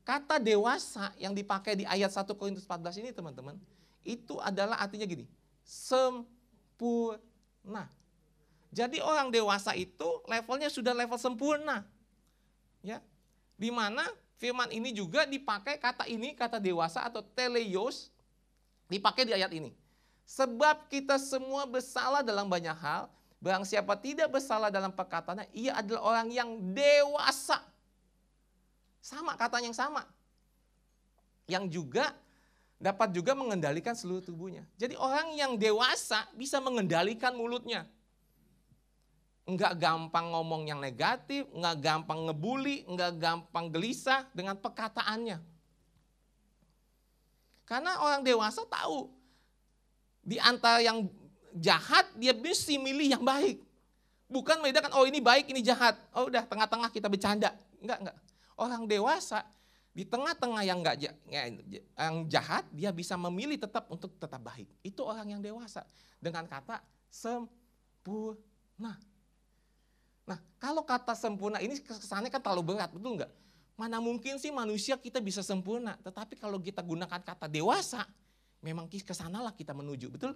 Kata 0.07 0.39
dewasa 0.39 1.11
yang 1.19 1.35
dipakai 1.35 1.75
di 1.75 1.83
ayat 1.83 2.15
1 2.15 2.31
Korintus 2.39 2.63
14 2.63 3.03
ini 3.03 3.11
teman-teman, 3.11 3.59
itu 4.07 4.39
adalah 4.39 4.79
artinya 4.79 5.03
gini, 5.03 5.27
sempurna. 6.75 7.87
Jadi 8.75 8.99
orang 8.99 9.31
dewasa 9.31 9.71
itu 9.79 10.19
levelnya 10.27 10.67
sudah 10.67 10.91
level 10.91 11.15
sempurna. 11.15 11.87
Ya. 12.83 12.99
Di 13.55 13.71
mana 13.71 14.03
firman 14.35 14.67
ini 14.67 14.91
juga 14.91 15.23
dipakai 15.23 15.79
kata 15.79 16.03
ini, 16.11 16.35
kata 16.35 16.59
dewasa 16.59 17.07
atau 17.07 17.23
teleios, 17.23 18.11
dipakai 18.91 19.23
di 19.23 19.31
ayat 19.31 19.55
ini 19.55 19.71
Sebab 20.27 20.91
kita 20.91 21.15
semua 21.15 21.63
bersalah 21.63 22.25
dalam 22.25 22.49
banyak 22.49 22.75
hal. 22.75 23.07
Barang 23.39 23.61
siapa 23.61 23.93
tidak 23.93 24.33
bersalah 24.33 24.73
dalam 24.73 24.89
perkataannya, 24.89 25.45
ia 25.53 25.77
adalah 25.77 26.01
orang 26.01 26.27
yang 26.33 26.49
dewasa. 26.73 27.61
Sama 28.99 29.37
katanya 29.37 29.69
yang 29.69 29.77
sama. 29.77 30.03
Yang 31.45 31.65
juga 31.77 32.17
dapat 32.75 33.15
juga 33.15 33.31
mengendalikan 33.33 33.95
seluruh 33.95 34.21
tubuhnya. 34.21 34.67
Jadi 34.75 34.99
orang 34.99 35.31
yang 35.33 35.55
dewasa 35.55 36.27
bisa 36.35 36.59
mengendalikan 36.59 37.31
mulutnya. 37.33 37.87
Enggak 39.45 39.77
gampang 39.77 40.33
ngomong 40.33 40.65
yang 40.65 40.81
negatif, 40.81 41.45
enggak 41.53 41.77
gampang 41.79 42.25
ngebully, 42.25 42.81
enggak 42.89 43.13
gampang 43.21 43.69
gelisah 43.69 44.25
dengan 44.33 44.57
perkataannya. 44.57 45.37
Karena 47.65 47.97
orang 48.01 48.21
dewasa 48.21 48.65
tahu 48.65 49.09
di 50.25 50.41
antara 50.41 50.81
yang 50.81 51.05
jahat 51.53 52.09
dia 52.17 52.33
mesti 52.33 52.81
milih 52.81 53.17
yang 53.17 53.23
baik. 53.23 53.61
Bukan 54.25 54.57
membedakan 54.59 54.91
oh 54.97 55.05
ini 55.05 55.21
baik 55.21 55.49
ini 55.53 55.61
jahat. 55.61 55.93
Oh 56.11 56.25
udah 56.25 56.43
tengah-tengah 56.45 56.89
kita 56.89 57.05
bercanda. 57.05 57.53
Enggak 57.77 58.01
enggak. 58.01 58.17
Orang 58.57 58.89
dewasa 58.89 59.45
di 59.95 60.03
tengah-tengah 60.03 60.67
yang 60.67 60.83
enggak 60.83 61.07
yang 61.31 62.27
jahat 62.27 62.67
dia 62.75 62.91
bisa 62.91 63.15
memilih 63.15 63.55
tetap 63.55 63.87
untuk 63.87 64.11
tetap 64.19 64.43
baik. 64.43 64.67
Itu 64.83 65.07
orang 65.07 65.31
yang 65.31 65.39
dewasa 65.39 65.87
dengan 66.19 66.43
kata 66.43 66.83
sempurna. 67.07 68.99
Nah, 70.27 70.39
kalau 70.59 70.83
kata 70.83 71.15
sempurna 71.15 71.63
ini 71.63 71.79
kesannya 71.79 72.27
kan 72.27 72.43
terlalu 72.43 72.75
berat, 72.75 72.91
betul 72.91 73.15
enggak? 73.15 73.31
Mana 73.79 74.03
mungkin 74.03 74.35
sih 74.35 74.51
manusia 74.51 74.99
kita 74.99 75.23
bisa 75.23 75.39
sempurna, 75.39 75.95
tetapi 76.03 76.35
kalau 76.35 76.59
kita 76.59 76.83
gunakan 76.83 77.23
kata 77.23 77.47
dewasa, 77.47 78.03
memang 78.59 78.91
ke 78.91 79.15
sanalah 79.15 79.55
kita 79.55 79.71
menuju, 79.71 80.11
betul? 80.11 80.35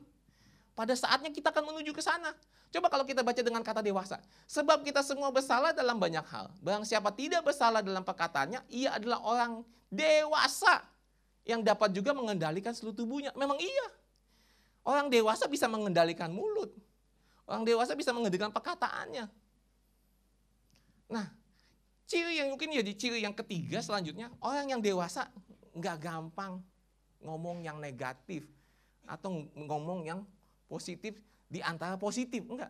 Pada 0.77 0.95
saatnya 0.95 1.29
kita 1.33 1.51
akan 1.51 1.75
menuju 1.75 1.91
ke 1.91 2.01
sana. 2.03 2.31
Coba 2.69 2.87
kalau 2.87 3.03
kita 3.03 3.25
baca 3.25 3.41
dengan 3.41 3.65
kata 3.65 3.81
dewasa. 3.81 4.21
Sebab 4.45 4.85
kita 4.85 5.01
semua 5.01 5.33
bersalah 5.33 5.73
dalam 5.73 5.97
banyak 5.97 6.23
hal. 6.29 6.53
Barang 6.61 6.85
siapa 6.85 7.09
tidak 7.11 7.41
bersalah 7.41 7.81
dalam 7.81 8.05
perkataannya, 8.05 8.61
ia 8.69 8.93
adalah 8.93 9.19
orang 9.25 9.65
dewasa 9.89 10.85
yang 11.49 11.65
dapat 11.65 11.89
juga 11.91 12.13
mengendalikan 12.13 12.71
seluruh 12.77 12.93
tubuhnya. 12.93 13.33
Memang 13.33 13.57
iya. 13.57 13.87
Orang 14.85 15.09
dewasa 15.09 15.49
bisa 15.49 15.65
mengendalikan 15.65 16.29
mulut. 16.29 16.69
Orang 17.49 17.65
dewasa 17.65 17.97
bisa 17.97 18.13
mengendalikan 18.13 18.53
perkataannya. 18.53 19.25
Nah, 21.09 21.25
ciri 22.05 22.37
yang 22.37 22.53
mungkin 22.53 22.69
jadi 22.69 22.93
ciri 22.93 23.25
yang 23.25 23.33
ketiga 23.33 23.81
selanjutnya, 23.81 24.29
orang 24.45 24.77
yang 24.77 24.81
dewasa 24.81 25.25
nggak 25.73 25.97
gampang 25.97 26.61
ngomong 27.25 27.65
yang 27.65 27.81
negatif 27.81 28.45
atau 29.09 29.49
ngomong 29.57 30.05
yang 30.05 30.21
positif 30.69 31.17
di 31.49 31.59
antara 31.65 31.97
positif. 31.97 32.45
Enggak. 32.45 32.69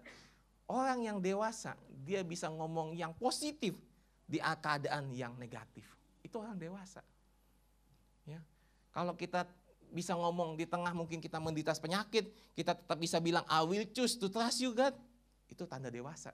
Orang 0.72 1.04
yang 1.04 1.20
dewasa, 1.20 1.76
dia 2.08 2.24
bisa 2.24 2.48
ngomong 2.48 2.96
yang 2.96 3.12
positif 3.14 3.76
di 4.24 4.40
keadaan 4.40 5.12
yang 5.12 5.36
negatif. 5.36 5.84
Itu 6.24 6.40
orang 6.40 6.56
dewasa. 6.56 7.04
Ya. 8.24 8.40
Kalau 8.94 9.18
kita 9.18 9.44
bisa 9.90 10.14
ngomong 10.14 10.54
di 10.54 10.70
tengah 10.70 10.94
mungkin 10.94 11.18
kita 11.18 11.42
menditas 11.42 11.82
penyakit, 11.82 12.30
kita 12.54 12.78
tetap 12.78 12.98
bisa 13.02 13.18
bilang 13.18 13.42
I 13.50 13.66
will 13.66 13.86
choose 13.90 14.16
to 14.22 14.30
trust 14.30 14.62
you 14.62 14.72
God. 14.72 14.94
Itu 15.50 15.66
tanda 15.66 15.90
dewasa. 15.90 16.32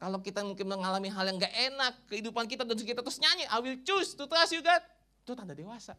Kalau 0.00 0.24
kita 0.24 0.40
mungkin 0.40 0.64
mengalami 0.64 1.12
hal 1.12 1.28
yang 1.28 1.36
gak 1.36 1.52
enak, 1.52 1.92
kehidupan 2.08 2.48
kita 2.48 2.64
dan 2.64 2.72
kita 2.80 3.04
terus 3.04 3.20
nyanyi 3.20 3.44
I 3.52 3.60
will 3.60 3.76
choose 3.84 4.16
to 4.16 4.24
trust 4.24 4.56
you 4.56 4.64
God. 4.64 4.80
Itu 5.20 5.36
tanda 5.36 5.52
dewasa. 5.52 5.92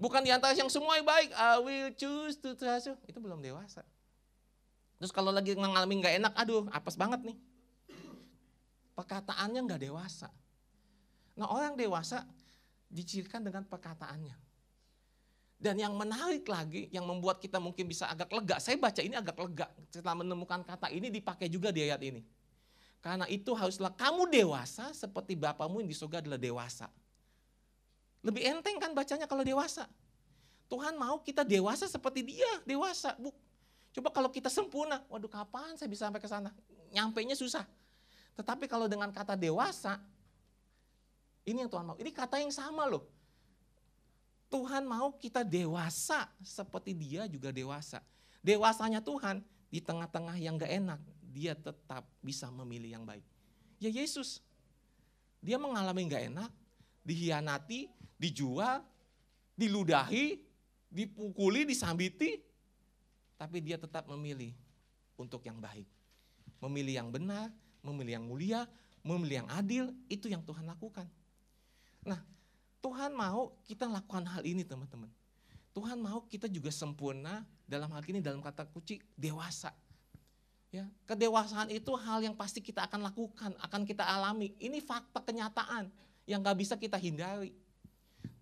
Bukan 0.00 0.24
di 0.24 0.32
antara 0.32 0.56
yang 0.56 0.72
semua 0.72 0.96
yang 0.96 1.04
baik, 1.04 1.28
I 1.36 1.60
will 1.60 1.92
choose 1.92 2.40
to 2.40 2.56
trust 2.56 2.88
you. 2.88 2.96
Itu 3.04 3.20
belum 3.20 3.44
dewasa. 3.44 3.84
Terus 4.96 5.12
kalau 5.12 5.28
lagi 5.28 5.52
mengalami 5.52 6.00
nggak 6.00 6.14
enak, 6.24 6.32
aduh 6.40 6.64
apes 6.72 6.96
banget 6.96 7.20
nih. 7.20 7.36
Perkataannya 8.96 9.60
nggak 9.60 9.80
dewasa. 9.84 10.32
Nah 11.36 11.52
orang 11.52 11.76
dewasa 11.76 12.24
dicirikan 12.88 13.44
dengan 13.44 13.68
perkataannya. 13.68 14.36
Dan 15.60 15.76
yang 15.76 15.92
menarik 15.92 16.48
lagi, 16.48 16.88
yang 16.88 17.04
membuat 17.04 17.36
kita 17.36 17.60
mungkin 17.60 17.84
bisa 17.84 18.08
agak 18.08 18.32
lega, 18.32 18.56
saya 18.56 18.80
baca 18.80 19.04
ini 19.04 19.12
agak 19.12 19.36
lega 19.36 19.68
setelah 19.92 20.16
menemukan 20.24 20.64
kata 20.64 20.88
ini 20.88 21.12
dipakai 21.12 21.52
juga 21.52 21.68
di 21.68 21.84
ayat 21.84 22.00
ini. 22.00 22.24
Karena 23.04 23.28
itu 23.28 23.52
haruslah 23.52 23.92
kamu 23.92 24.32
dewasa 24.32 24.92
seperti 24.96 25.36
Bapamu 25.36 25.84
yang 25.84 25.88
di 25.92 25.96
surga 25.96 26.24
adalah 26.24 26.40
dewasa. 26.40 26.88
Lebih 28.20 28.42
enteng 28.46 28.76
kan 28.76 28.92
bacanya 28.92 29.24
kalau 29.24 29.44
dewasa. 29.44 29.88
Tuhan 30.70 30.94
mau 30.94 31.18
kita 31.18 31.42
dewasa 31.42 31.90
seperti 31.90 32.22
dia, 32.22 32.52
dewasa. 32.62 33.16
Bu. 33.18 33.34
Coba 33.90 34.14
kalau 34.14 34.30
kita 34.30 34.46
sempurna, 34.46 35.02
waduh 35.10 35.26
kapan 35.26 35.74
saya 35.74 35.90
bisa 35.90 36.06
sampai 36.06 36.22
ke 36.22 36.30
sana? 36.30 36.54
Nyampainya 36.94 37.34
susah. 37.34 37.66
Tetapi 38.38 38.70
kalau 38.70 38.86
dengan 38.86 39.10
kata 39.10 39.34
dewasa, 39.34 39.98
ini 41.42 41.66
yang 41.66 41.70
Tuhan 41.72 41.84
mau. 41.90 41.96
Ini 41.98 42.10
kata 42.14 42.38
yang 42.38 42.54
sama 42.54 42.86
loh 42.86 43.02
Tuhan 44.50 44.82
mau 44.82 45.14
kita 45.14 45.46
dewasa 45.46 46.26
seperti 46.42 46.90
dia 46.90 47.30
juga 47.30 47.54
dewasa. 47.54 48.02
Dewasanya 48.42 48.98
Tuhan 48.98 49.38
di 49.70 49.78
tengah-tengah 49.78 50.34
yang 50.42 50.58
gak 50.58 50.74
enak, 50.74 51.00
dia 51.30 51.54
tetap 51.54 52.02
bisa 52.18 52.50
memilih 52.50 52.98
yang 52.98 53.06
baik. 53.06 53.22
Ya 53.78 53.94
Yesus, 53.94 54.42
dia 55.38 55.54
mengalami 55.54 56.02
gak 56.10 56.34
enak, 56.34 56.50
dihianati, 57.10 57.90
dijual, 58.14 58.86
diludahi, 59.58 60.38
dipukuli, 60.86 61.66
disambiti, 61.66 62.38
tapi 63.34 63.58
dia 63.58 63.74
tetap 63.74 64.06
memilih 64.06 64.54
untuk 65.18 65.42
yang 65.42 65.58
baik. 65.58 65.90
Memilih 66.62 67.02
yang 67.02 67.10
benar, 67.10 67.50
memilih 67.82 68.22
yang 68.22 68.26
mulia, 68.30 68.60
memilih 69.02 69.42
yang 69.42 69.50
adil, 69.50 69.84
itu 70.06 70.30
yang 70.30 70.46
Tuhan 70.46 70.62
lakukan. 70.62 71.10
Nah, 72.06 72.22
Tuhan 72.78 73.10
mau 73.10 73.58
kita 73.66 73.90
lakukan 73.90 74.22
hal 74.30 74.46
ini 74.46 74.62
teman-teman. 74.62 75.10
Tuhan 75.74 75.98
mau 75.98 76.22
kita 76.30 76.46
juga 76.46 76.70
sempurna 76.70 77.42
dalam 77.66 77.90
hal 77.90 78.02
ini 78.06 78.22
dalam 78.22 78.38
kata 78.38 78.70
kunci 78.70 79.02
dewasa. 79.18 79.74
Ya, 80.70 80.86
kedewasaan 81.02 81.66
itu 81.74 81.90
hal 81.98 82.22
yang 82.22 82.38
pasti 82.38 82.62
kita 82.62 82.86
akan 82.86 83.02
lakukan, 83.10 83.50
akan 83.58 83.82
kita 83.82 84.06
alami. 84.06 84.54
Ini 84.62 84.78
fakta 84.78 85.18
kenyataan 85.18 85.90
yang 86.30 86.46
gak 86.46 86.62
bisa 86.62 86.78
kita 86.78 86.94
hindari. 86.94 87.50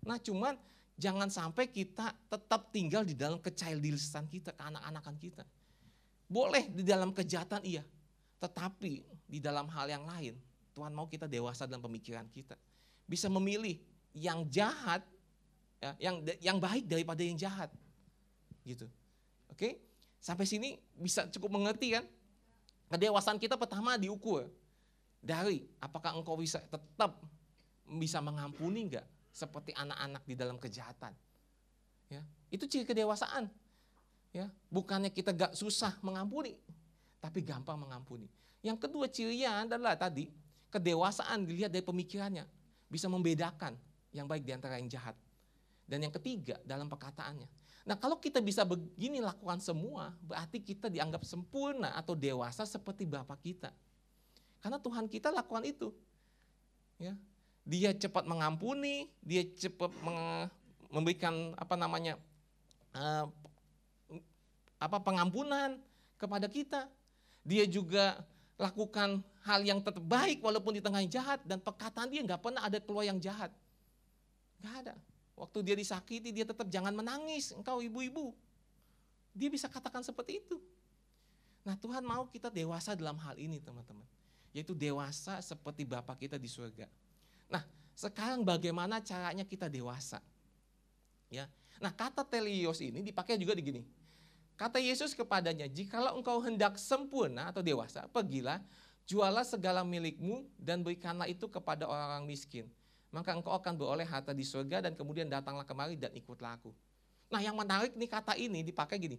Nah 0.05 0.21
cuman 0.21 0.53
jangan 0.93 1.33
sampai 1.33 1.65
kita 1.65 2.13
tetap 2.29 2.69
tinggal 2.69 3.01
di 3.01 3.17
dalam 3.17 3.41
kechildishan 3.41 4.29
kita, 4.29 4.53
ke 4.53 4.61
anak-anakan 4.61 5.15
kita. 5.17 5.43
Boleh 6.29 6.69
di 6.69 6.85
dalam 6.85 7.09
kejahatan 7.09 7.65
iya, 7.65 7.81
tetapi 8.37 9.01
di 9.25 9.41
dalam 9.41 9.65
hal 9.73 9.89
yang 9.89 10.05
lain, 10.05 10.37
Tuhan 10.77 10.93
mau 10.93 11.09
kita 11.09 11.25
dewasa 11.25 11.65
dalam 11.65 11.81
pemikiran 11.81 12.29
kita. 12.29 12.53
Bisa 13.09 13.25
memilih 13.25 13.81
yang 14.13 14.45
jahat, 14.45 15.01
ya, 15.81 15.97
yang 15.97 16.21
yang 16.37 16.57
baik 16.61 16.85
daripada 16.85 17.25
yang 17.25 17.33
jahat, 17.33 17.73
gitu. 18.61 18.85
Oke, 19.49 19.81
sampai 20.21 20.45
sini 20.45 20.77
bisa 20.93 21.25
cukup 21.33 21.57
mengerti 21.57 21.97
kan? 21.97 22.05
Kedewasaan 22.93 23.41
kita 23.41 23.57
pertama 23.57 23.97
diukur 23.97 24.45
dari 25.17 25.65
apakah 25.81 26.13
engkau 26.13 26.37
bisa 26.37 26.61
tetap 26.69 27.17
bisa 27.97 28.21
mengampuni 28.21 28.85
enggak 28.85 29.05
seperti 29.33 29.73
anak-anak 29.73 30.23
di 30.25 30.35
dalam 30.37 30.57
kejahatan. 30.61 31.13
Ya, 32.09 32.21
itu 32.49 32.65
ciri 32.65 32.85
kedewasaan. 32.85 33.49
Ya, 34.29 34.49
bukannya 34.69 35.09
kita 35.09 35.33
gak 35.33 35.57
susah 35.57 35.97
mengampuni, 36.05 36.53
tapi 37.17 37.41
gampang 37.41 37.81
mengampuni. 37.81 38.29
Yang 38.61 38.85
kedua 38.85 39.09
cirinya 39.09 39.65
adalah 39.65 39.97
tadi 39.97 40.29
kedewasaan 40.69 41.49
dilihat 41.49 41.73
dari 41.73 41.81
pemikirannya, 41.81 42.45
bisa 42.85 43.09
membedakan 43.09 43.73
yang 44.13 44.29
baik 44.29 44.45
di 44.45 44.53
antara 44.53 44.77
yang 44.77 44.89
jahat. 44.89 45.17
Dan 45.89 46.05
yang 46.05 46.13
ketiga 46.13 46.61
dalam 46.61 46.85
perkataannya. 46.85 47.49
Nah 47.89 47.97
kalau 47.97 48.21
kita 48.21 48.37
bisa 48.37 48.61
begini 48.61 49.17
lakukan 49.17 49.57
semua, 49.57 50.13
berarti 50.21 50.61
kita 50.61 50.93
dianggap 50.93 51.25
sempurna 51.25 51.97
atau 51.97 52.13
dewasa 52.13 52.61
seperti 52.69 53.09
Bapak 53.09 53.41
kita. 53.41 53.73
Karena 54.61 54.77
Tuhan 54.77 55.09
kita 55.09 55.33
lakukan 55.33 55.65
itu. 55.65 55.89
Ya, 57.01 57.17
dia 57.67 57.93
cepat 57.93 58.25
mengampuni, 58.25 59.09
dia 59.23 59.45
cepat 59.45 59.91
memberikan 60.89 61.53
apa 61.55 61.75
namanya 61.75 62.17
uh, 62.95 63.25
apa 64.79 64.97
pengampunan 65.03 65.77
kepada 66.15 66.47
kita. 66.47 66.87
Dia 67.43 67.65
juga 67.65 68.19
lakukan 68.59 69.23
hal 69.47 69.63
yang 69.63 69.79
tetap 69.79 70.03
baik 70.03 70.43
walaupun 70.43 70.75
di 70.75 70.83
tengah 70.83 70.99
yang 70.99 71.11
jahat 71.11 71.39
dan 71.47 71.63
perkataan 71.63 72.11
dia 72.11 72.21
nggak 72.21 72.41
pernah 72.43 72.61
ada 72.67 72.77
keluar 72.83 73.07
yang 73.07 73.17
jahat. 73.17 73.49
Gak 74.59 74.75
ada. 74.85 74.95
Waktu 75.39 75.63
dia 75.63 75.75
disakiti, 75.79 76.35
dia 76.35 76.43
tetap 76.43 76.67
jangan 76.67 76.91
menangis, 76.91 77.55
engkau 77.55 77.79
ibu-ibu. 77.79 78.35
Dia 79.31 79.47
bisa 79.47 79.71
katakan 79.71 80.03
seperti 80.03 80.43
itu. 80.43 80.59
Nah 81.63 81.79
Tuhan 81.79 82.03
mau 82.03 82.27
kita 82.27 82.51
dewasa 82.51 82.91
dalam 82.91 83.15
hal 83.23 83.39
ini 83.39 83.63
teman-teman. 83.63 84.03
Yaitu 84.51 84.75
dewasa 84.75 85.39
seperti 85.39 85.87
Bapak 85.87 86.19
kita 86.19 86.35
di 86.35 86.51
surga. 86.51 86.91
Nah 87.49 87.65
sekarang 87.97 88.45
bagaimana 88.45 89.01
caranya 89.03 89.43
kita 89.43 89.67
dewasa? 89.67 90.21
Ya, 91.29 91.45
Nah 91.77 91.93
kata 91.93 92.25
telios 92.25 92.81
ini 92.81 93.03
dipakai 93.05 93.37
juga 93.37 93.53
di 93.53 93.63
gini. 93.65 93.81
Kata 94.59 94.75
Yesus 94.75 95.15
kepadanya, 95.15 95.71
jikalau 95.71 96.19
engkau 96.19 96.43
hendak 96.43 96.75
sempurna 96.75 97.47
atau 97.47 97.63
dewasa, 97.63 98.11
pergilah, 98.11 98.59
jualah 99.07 99.47
segala 99.47 99.87
milikmu 99.87 100.43
dan 100.59 100.83
berikanlah 100.83 101.31
itu 101.31 101.47
kepada 101.47 101.87
orang-orang 101.87 102.27
miskin 102.27 102.67
maka 103.09 103.33
engkau 103.33 103.53
akan 103.53 103.73
beroleh 103.73 104.05
harta 104.05 104.31
di 104.33 104.45
surga 104.45 104.85
dan 104.85 104.93
kemudian 104.93 105.25
datanglah 105.25 105.65
kemari 105.65 105.97
dan 105.97 106.13
ikutlah 106.13 106.61
aku. 106.61 106.69
Nah 107.29 107.41
yang 107.41 107.57
menarik 107.57 107.97
nih 107.97 108.09
kata 108.09 108.37
ini 108.37 108.61
dipakai 108.61 109.01
gini. 109.01 109.17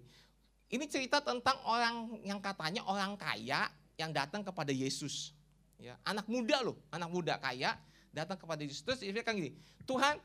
Ini 0.70 0.86
cerita 0.86 1.18
tentang 1.18 1.58
orang 1.66 2.22
yang 2.22 2.38
katanya 2.38 2.86
orang 2.86 3.18
kaya 3.18 3.66
yang 3.98 4.14
datang 4.14 4.46
kepada 4.46 4.70
Yesus. 4.70 5.34
Ya, 5.80 5.98
anak 6.06 6.30
muda 6.30 6.62
loh, 6.62 6.78
anak 6.94 7.10
muda 7.10 7.34
kaya 7.42 7.74
datang 8.10 8.38
kepada 8.38 8.60
Yesus. 8.62 8.82
Terus 8.82 8.98
dia 9.02 9.14
bilang 9.14 9.36
gini, 9.38 9.54
Tuhan 9.86 10.18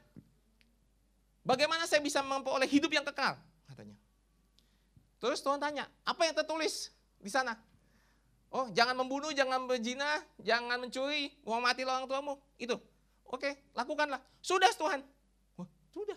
bagaimana 1.46 1.86
saya 1.86 2.02
bisa 2.02 2.22
memperoleh 2.26 2.70
hidup 2.70 2.90
yang 2.94 3.06
kekal? 3.06 3.38
Katanya. 3.70 3.98
Terus 5.22 5.40
Tuhan 5.42 5.58
tanya, 5.58 5.90
apa 6.06 6.22
yang 6.28 6.36
tertulis 6.38 6.94
di 7.18 7.32
sana? 7.32 7.58
Oh, 8.54 8.70
jangan 8.72 8.96
membunuh, 8.96 9.34
jangan 9.36 9.68
berzina, 9.68 10.22
jangan 10.40 10.80
mencuri, 10.80 11.34
uang 11.44 11.60
mati 11.60 11.82
orang 11.84 12.08
tuamu. 12.08 12.40
Itu. 12.56 12.78
Oke, 13.26 13.74
lakukanlah. 13.74 14.22
Sudah 14.40 14.70
Tuhan. 14.72 15.02
Wah, 15.58 15.68
sudah. 15.92 16.16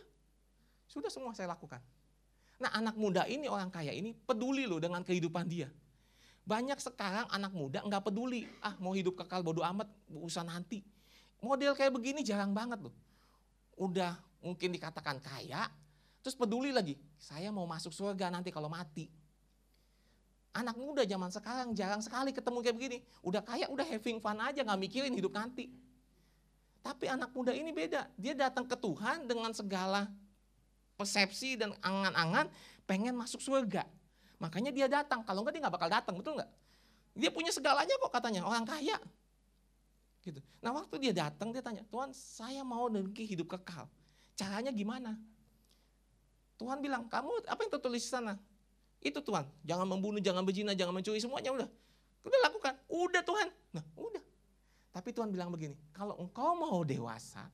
Sudah 0.87 1.11
semua 1.11 1.33
saya 1.33 1.51
lakukan. 1.51 1.81
Nah 2.59 2.75
anak 2.75 2.99
muda 2.99 3.25
ini, 3.27 3.47
orang 3.47 3.71
kaya 3.71 3.95
ini 3.95 4.13
peduli 4.13 4.67
loh 4.67 4.83
dengan 4.83 5.03
kehidupan 5.07 5.47
dia. 5.47 5.71
Banyak 6.43 6.81
sekarang 6.81 7.27
anak 7.31 7.53
muda 7.55 7.85
nggak 7.87 8.03
peduli. 8.09 8.49
Ah 8.65 8.75
mau 8.83 8.93
hidup 8.97 9.19
kekal 9.21 9.47
bodo 9.47 9.63
amat, 9.63 9.87
usah 10.11 10.43
nanti. 10.43 10.83
Model 11.39 11.73
kayak 11.79 11.95
begini 11.95 12.27
jarang 12.27 12.51
banget 12.51 12.83
loh. 12.83 12.95
Udah 13.79 14.19
mungkin 14.43 14.75
dikatakan 14.75 15.23
kaya, 15.23 15.71
terus 16.23 16.35
peduli 16.35 16.75
lagi. 16.75 16.99
Saya 17.19 17.55
mau 17.55 17.67
masuk 17.67 17.95
surga 17.95 18.31
nanti 18.31 18.51
kalau 18.51 18.67
mati. 18.67 19.07
Anak 20.51 20.75
muda 20.75 21.07
zaman 21.07 21.31
sekarang 21.31 21.71
jarang 21.79 22.03
sekali 22.03 22.35
ketemu 22.35 22.59
kayak 22.65 22.77
begini. 22.77 22.99
Udah 23.23 23.43
kaya, 23.45 23.71
udah 23.71 23.87
having 23.87 24.19
fun 24.19 24.39
aja, 24.43 24.67
nggak 24.67 24.81
mikirin 24.81 25.15
hidup 25.15 25.31
nanti. 25.31 25.71
Tapi 26.83 27.07
anak 27.07 27.31
muda 27.31 27.55
ini 27.55 27.71
beda. 27.71 28.11
Dia 28.19 28.35
datang 28.35 28.67
ke 28.67 28.75
Tuhan 28.75 29.31
dengan 29.31 29.55
segala 29.55 30.11
persepsi 30.99 31.55
dan 31.55 31.71
angan-angan 31.79 32.51
pengen 32.91 33.15
masuk 33.15 33.39
surga. 33.39 33.87
Makanya 34.43 34.75
dia 34.75 34.87
datang. 34.91 35.23
Kalau 35.23 35.47
enggak 35.47 35.55
dia 35.55 35.63
nggak 35.63 35.75
bakal 35.79 35.91
datang, 35.91 36.15
betul 36.19 36.35
nggak? 36.39 36.51
Dia 37.19 37.31
punya 37.31 37.51
segalanya 37.55 37.95
kok 37.99 38.11
katanya, 38.11 38.43
orang 38.43 38.67
kaya. 38.67 38.99
Gitu. 40.29 40.41
Nah 40.61 40.77
waktu 40.77 40.95
dia 41.01 41.13
datang 41.17 41.49
dia 41.51 41.65
tanya, 41.65 41.81
Tuhan 41.89 42.13
saya 42.13 42.61
mau 42.61 42.93
memiliki 42.93 43.25
hidup 43.25 43.57
kekal. 43.57 43.89
Caranya 44.37 44.69
gimana? 44.69 45.17
Tuhan 46.61 46.79
bilang, 46.85 47.09
kamu 47.09 47.49
apa 47.49 47.61
yang 47.65 47.73
tertulis 47.73 48.05
di 48.05 48.11
sana? 48.11 48.35
Itu 48.99 49.23
Tuhan, 49.23 49.47
jangan 49.63 49.87
membunuh, 49.87 50.19
jangan 50.19 50.43
berzina, 50.43 50.75
jangan 50.75 50.91
mencuri, 50.91 51.23
semuanya 51.23 51.55
udah. 51.55 51.69
Udah 52.27 52.39
lakukan, 52.51 52.75
udah 52.91 53.23
Tuhan. 53.23 53.49
Nah 53.73 53.85
udah, 53.95 54.23
tapi 54.91 55.15
Tuhan 55.15 55.31
bilang 55.31 55.55
begini, 55.55 55.79
kalau 55.95 56.19
engkau 56.19 56.59
mau 56.59 56.83
dewasa, 56.83 57.47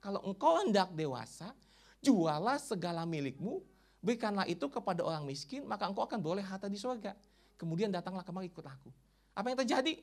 kalau 0.00 0.24
engkau 0.24 0.56
hendak 0.64 0.88
dewasa, 0.96 1.52
jualah 2.00 2.56
segala 2.56 3.04
milikmu, 3.04 3.60
berikanlah 4.00 4.48
itu 4.48 4.68
kepada 4.72 5.04
orang 5.04 5.28
miskin, 5.28 5.68
maka 5.68 5.84
engkau 5.84 6.08
akan 6.08 6.20
boleh 6.20 6.40
harta 6.40 6.68
di 6.68 6.80
surga. 6.80 7.12
Kemudian 7.60 7.92
datanglah 7.92 8.24
kemari 8.24 8.48
ikut 8.48 8.64
aku. 8.64 8.88
Apa 9.36 9.52
yang 9.52 9.58
terjadi? 9.60 10.00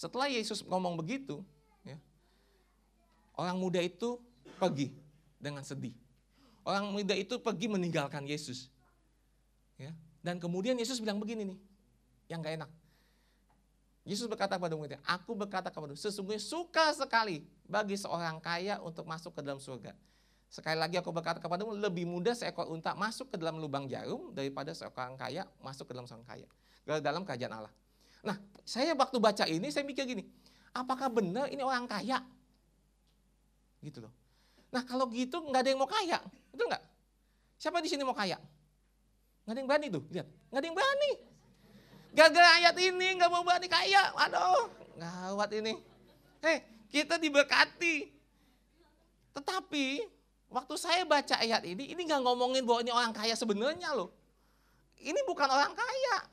Setelah 0.00 0.32
Yesus 0.32 0.64
ngomong 0.64 0.96
begitu, 0.96 1.44
ya, 1.84 2.00
orang 3.36 3.60
muda 3.60 3.84
itu 3.84 4.16
pergi 4.56 4.96
dengan 5.36 5.60
sedih. 5.60 5.92
Orang 6.64 6.96
muda 6.96 7.12
itu 7.12 7.36
pergi 7.36 7.68
meninggalkan 7.68 8.24
Yesus. 8.24 8.72
Ya, 9.76 9.92
dan 10.24 10.40
kemudian 10.40 10.80
Yesus 10.80 11.04
bilang 11.04 11.20
begini 11.20 11.52
nih, 11.52 11.58
yang 12.32 12.40
gak 12.40 12.64
enak. 12.64 12.70
Yesus 14.08 14.24
berkata 14.24 14.56
kepada 14.56 14.72
muridnya, 14.72 15.04
aku 15.04 15.36
berkata 15.36 15.68
kepada 15.68 15.92
sesungguhnya 15.92 16.40
suka 16.40 16.96
sekali 16.96 17.44
bagi 17.68 18.00
seorang 18.00 18.40
kaya 18.40 18.80
untuk 18.80 19.04
masuk 19.04 19.36
ke 19.36 19.44
dalam 19.44 19.60
surga. 19.60 19.92
Sekali 20.48 20.80
lagi 20.80 20.96
aku 20.96 21.12
berkata 21.12 21.44
kepadamu, 21.44 21.76
lebih 21.76 22.08
mudah 22.08 22.32
seekor 22.32 22.72
unta 22.72 22.96
masuk 22.96 23.28
ke 23.28 23.36
dalam 23.36 23.60
lubang 23.60 23.84
jarum 23.84 24.32
daripada 24.32 24.72
seorang 24.72 25.20
kaya 25.20 25.44
masuk 25.60 25.84
ke 25.84 25.92
dalam 25.92 26.08
seorang 26.08 26.24
kaya. 26.24 26.48
Ke 26.88 27.04
dalam 27.04 27.28
kerajaan 27.28 27.52
Allah. 27.52 27.74
Nah, 28.26 28.36
saya 28.66 28.92
waktu 28.94 29.16
baca 29.16 29.44
ini, 29.48 29.68
saya 29.72 29.84
mikir 29.86 30.04
gini, 30.04 30.26
apakah 30.74 31.08
benar 31.10 31.48
ini 31.48 31.60
orang 31.64 31.86
kaya? 31.88 32.20
Gitu 33.80 34.04
loh. 34.04 34.12
Nah, 34.70 34.86
kalau 34.86 35.10
gitu 35.10 35.42
nggak 35.42 35.60
ada 35.66 35.70
yang 35.72 35.80
mau 35.80 35.90
kaya, 35.90 36.18
betul 36.54 36.70
nggak? 36.70 36.84
Siapa 37.58 37.82
di 37.82 37.88
sini 37.90 38.02
mau 38.06 38.14
kaya? 38.14 38.38
Nggak 39.44 39.52
ada 39.52 39.58
yang 39.58 39.68
berani 39.68 39.86
tuh, 39.90 40.02
lihat. 40.12 40.28
Nggak 40.52 40.60
ada 40.60 40.66
yang 40.66 40.76
berani. 40.76 41.12
Gagal 42.10 42.46
ayat 42.58 42.76
ini 42.78 43.08
nggak 43.18 43.30
mau 43.30 43.42
berani 43.42 43.68
kaya, 43.70 44.02
aduh, 44.18 44.66
gawat 44.98 45.50
ini. 45.56 45.78
Hei, 46.42 46.64
kita 46.90 47.18
diberkati. 47.20 48.10
Tetapi 49.30 49.86
Waktu 50.50 50.74
saya 50.74 51.06
baca 51.06 51.38
ayat 51.38 51.62
ini, 51.62 51.94
ini 51.94 52.02
nggak 52.10 52.26
ngomongin 52.26 52.66
bahwa 52.66 52.82
ini 52.82 52.90
orang 52.90 53.14
kaya 53.14 53.38
sebenarnya 53.38 53.94
loh. 53.94 54.10
Ini 54.98 55.22
bukan 55.22 55.46
orang 55.46 55.78
kaya. 55.78 56.26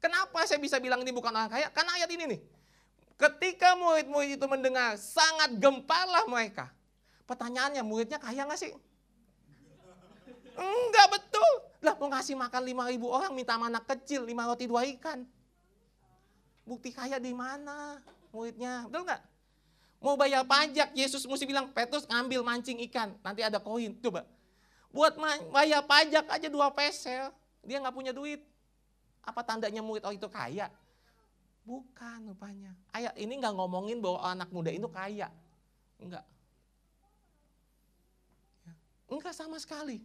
Kenapa 0.00 0.44
saya 0.44 0.60
bisa 0.60 0.76
bilang 0.76 1.00
ini 1.02 1.10
bukan 1.10 1.32
orang 1.32 1.50
kaya? 1.50 1.68
Karena 1.72 1.96
ayat 1.96 2.10
ini 2.12 2.24
nih. 2.36 2.40
Ketika 3.16 3.72
murid-murid 3.80 4.36
itu 4.36 4.46
mendengar, 4.46 5.00
sangat 5.00 5.56
gemparlah 5.56 6.28
mereka. 6.28 6.68
Pertanyaannya, 7.24 7.80
muridnya 7.80 8.20
kaya 8.20 8.44
nggak 8.44 8.60
sih? 8.60 8.72
Enggak 10.56 11.06
betul. 11.10 11.50
Lah 11.80 11.96
mau 11.96 12.08
ngasih 12.12 12.36
makan 12.36 12.62
5 12.64 12.92
ribu 12.92 13.06
orang, 13.08 13.32
minta 13.32 13.56
mana 13.56 13.80
kecil, 13.80 14.24
5 14.28 14.48
roti 14.48 14.64
dua 14.68 14.84
ikan. 14.96 15.24
Bukti 16.68 16.92
kaya 16.92 17.16
di 17.16 17.32
mana 17.32 18.00
muridnya? 18.32 18.84
Betul 18.84 19.08
nggak? 19.08 19.22
Mau 19.96 20.14
bayar 20.14 20.44
pajak, 20.44 20.92
Yesus 20.92 21.24
mesti 21.24 21.48
bilang, 21.48 21.72
Petrus 21.72 22.04
ngambil 22.04 22.44
mancing 22.44 22.78
ikan, 22.84 23.16
nanti 23.24 23.40
ada 23.40 23.56
koin. 23.56 23.96
Coba, 24.04 24.28
buat 24.92 25.16
bayar 25.50 25.82
pajak 25.88 26.28
aja 26.28 26.48
dua 26.52 26.68
pesel, 26.68 27.32
dia 27.64 27.80
nggak 27.80 27.96
punya 27.96 28.12
duit. 28.12 28.44
Apa 29.26 29.42
tandanya 29.42 29.82
murid 29.82 30.06
orang 30.06 30.16
itu 30.16 30.30
kaya? 30.30 30.70
Bukan 31.66 32.30
rupanya. 32.30 32.70
Ayat 32.94 33.18
ini 33.18 33.42
nggak 33.42 33.58
ngomongin 33.58 33.98
bahwa 33.98 34.22
anak 34.22 34.48
muda 34.54 34.70
itu 34.70 34.86
kaya. 34.86 35.26
Enggak. 35.98 36.22
Ya, 38.62 38.72
enggak 39.10 39.34
sama 39.34 39.58
sekali. 39.58 39.98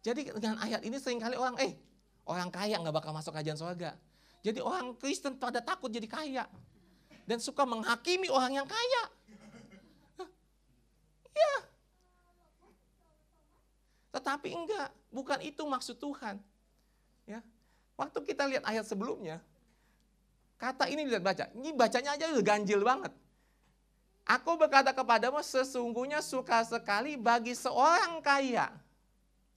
Jadi 0.00 0.32
dengan 0.32 0.56
ayat 0.64 0.80
ini 0.80 0.96
sering 0.96 1.20
kali 1.20 1.36
orang, 1.36 1.60
eh 1.60 1.76
orang 2.24 2.48
kaya 2.48 2.80
nggak 2.80 2.96
bakal 2.96 3.12
masuk 3.12 3.36
kajian 3.36 3.60
surga. 3.60 3.92
Jadi 4.40 4.64
orang 4.64 4.96
Kristen 4.96 5.36
pada 5.36 5.60
takut 5.60 5.92
jadi 5.92 6.08
kaya 6.08 6.48
dan 7.28 7.40
suka 7.40 7.68
menghakimi 7.68 8.32
orang 8.32 8.64
yang 8.64 8.68
kaya. 8.68 9.04
Ya. 11.34 11.54
Tetapi 14.14 14.48
enggak, 14.54 14.88
bukan 15.10 15.42
itu 15.42 15.62
maksud 15.66 15.98
Tuhan. 15.98 16.38
Ya. 17.26 17.42
Waktu 17.94 18.18
kita 18.26 18.50
lihat 18.50 18.64
ayat 18.66 18.84
sebelumnya, 18.86 19.38
kata 20.58 20.90
ini 20.90 21.06
lihat 21.06 21.22
baca, 21.22 21.44
ini 21.54 21.70
bacanya 21.70 22.18
aja 22.18 22.30
udah 22.34 22.44
ganjil 22.44 22.82
banget. 22.82 23.12
Aku 24.24 24.56
berkata 24.56 24.96
kepadamu 24.96 25.44
sesungguhnya 25.44 26.24
suka 26.24 26.64
sekali 26.64 27.14
bagi 27.20 27.52
seorang 27.52 28.24
kaya. 28.24 28.72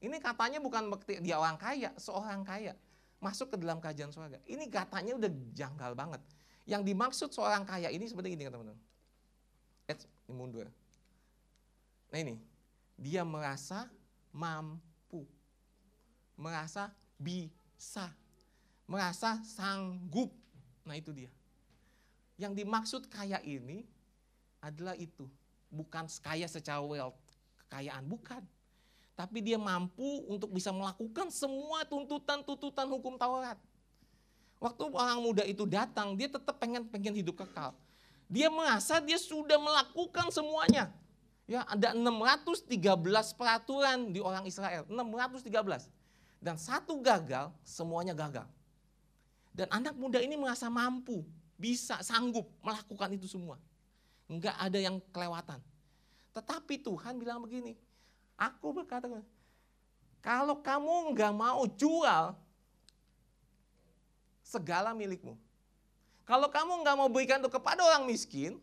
Ini 0.04 0.20
katanya 0.20 0.60
bukan 0.60 0.92
dia 1.24 1.40
orang 1.40 1.56
kaya, 1.58 1.96
seorang 1.98 2.44
kaya. 2.44 2.76
Masuk 3.18 3.50
ke 3.50 3.56
dalam 3.58 3.82
kajian 3.82 4.14
surga. 4.14 4.38
Ini 4.46 4.70
katanya 4.70 5.18
udah 5.18 5.32
janggal 5.58 5.98
banget. 5.98 6.22
Yang 6.68 6.82
dimaksud 6.94 7.30
seorang 7.34 7.66
kaya 7.66 7.90
ini 7.90 8.06
seperti 8.06 8.38
ini 8.38 8.46
teman-teman. 8.46 8.78
Eh, 9.88 9.98
mundur. 10.30 10.68
Nah 12.12 12.20
ini, 12.20 12.36
dia 13.00 13.24
merasa 13.24 13.88
mampu. 14.36 15.24
Merasa 16.36 16.92
bisa. 17.16 18.12
Merasa 18.88 19.44
sanggup. 19.44 20.32
Nah 20.88 20.96
itu 20.96 21.12
dia. 21.12 21.28
Yang 22.40 22.64
dimaksud 22.64 23.02
kaya 23.12 23.44
ini 23.44 23.84
adalah 24.64 24.96
itu. 24.96 25.28
Bukan 25.68 26.08
kaya 26.24 26.48
secara 26.48 26.80
wealth, 26.80 27.20
kekayaan. 27.68 28.08
Bukan. 28.08 28.42
Tapi 29.18 29.44
dia 29.44 29.60
mampu 29.60 30.24
untuk 30.32 30.54
bisa 30.56 30.72
melakukan 30.72 31.28
semua 31.34 31.84
tuntutan-tuntutan 31.84 32.88
hukum 32.88 33.20
Taurat. 33.20 33.60
Waktu 34.58 34.84
orang 34.90 35.20
muda 35.22 35.44
itu 35.46 35.68
datang, 35.68 36.18
dia 36.18 36.30
tetap 36.32 36.56
pengen 36.58 36.88
pengen 36.88 37.14
hidup 37.14 37.44
kekal. 37.44 37.76
Dia 38.32 38.48
merasa 38.50 39.04
dia 39.04 39.20
sudah 39.20 39.60
melakukan 39.60 40.32
semuanya. 40.34 40.90
Ya, 41.48 41.64
ada 41.64 41.96
613 41.96 42.68
peraturan 43.34 44.12
di 44.12 44.20
orang 44.20 44.44
Israel, 44.44 44.84
613. 44.86 45.88
Dan 46.44 46.60
satu 46.60 47.00
gagal, 47.00 47.50
semuanya 47.64 48.12
gagal. 48.12 48.44
Dan 49.58 49.68
anak 49.74 49.98
muda 49.98 50.22
ini 50.22 50.38
merasa 50.38 50.70
mampu, 50.70 51.26
bisa, 51.58 51.98
sanggup 52.06 52.46
melakukan 52.62 53.10
itu 53.18 53.26
semua. 53.26 53.58
Enggak 54.30 54.54
ada 54.54 54.78
yang 54.78 55.02
kelewatan. 55.10 55.58
Tetapi 56.38 56.78
Tuhan 56.86 57.18
bilang 57.18 57.42
begini, 57.42 57.74
aku 58.38 58.70
berkata, 58.70 59.10
kalau 60.22 60.62
kamu 60.62 61.10
enggak 61.10 61.34
mau 61.34 61.66
jual 61.66 62.38
segala 64.48 64.96
milikmu. 64.96 65.36
Kalau 66.24 66.48
kamu 66.48 66.84
nggak 66.84 66.96
mau 66.96 67.12
berikan 67.12 67.44
itu 67.44 67.52
kepada 67.52 67.84
orang 67.84 68.08
miskin, 68.08 68.56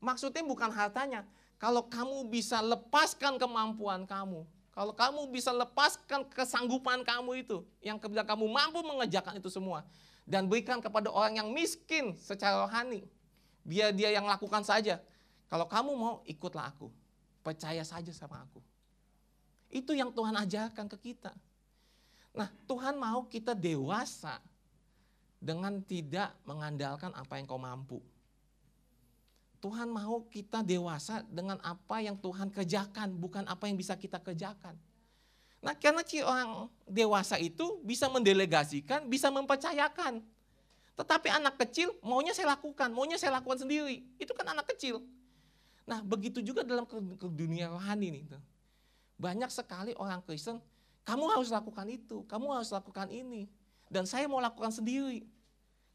maksudnya 0.00 0.40
bukan 0.40 0.72
hartanya. 0.72 1.28
Kalau 1.60 1.84
kamu 1.84 2.26
bisa 2.32 2.58
lepaskan 2.64 3.36
kemampuan 3.36 4.08
kamu, 4.08 4.42
kalau 4.72 4.96
kamu 4.96 5.28
bisa 5.28 5.52
lepaskan 5.52 6.24
kesanggupan 6.32 7.04
kamu 7.04 7.44
itu, 7.44 7.60
yang 7.84 8.00
kemudian 8.00 8.24
kamu 8.24 8.48
mampu 8.48 8.80
mengerjakan 8.80 9.36
itu 9.36 9.52
semua, 9.52 9.84
dan 10.24 10.48
berikan 10.48 10.80
kepada 10.80 11.12
orang 11.12 11.36
yang 11.36 11.48
miskin 11.52 12.16
secara 12.16 12.64
rohani, 12.64 13.04
biar 13.68 13.92
dia 13.92 14.08
yang 14.08 14.24
lakukan 14.24 14.64
saja. 14.64 14.96
Kalau 15.52 15.68
kamu 15.68 15.92
mau, 15.92 16.14
ikutlah 16.24 16.72
aku. 16.72 16.88
Percaya 17.44 17.84
saja 17.84 18.08
sama 18.16 18.40
aku. 18.40 18.64
Itu 19.68 19.92
yang 19.92 20.08
Tuhan 20.08 20.32
ajarkan 20.32 20.88
ke 20.88 21.12
kita. 21.12 21.36
Nah, 22.32 22.48
Tuhan 22.64 22.96
mau 22.96 23.28
kita 23.28 23.52
dewasa 23.52 24.40
dengan 25.36 25.84
tidak 25.84 26.32
mengandalkan 26.48 27.12
apa 27.12 27.36
yang 27.36 27.44
kau 27.44 27.60
mampu. 27.60 28.00
Tuhan 29.62 29.86
mau 29.86 30.26
kita 30.26 30.66
dewasa 30.66 31.22
dengan 31.30 31.62
apa 31.62 32.02
yang 32.02 32.18
Tuhan 32.18 32.50
kerjakan, 32.50 33.14
bukan 33.14 33.46
apa 33.46 33.70
yang 33.70 33.78
bisa 33.78 33.94
kita 33.94 34.18
kerjakan. 34.18 34.74
Nah, 35.62 35.78
karena 35.78 36.02
orang 36.26 36.66
dewasa 36.90 37.38
itu 37.38 37.78
bisa 37.86 38.10
mendelegasikan, 38.10 39.06
bisa 39.06 39.30
mempercayakan. 39.30 40.18
Tetapi 40.98 41.28
anak 41.30 41.62
kecil 41.62 41.94
maunya 42.02 42.34
saya 42.34 42.58
lakukan, 42.58 42.90
maunya 42.90 43.14
saya 43.14 43.38
lakukan 43.38 43.62
sendiri. 43.62 44.02
Itu 44.18 44.34
kan 44.34 44.50
anak 44.50 44.74
kecil. 44.74 44.98
Nah, 45.86 46.02
begitu 46.02 46.42
juga 46.42 46.66
dalam 46.66 46.82
ke, 46.82 46.98
dunia 47.30 47.70
rohani 47.70 48.18
nih. 48.18 48.22
Banyak 49.14 49.54
sekali 49.54 49.94
orang 49.94 50.18
Kristen, 50.26 50.58
kamu 51.06 51.38
harus 51.38 51.54
lakukan 51.54 51.86
itu, 51.86 52.26
kamu 52.26 52.50
harus 52.50 52.74
lakukan 52.74 53.06
ini 53.14 53.46
dan 53.86 54.10
saya 54.10 54.26
mau 54.26 54.42
lakukan 54.42 54.74
sendiri. 54.74 55.22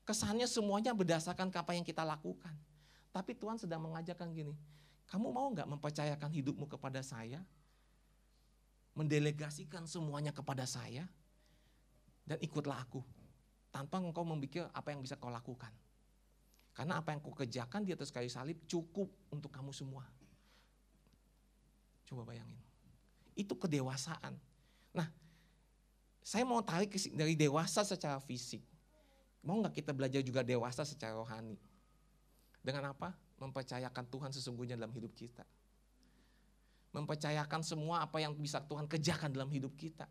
Kesannya 0.08 0.48
semuanya 0.48 0.96
berdasarkan 0.96 1.52
apa 1.52 1.76
yang 1.76 1.84
kita 1.84 2.08
lakukan. 2.08 2.56
Tapi 3.18 3.34
Tuhan 3.34 3.58
sedang 3.58 3.82
mengajarkan 3.82 4.30
gini, 4.30 4.54
kamu 5.10 5.34
mau 5.34 5.50
nggak 5.50 5.66
mempercayakan 5.66 6.30
hidupmu 6.38 6.70
kepada 6.70 7.02
saya? 7.02 7.42
Mendelegasikan 8.94 9.90
semuanya 9.90 10.30
kepada 10.30 10.70
saya? 10.70 11.10
Dan 12.30 12.38
ikutlah 12.46 12.78
aku. 12.78 13.02
Tanpa 13.74 13.98
engkau 13.98 14.22
memikir 14.22 14.70
apa 14.70 14.94
yang 14.94 15.02
bisa 15.02 15.18
kau 15.18 15.34
lakukan. 15.34 15.74
Karena 16.78 17.02
apa 17.02 17.10
yang 17.10 17.18
kau 17.18 17.34
kerjakan 17.34 17.90
di 17.90 17.98
atas 17.98 18.14
kayu 18.14 18.30
salib 18.30 18.62
cukup 18.70 19.10
untuk 19.34 19.50
kamu 19.50 19.74
semua. 19.74 20.06
Coba 22.06 22.22
bayangin. 22.22 22.62
Itu 23.34 23.58
kedewasaan. 23.58 24.38
Nah, 24.94 25.10
saya 26.22 26.46
mau 26.46 26.62
tarik 26.62 26.94
dari 27.18 27.34
dewasa 27.34 27.82
secara 27.82 28.22
fisik. 28.22 28.62
Mau 29.42 29.58
nggak 29.58 29.74
kita 29.74 29.90
belajar 29.90 30.22
juga 30.22 30.46
dewasa 30.46 30.86
secara 30.86 31.18
rohani? 31.18 31.58
Dengan 32.68 32.92
apa? 32.92 33.16
Mempercayakan 33.40 34.12
Tuhan 34.12 34.36
sesungguhnya 34.36 34.76
dalam 34.76 34.92
hidup 34.92 35.16
kita. 35.16 35.48
Mempercayakan 36.92 37.64
semua 37.64 38.04
apa 38.04 38.20
yang 38.20 38.36
bisa 38.36 38.60
Tuhan 38.60 38.92
kerjakan 38.92 39.32
dalam 39.32 39.48
hidup 39.48 39.72
kita. 39.80 40.04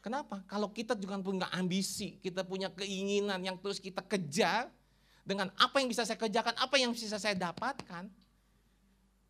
Kenapa? 0.00 0.40
Kalau 0.48 0.72
kita 0.72 0.96
juga 0.96 1.20
punya 1.20 1.52
ambisi, 1.52 2.16
kita 2.16 2.48
punya 2.48 2.72
keinginan 2.72 3.44
yang 3.44 3.60
terus 3.60 3.76
kita 3.76 4.00
kejar 4.00 4.72
dengan 5.20 5.52
apa 5.60 5.84
yang 5.84 5.92
bisa 5.92 6.08
saya 6.08 6.16
kerjakan, 6.16 6.56
apa 6.56 6.80
yang 6.80 6.96
bisa 6.96 7.20
saya 7.20 7.36
dapatkan, 7.36 8.08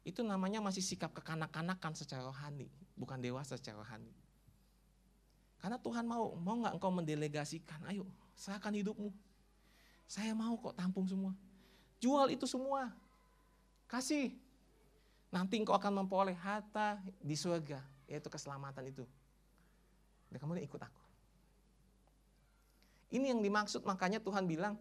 itu 0.06 0.22
namanya 0.22 0.62
masih 0.62 0.80
sikap 0.86 1.10
kekanak-kanakan 1.18 1.92
secara 1.98 2.22
rohani, 2.22 2.70
bukan 2.94 3.18
dewasa 3.18 3.58
secara 3.58 3.82
rohani. 3.82 4.14
Karena 5.58 5.82
Tuhan 5.82 6.06
mau, 6.06 6.30
mau 6.38 6.62
nggak 6.62 6.78
engkau 6.78 6.94
mendelegasikan, 6.94 7.82
ayo 7.90 8.06
serahkan 8.38 8.72
hidupmu. 8.72 9.10
Saya 10.06 10.32
mau 10.32 10.54
kok 10.56 10.78
tampung 10.78 11.10
semua. 11.10 11.34
Jual 12.02 12.34
itu 12.34 12.50
semua. 12.50 12.90
Kasih. 13.86 14.34
Nanti 15.30 15.62
engkau 15.62 15.78
akan 15.78 16.02
memperoleh 16.02 16.34
harta 16.34 16.98
di 17.22 17.38
surga, 17.38 17.78
yaitu 18.10 18.26
keselamatan 18.26 18.90
itu. 18.90 19.06
Dan 20.28 20.42
kemudian 20.42 20.66
ikut 20.66 20.82
aku. 20.82 21.02
Ini 23.14 23.32
yang 23.32 23.40
dimaksud, 23.40 23.86
makanya 23.86 24.18
Tuhan 24.18 24.44
bilang, 24.50 24.74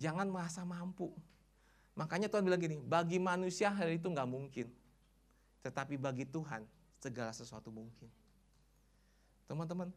jangan 0.00 0.26
merasa 0.26 0.64
mampu. 0.64 1.12
Makanya 1.94 2.32
Tuhan 2.32 2.42
bilang 2.42 2.58
gini, 2.58 2.80
bagi 2.80 3.20
manusia 3.20 3.70
hal 3.70 3.92
itu 3.92 4.08
nggak 4.08 4.26
mungkin. 4.26 4.66
Tetapi 5.62 5.94
bagi 6.00 6.24
Tuhan, 6.26 6.66
segala 6.98 7.30
sesuatu 7.30 7.70
mungkin. 7.70 8.10
Teman-teman, 9.46 9.90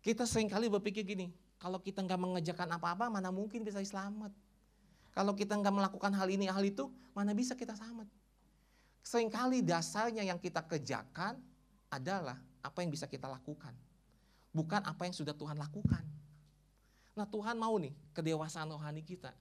kita 0.00 0.24
sering 0.24 0.48
kali 0.48 0.72
berpikir 0.72 1.04
gini, 1.04 1.32
kalau 1.60 1.80
kita 1.80 2.00
nggak 2.00 2.20
mengejarkan 2.20 2.68
apa-apa, 2.76 3.12
mana 3.12 3.28
mungkin 3.28 3.60
bisa 3.60 3.80
selamat. 3.80 4.32
Kalau 5.10 5.34
kita 5.34 5.58
nggak 5.58 5.74
melakukan 5.74 6.12
hal 6.14 6.28
ini, 6.30 6.46
hal 6.46 6.62
itu, 6.62 6.86
mana 7.12 7.34
bisa 7.34 7.58
kita 7.58 7.74
selamat. 7.74 8.06
Seringkali 9.02 9.64
dasarnya 9.64 10.22
yang 10.22 10.38
kita 10.38 10.62
kerjakan 10.62 11.40
adalah 11.90 12.38
apa 12.62 12.78
yang 12.84 12.92
bisa 12.92 13.08
kita 13.08 13.26
lakukan. 13.26 13.74
Bukan 14.54 14.82
apa 14.86 15.02
yang 15.08 15.14
sudah 15.14 15.34
Tuhan 15.34 15.56
lakukan. 15.56 16.04
Nah 17.18 17.26
Tuhan 17.26 17.58
mau 17.58 17.74
nih 17.80 17.94
kedewasaan 18.14 18.70
rohani 18.70 19.02
kita. 19.02 19.34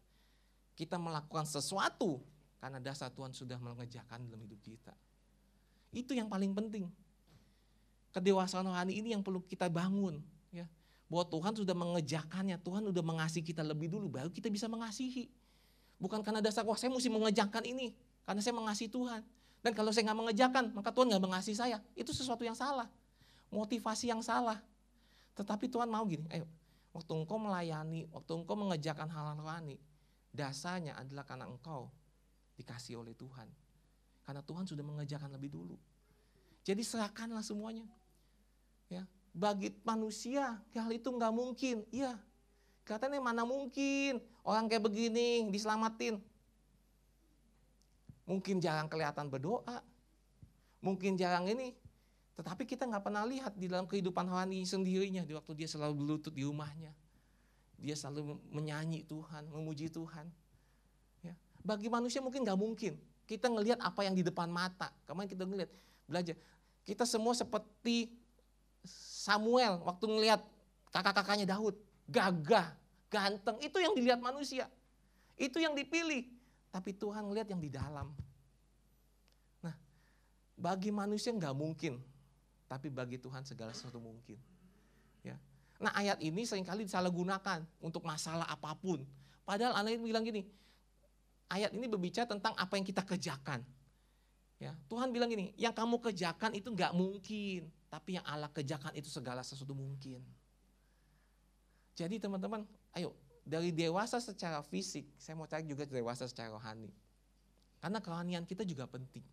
Kita 0.74 0.96
melakukan 0.96 1.44
sesuatu 1.44 2.24
karena 2.58 2.80
dasar 2.80 3.12
Tuhan 3.12 3.36
sudah 3.36 3.60
mengerjakan 3.60 4.26
dalam 4.26 4.40
hidup 4.42 4.60
kita. 4.64 4.96
Itu 5.94 6.16
yang 6.16 6.30
paling 6.32 6.56
penting. 6.56 6.88
Kedewasaan 8.10 8.66
rohani 8.66 8.98
ini 8.98 9.14
yang 9.14 9.22
perlu 9.22 9.44
kita 9.44 9.70
bangun. 9.70 10.22
ya 10.50 10.66
Bahwa 11.10 11.26
Tuhan 11.30 11.54
sudah 11.58 11.76
mengejakannya, 11.78 12.58
Tuhan 12.62 12.84
sudah 12.90 13.04
mengasihi 13.06 13.46
kita 13.46 13.62
lebih 13.66 13.90
dulu, 13.92 14.08
baru 14.10 14.30
kita 14.34 14.50
bisa 14.50 14.66
mengasihi. 14.66 15.30
Bukan 16.00 16.24
karena 16.24 16.40
dasar, 16.40 16.64
wah 16.64 16.80
saya 16.80 16.90
mesti 16.90 17.12
mengejakan 17.12 17.64
ini, 17.68 17.92
karena 18.24 18.40
saya 18.40 18.56
mengasihi 18.56 18.88
Tuhan. 18.88 19.20
Dan 19.60 19.72
kalau 19.76 19.92
saya 19.92 20.08
nggak 20.08 20.20
mengejakan, 20.24 20.64
maka 20.72 20.96
Tuhan 20.96 21.12
nggak 21.12 21.24
mengasihi 21.24 21.58
saya. 21.60 21.78
Itu 21.92 22.16
sesuatu 22.16 22.48
yang 22.48 22.56
salah. 22.56 22.88
Motivasi 23.52 24.08
yang 24.08 24.24
salah. 24.24 24.64
Tetapi 25.36 25.68
Tuhan 25.68 25.92
mau 25.92 26.08
gini, 26.08 26.24
ayo, 26.32 26.48
waktu 26.96 27.12
engkau 27.12 27.36
melayani, 27.36 28.08
waktu 28.16 28.32
engkau 28.32 28.56
mengejakan 28.56 29.12
hal-hal 29.12 29.36
rohani, 29.36 29.76
dasarnya 30.32 30.96
adalah 30.96 31.28
karena 31.28 31.52
engkau 31.52 31.92
dikasih 32.56 33.04
oleh 33.04 33.12
Tuhan. 33.16 33.52
Karena 34.24 34.40
Tuhan 34.40 34.64
sudah 34.64 34.86
mengejakan 34.88 35.36
lebih 35.36 35.52
dulu. 35.52 35.76
Jadi 36.64 36.84
serahkanlah 36.84 37.44
semuanya. 37.44 37.88
Ya, 38.88 39.04
bagi 39.36 39.76
manusia 39.84 40.60
hal 40.72 40.92
itu 40.92 41.10
nggak 41.12 41.34
mungkin. 41.34 41.84
Iya, 41.92 42.16
katanya 42.88 43.20
mana 43.20 43.44
mungkin 43.44 44.24
orang 44.50 44.66
kayak 44.66 44.82
begini 44.82 45.46
diselamatin. 45.54 46.18
Mungkin 48.26 48.62
jarang 48.62 48.90
kelihatan 48.90 49.30
berdoa, 49.30 49.82
mungkin 50.82 51.18
jarang 51.18 51.50
ini, 51.50 51.74
tetapi 52.38 52.64
kita 52.64 52.88
nggak 52.88 53.04
pernah 53.04 53.28
lihat 53.28 53.52
di 53.60 53.68
dalam 53.68 53.84
kehidupan 53.84 54.24
rohani 54.30 54.64
sendirinya 54.64 55.28
di 55.28 55.36
waktu 55.36 55.52
dia 55.60 55.68
selalu 55.68 55.94
berlutut 56.00 56.32
di 56.32 56.48
rumahnya. 56.48 56.96
Dia 57.76 58.00
selalu 58.00 58.40
menyanyi 58.48 59.04
Tuhan, 59.04 59.52
memuji 59.52 59.92
Tuhan. 59.92 60.32
Ya. 61.20 61.36
Bagi 61.60 61.92
manusia 61.92 62.24
mungkin 62.24 62.48
nggak 62.48 62.56
mungkin. 62.56 62.96
Kita 63.28 63.52
ngelihat 63.52 63.84
apa 63.84 64.08
yang 64.08 64.16
di 64.16 64.24
depan 64.24 64.48
mata. 64.48 64.88
Kemarin 65.04 65.28
kita 65.28 65.44
ngelihat 65.44 65.72
belajar. 66.08 66.36
Kita 66.88 67.04
semua 67.04 67.36
seperti 67.36 68.16
Samuel 68.88 69.84
waktu 69.84 70.06
ngelihat 70.08 70.40
kakak-kakaknya 70.96 71.44
Daud, 71.44 71.76
gagah, 72.08 72.79
ganteng. 73.10 73.58
Itu 73.60 73.82
yang 73.82 73.98
dilihat 73.98 74.22
manusia. 74.22 74.70
Itu 75.36 75.58
yang 75.60 75.74
dipilih. 75.74 76.30
Tapi 76.70 76.94
Tuhan 76.94 77.26
melihat 77.26 77.50
yang 77.52 77.62
di 77.62 77.70
dalam. 77.74 78.14
Nah, 79.66 79.76
bagi 80.54 80.94
manusia 80.94 81.34
nggak 81.34 81.56
mungkin, 81.58 81.98
tapi 82.70 82.94
bagi 82.94 83.18
Tuhan 83.18 83.42
segala 83.42 83.74
sesuatu 83.74 83.98
mungkin. 83.98 84.38
Ya. 85.26 85.36
Nah 85.82 85.90
ayat 85.98 86.22
ini 86.22 86.46
sering 86.46 86.64
kali 86.64 86.86
disalahgunakan 86.86 87.66
untuk 87.82 88.06
masalah 88.06 88.46
apa 88.46 88.78
pun. 88.78 89.02
Padahal 89.42 89.82
anak 89.82 89.98
bilang 89.98 90.22
gini, 90.22 90.46
ayat 91.50 91.74
ini 91.74 91.90
berbicara 91.90 92.30
tentang 92.30 92.54
apa 92.54 92.78
yang 92.78 92.86
kita 92.86 93.02
kerjakan. 93.02 93.66
Ya, 94.60 94.76
Tuhan 94.92 95.16
bilang 95.16 95.32
gini, 95.32 95.56
yang 95.56 95.72
kamu 95.72 96.04
kerjakan 96.04 96.52
itu 96.52 96.68
nggak 96.68 96.92
mungkin, 96.92 97.72
tapi 97.88 98.20
yang 98.20 98.26
Allah 98.28 98.52
kerjakan 98.52 98.92
itu 98.92 99.08
segala 99.08 99.40
sesuatu 99.40 99.72
mungkin. 99.72 100.20
Jadi 102.00 102.16
teman-teman, 102.16 102.64
ayo 102.96 103.12
dari 103.44 103.76
dewasa 103.76 104.24
secara 104.24 104.64
fisik, 104.64 105.04
saya 105.20 105.36
mau 105.36 105.44
cari 105.44 105.68
juga 105.68 105.84
dewasa 105.84 106.24
secara 106.32 106.56
rohani. 106.56 106.88
Karena 107.84 108.00
kerohanian 108.00 108.48
kita 108.48 108.64
juga 108.64 108.88
penting. 108.88 109.26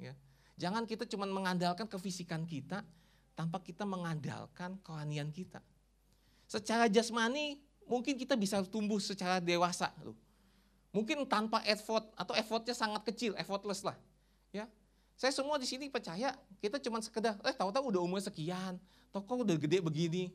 Ya. 0.00 0.16
Jangan 0.56 0.88
kita 0.88 1.04
cuma 1.04 1.28
mengandalkan 1.28 1.84
kefisikan 1.84 2.48
kita 2.48 2.80
tanpa 3.36 3.60
kita 3.60 3.84
mengandalkan 3.84 4.80
kerohanian 4.80 5.28
kita. 5.28 5.60
Secara 6.48 6.88
jasmani 6.88 7.60
mungkin 7.84 8.16
kita 8.16 8.32
bisa 8.38 8.64
tumbuh 8.64 9.02
secara 9.02 9.42
dewasa 9.42 9.92
loh. 10.00 10.16
Mungkin 10.94 11.26
tanpa 11.26 11.60
effort 11.66 12.06
atau 12.14 12.32
effortnya 12.38 12.72
sangat 12.72 13.02
kecil, 13.02 13.34
effortless 13.34 13.82
lah. 13.82 13.98
Ya, 14.54 14.70
saya 15.18 15.34
semua 15.34 15.58
di 15.58 15.66
sini 15.66 15.90
percaya 15.90 16.38
kita 16.62 16.78
cuma 16.78 17.02
sekedar, 17.02 17.34
eh 17.42 17.54
tahu-tahu 17.54 17.90
udah 17.90 18.00
umur 18.00 18.22
sekian, 18.22 18.78
toko 19.10 19.42
udah 19.42 19.58
gede 19.58 19.82
begini. 19.82 20.30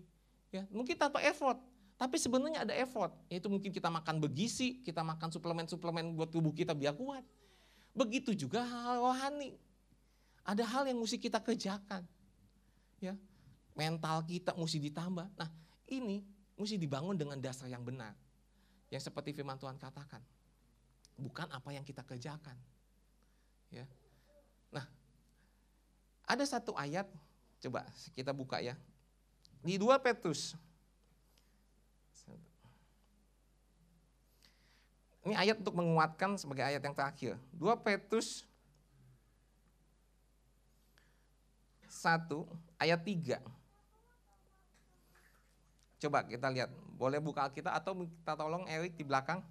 Ya, 0.50 0.66
mungkin 0.74 0.98
tanpa 0.98 1.22
effort. 1.22 1.62
Tapi 2.00 2.16
sebenarnya 2.16 2.64
ada 2.64 2.74
effort, 2.80 3.12
yaitu 3.28 3.52
mungkin 3.52 3.76
kita 3.76 3.92
makan 3.92 4.24
bergizi, 4.24 4.80
kita 4.88 5.04
makan 5.04 5.30
suplemen-suplemen 5.36 6.16
buat 6.16 6.32
tubuh 6.32 6.56
kita 6.56 6.72
biar 6.72 6.96
kuat. 6.96 7.28
Begitu 7.92 8.32
juga 8.32 8.64
hal 8.64 9.04
rohani. 9.04 9.60
Ada 10.48 10.64
hal 10.64 10.88
yang 10.88 10.98
mesti 11.04 11.20
kita 11.20 11.44
kerjakan. 11.44 12.08
Ya, 13.04 13.20
mental 13.76 14.24
kita 14.24 14.56
mesti 14.56 14.80
ditambah. 14.80 15.28
Nah, 15.36 15.50
ini 15.92 16.24
mesti 16.56 16.80
dibangun 16.80 17.20
dengan 17.20 17.36
dasar 17.36 17.68
yang 17.68 17.84
benar. 17.84 18.16
Yang 18.88 19.12
seperti 19.12 19.36
firman 19.36 19.60
Tuhan 19.60 19.76
katakan. 19.76 20.24
Bukan 21.20 21.52
apa 21.52 21.70
yang 21.76 21.84
kita 21.84 22.00
kerjakan. 22.08 22.56
Ya. 23.70 23.84
Nah, 24.72 24.88
ada 26.24 26.44
satu 26.48 26.74
ayat, 26.80 27.06
coba 27.60 27.84
kita 28.16 28.32
buka 28.32 28.64
ya. 28.64 28.80
Di 29.60 29.76
2 29.76 30.00
Petrus 30.00 30.56
Ini 35.30 35.38
ayat 35.38 35.62
untuk 35.62 35.78
menguatkan 35.78 36.42
sebagai 36.42 36.66
ayat 36.66 36.82
yang 36.82 36.98
terakhir. 36.98 37.38
2 37.54 37.86
Petrus 37.86 38.50
1 41.86 42.26
ayat 42.82 42.98
3. 42.98 43.38
Coba 46.00 46.24
kita 46.24 46.48
lihat, 46.48 46.74
boleh 46.96 47.20
buka 47.20 47.52
kita 47.52 47.76
atau 47.76 47.94
kita 48.08 48.34
tolong 48.40 48.64
Erik 48.72 48.96
di 48.96 49.04
belakang. 49.04 49.44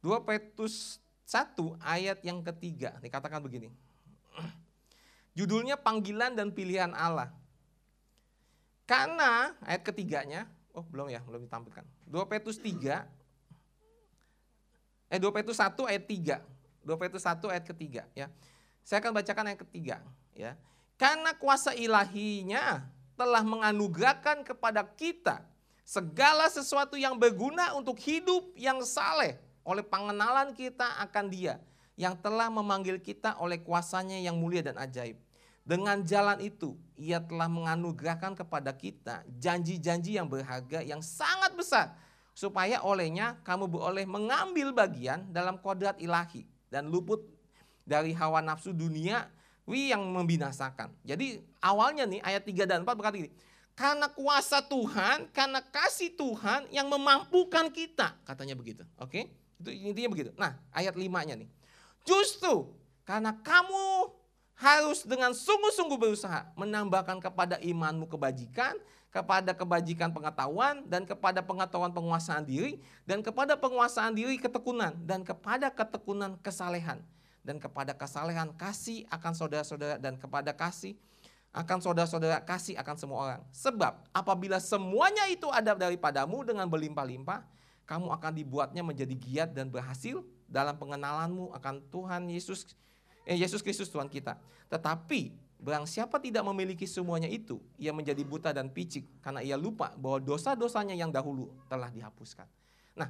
2 0.00 0.22
Petrus 0.22 1.02
1 1.26 1.52
ayat 1.82 2.22
yang 2.22 2.40
ketiga, 2.46 2.94
dikatakan 3.02 3.42
begini. 3.42 3.68
Judulnya 5.36 5.74
panggilan 5.74 6.38
dan 6.38 6.54
pilihan 6.54 6.94
Allah. 6.94 7.28
Karena 8.90 9.54
ayat 9.62 9.86
ketiganya, 9.86 10.50
oh 10.74 10.82
belum 10.82 11.14
ya, 11.14 11.22
belum 11.22 11.46
ditampilkan. 11.46 11.86
2 12.10 12.26
Petrus 12.26 12.58
3 12.58 13.06
Eh 15.10 15.18
2 15.18 15.26
Petrus 15.34 15.58
1 15.58 15.74
ayat 15.90 16.04
3. 16.06 16.38
2 16.86 17.02
Petrus 17.02 17.26
1 17.26 17.42
ayat 17.50 17.64
ketiga 17.66 18.02
ya. 18.14 18.30
Saya 18.86 19.02
akan 19.02 19.12
bacakan 19.12 19.44
ayat 19.50 19.60
ketiga 19.66 19.96
ya. 20.32 20.54
Karena 20.94 21.34
kuasa 21.34 21.74
ilahinya 21.74 22.86
telah 23.18 23.42
menganugerahkan 23.42 24.46
kepada 24.46 24.86
kita 24.86 25.42
segala 25.82 26.46
sesuatu 26.46 26.94
yang 26.94 27.18
berguna 27.18 27.74
untuk 27.74 27.98
hidup 27.98 28.54
yang 28.54 28.78
saleh 28.86 29.34
oleh 29.66 29.82
pengenalan 29.82 30.54
kita 30.54 30.86
akan 31.02 31.26
dia 31.28 31.58
yang 31.98 32.16
telah 32.16 32.48
memanggil 32.48 32.96
kita 32.96 33.36
oleh 33.42 33.60
kuasanya 33.60 34.16
yang 34.16 34.38
mulia 34.38 34.64
dan 34.64 34.78
ajaib. 34.78 35.18
Dengan 35.70 36.02
jalan 36.02 36.42
itu, 36.42 36.74
ia 36.98 37.22
telah 37.22 37.46
menganugerahkan 37.46 38.34
kepada 38.34 38.74
kita 38.74 39.22
janji-janji 39.38 40.18
yang 40.18 40.26
berharga 40.26 40.82
yang 40.82 40.98
sangat 40.98 41.54
besar 41.54 41.94
supaya 42.34 42.82
olehnya 42.82 43.38
kamu 43.46 43.70
boleh 43.70 44.02
mengambil 44.02 44.74
bagian 44.74 45.30
dalam 45.30 45.62
kodrat 45.62 45.94
ilahi 46.02 46.42
dan 46.74 46.90
luput 46.90 47.22
dari 47.86 48.10
hawa 48.10 48.42
nafsu 48.42 48.74
dunia 48.74 49.30
yang 49.70 50.02
membinasakan. 50.10 50.90
Jadi 51.06 51.38
awalnya 51.62 52.02
nih 52.02 52.18
ayat 52.18 52.42
3 52.42 52.66
dan 52.66 52.82
4 52.82 52.90
berkata 52.90 53.14
gini, 53.22 53.30
karena 53.78 54.10
kuasa 54.10 54.66
Tuhan, 54.66 55.30
karena 55.30 55.62
kasih 55.62 56.18
Tuhan 56.18 56.66
yang 56.74 56.90
memampukan 56.90 57.70
kita, 57.70 58.18
katanya 58.26 58.58
begitu. 58.58 58.82
Oke? 58.98 59.30
Itu 59.62 59.70
intinya 59.70 60.10
begitu. 60.10 60.34
Nah, 60.34 60.58
ayat 60.74 60.98
5-nya 60.98 61.38
nih. 61.38 61.46
Justru 62.02 62.74
karena 63.06 63.38
kamu 63.38 64.18
harus 64.60 65.08
dengan 65.08 65.32
sungguh-sungguh 65.32 65.96
berusaha 65.96 66.52
menambahkan 66.52 67.16
kepada 67.16 67.56
imanmu 67.64 68.04
kebajikan, 68.04 68.76
kepada 69.08 69.56
kebajikan 69.56 70.12
pengetahuan 70.12 70.84
dan 70.84 71.08
kepada 71.08 71.40
pengetahuan 71.40 71.88
penguasaan 71.90 72.44
diri 72.44 72.76
dan 73.08 73.24
kepada 73.24 73.56
penguasaan 73.56 74.12
diri 74.12 74.36
ketekunan 74.36 74.92
dan 75.08 75.24
kepada 75.24 75.72
ketekunan 75.72 76.36
kesalehan 76.44 77.00
dan 77.40 77.56
kepada 77.56 77.96
kesalehan, 77.96 78.52
kasih 78.52 79.08
akan 79.08 79.32
saudara-saudara 79.32 79.96
dan 79.96 80.20
kepada 80.20 80.52
kasih 80.52 80.92
akan 81.50 81.80
saudara-saudara 81.80 82.44
kasih 82.44 82.76
akan 82.76 82.96
semua 83.00 83.18
orang. 83.18 83.42
Sebab 83.56 84.12
apabila 84.12 84.60
semuanya 84.60 85.24
itu 85.32 85.48
ada 85.48 85.72
daripadamu 85.72 86.44
dengan 86.44 86.68
berlimpah-limpah, 86.68 87.42
kamu 87.88 88.12
akan 88.12 88.32
dibuatnya 88.36 88.84
menjadi 88.84 89.14
giat 89.16 89.50
dan 89.56 89.72
berhasil 89.72 90.20
dalam 90.46 90.76
pengenalanmu 90.76 91.50
akan 91.56 91.82
Tuhan 91.90 92.28
Yesus 92.28 92.76
eh, 93.30 93.38
Yesus 93.38 93.62
Kristus 93.62 93.86
Tuhan 93.86 94.10
kita. 94.10 94.34
Tetapi 94.66 95.30
barang 95.62 95.86
siapa 95.86 96.18
tidak 96.18 96.42
memiliki 96.42 96.90
semuanya 96.90 97.30
itu, 97.30 97.62
ia 97.78 97.94
menjadi 97.94 98.26
buta 98.26 98.50
dan 98.50 98.66
picik 98.66 99.06
karena 99.22 99.38
ia 99.46 99.54
lupa 99.54 99.94
bahwa 99.94 100.18
dosa-dosanya 100.18 100.98
yang 100.98 101.14
dahulu 101.14 101.54
telah 101.70 101.86
dihapuskan. 101.94 102.50
Nah, 102.98 103.06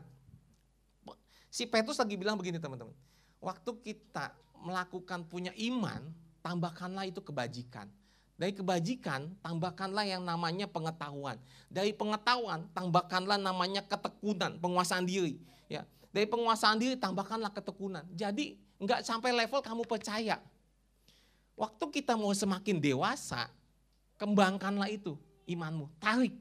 si 1.48 1.64
Petrus 1.64 1.96
lagi 1.96 2.20
bilang 2.20 2.36
begini 2.36 2.60
teman-teman. 2.60 2.92
Waktu 3.40 3.72
kita 3.80 4.36
melakukan 4.60 5.24
punya 5.24 5.56
iman, 5.56 6.12
tambahkanlah 6.44 7.08
itu 7.08 7.24
kebajikan. 7.24 7.88
Dari 8.40 8.56
kebajikan, 8.56 9.36
tambahkanlah 9.44 10.04
yang 10.08 10.24
namanya 10.24 10.64
pengetahuan. 10.64 11.36
Dari 11.68 11.92
pengetahuan, 11.92 12.64
tambahkanlah 12.72 13.36
namanya 13.36 13.84
ketekunan, 13.84 14.56
penguasaan 14.60 15.04
diri. 15.04 15.36
Ya, 15.68 15.84
dari 16.08 16.24
penguasaan 16.24 16.80
diri, 16.80 16.96
tambahkanlah 16.96 17.52
ketekunan. 17.52 18.08
Jadi, 18.16 18.56
nggak 18.80 19.04
sampai 19.04 19.30
level 19.36 19.60
kamu 19.60 19.84
percaya. 19.84 20.40
Waktu 21.54 21.84
kita 21.92 22.16
mau 22.16 22.32
semakin 22.32 22.80
dewasa, 22.80 23.52
kembangkanlah 24.16 24.88
itu 24.88 25.14
imanmu. 25.44 25.92
Tarik. 26.00 26.32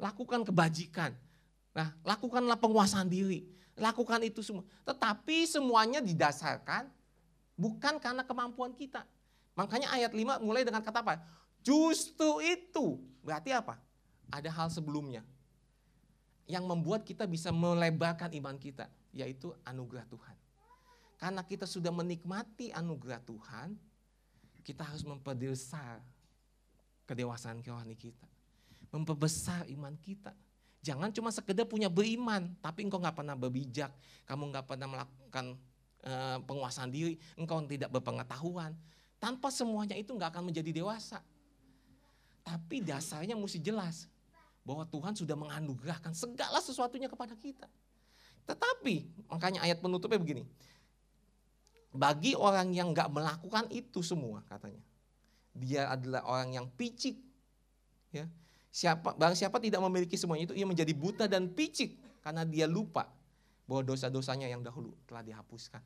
Lakukan 0.00 0.42
kebajikan. 0.42 1.12
Nah, 1.76 1.94
lakukanlah 2.02 2.58
penguasaan 2.58 3.06
diri. 3.06 3.44
Lakukan 3.76 4.24
itu 4.24 4.40
semua. 4.40 4.64
Tetapi 4.88 5.46
semuanya 5.46 6.00
didasarkan 6.02 6.88
bukan 7.54 8.00
karena 8.00 8.24
kemampuan 8.26 8.72
kita 8.72 9.06
Makanya 9.52 9.92
ayat 9.92 10.12
5 10.16 10.40
mulai 10.40 10.64
dengan 10.64 10.80
kata 10.80 11.04
apa? 11.04 11.20
Justru 11.60 12.40
itu. 12.40 12.98
Berarti 13.20 13.52
apa? 13.52 13.76
Ada 14.32 14.48
hal 14.48 14.68
sebelumnya. 14.72 15.20
Yang 16.48 16.64
membuat 16.64 17.04
kita 17.04 17.28
bisa 17.28 17.52
melebarkan 17.52 18.32
iman 18.32 18.56
kita. 18.56 18.88
Yaitu 19.12 19.52
anugerah 19.62 20.08
Tuhan. 20.08 20.36
Karena 21.22 21.46
kita 21.46 21.70
sudah 21.70 21.94
menikmati 21.94 22.74
anugerah 22.74 23.22
Tuhan. 23.22 23.78
Kita 24.66 24.82
harus 24.82 25.06
memperbesar 25.06 26.02
kedewasaan 27.06 27.62
kerohani 27.62 27.94
kita. 27.94 28.26
Memperbesar 28.90 29.70
iman 29.70 29.94
kita. 30.02 30.34
Jangan 30.82 31.14
cuma 31.14 31.30
sekedar 31.30 31.62
punya 31.62 31.86
beriman, 31.86 32.50
tapi 32.58 32.82
engkau 32.82 32.98
nggak 32.98 33.14
pernah 33.14 33.38
berbijak, 33.38 33.94
kamu 34.26 34.50
nggak 34.50 34.66
pernah 34.66 34.90
melakukan 34.90 35.54
uh, 36.02 36.42
penguasaan 36.42 36.90
diri, 36.90 37.14
engkau 37.38 37.62
tidak 37.70 37.94
berpengetahuan, 37.94 38.74
tanpa 39.22 39.54
semuanya 39.54 39.94
itu 39.94 40.10
nggak 40.10 40.34
akan 40.34 40.50
menjadi 40.50 40.82
dewasa. 40.82 41.22
Tapi 42.42 42.82
dasarnya 42.82 43.38
mesti 43.38 43.62
jelas 43.62 44.10
bahwa 44.66 44.82
Tuhan 44.90 45.14
sudah 45.14 45.38
menganugerahkan 45.38 46.18
segala 46.18 46.58
sesuatunya 46.58 47.06
kepada 47.06 47.38
kita. 47.38 47.70
Tetapi 48.42 49.06
makanya 49.30 49.62
ayat 49.62 49.78
penutupnya 49.78 50.18
begini. 50.18 50.42
Bagi 51.92 52.32
orang 52.32 52.72
yang 52.72 52.96
nggak 52.96 53.12
melakukan 53.12 53.68
itu 53.68 54.00
semua 54.00 54.40
katanya. 54.48 54.80
Dia 55.52 55.92
adalah 55.92 56.24
orang 56.24 56.56
yang 56.56 56.66
picik. 56.72 57.20
Ya. 58.08 58.24
Siapa 58.72 59.12
barang 59.12 59.36
siapa 59.36 59.60
tidak 59.60 59.84
memiliki 59.84 60.16
semuanya 60.16 60.48
itu 60.48 60.56
ia 60.56 60.64
menjadi 60.64 60.96
buta 60.96 61.28
dan 61.28 61.52
picik 61.52 62.00
karena 62.24 62.48
dia 62.48 62.64
lupa 62.64 63.12
bahwa 63.68 63.84
dosa-dosanya 63.84 64.48
yang 64.48 64.64
dahulu 64.64 64.96
telah 65.04 65.20
dihapuskan. 65.20 65.84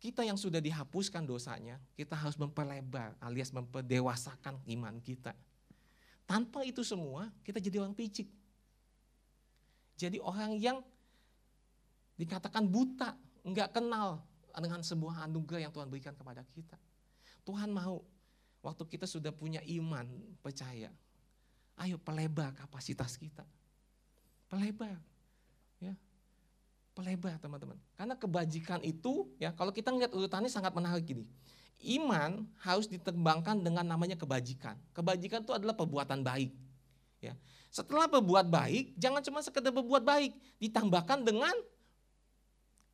Kita 0.00 0.24
yang 0.24 0.40
sudah 0.40 0.60
dihapuskan 0.60 1.24
dosanya, 1.24 1.76
kita 1.96 2.16
harus 2.16 2.36
memperlebar 2.36 3.16
alias 3.20 3.52
memperdewasakan 3.52 4.60
iman 4.64 4.96
kita. 5.00 5.36
Tanpa 6.24 6.64
itu 6.64 6.80
semua, 6.84 7.32
kita 7.44 7.60
jadi 7.60 7.80
orang 7.84 7.96
picik. 7.96 8.28
Jadi 9.96 10.20
orang 10.20 10.56
yang 10.60 10.84
dikatakan 12.20 12.68
buta, 12.68 13.16
enggak 13.44 13.72
kenal 13.72 14.20
dengan 14.58 14.80
sebuah 14.80 15.28
anugerah 15.28 15.68
yang 15.68 15.72
Tuhan 15.72 15.88
berikan 15.88 16.14
kepada 16.16 16.42
kita. 16.52 16.78
Tuhan 17.46 17.70
mau 17.70 18.02
waktu 18.64 18.82
kita 18.88 19.06
sudah 19.06 19.30
punya 19.30 19.62
iman, 19.78 20.08
percaya. 20.42 20.90
Ayo 21.76 22.00
pelebar 22.00 22.56
kapasitas 22.56 23.20
kita. 23.20 23.44
Pelebar. 24.48 24.96
Ya 25.78 25.94
pelebar 26.96 27.36
teman-teman. 27.36 27.76
Karena 27.92 28.16
kebajikan 28.16 28.80
itu 28.80 29.28
ya 29.36 29.52
kalau 29.52 29.68
kita 29.68 29.92
ngeliat 29.92 30.16
urutannya 30.16 30.48
sangat 30.48 30.72
menarik 30.72 31.04
gini. 31.04 31.28
Iman 31.76 32.48
harus 32.64 32.88
ditembangkan 32.88 33.60
dengan 33.60 33.84
namanya 33.84 34.16
kebajikan. 34.16 34.80
Kebajikan 34.96 35.44
itu 35.44 35.52
adalah 35.52 35.76
perbuatan 35.76 36.24
baik. 36.24 36.56
Ya. 37.20 37.36
Setelah 37.68 38.08
berbuat 38.08 38.48
baik, 38.48 38.96
jangan 38.96 39.20
cuma 39.20 39.44
sekedar 39.44 39.68
berbuat 39.68 40.00
baik, 40.00 40.32
ditambahkan 40.56 41.20
dengan 41.20 41.52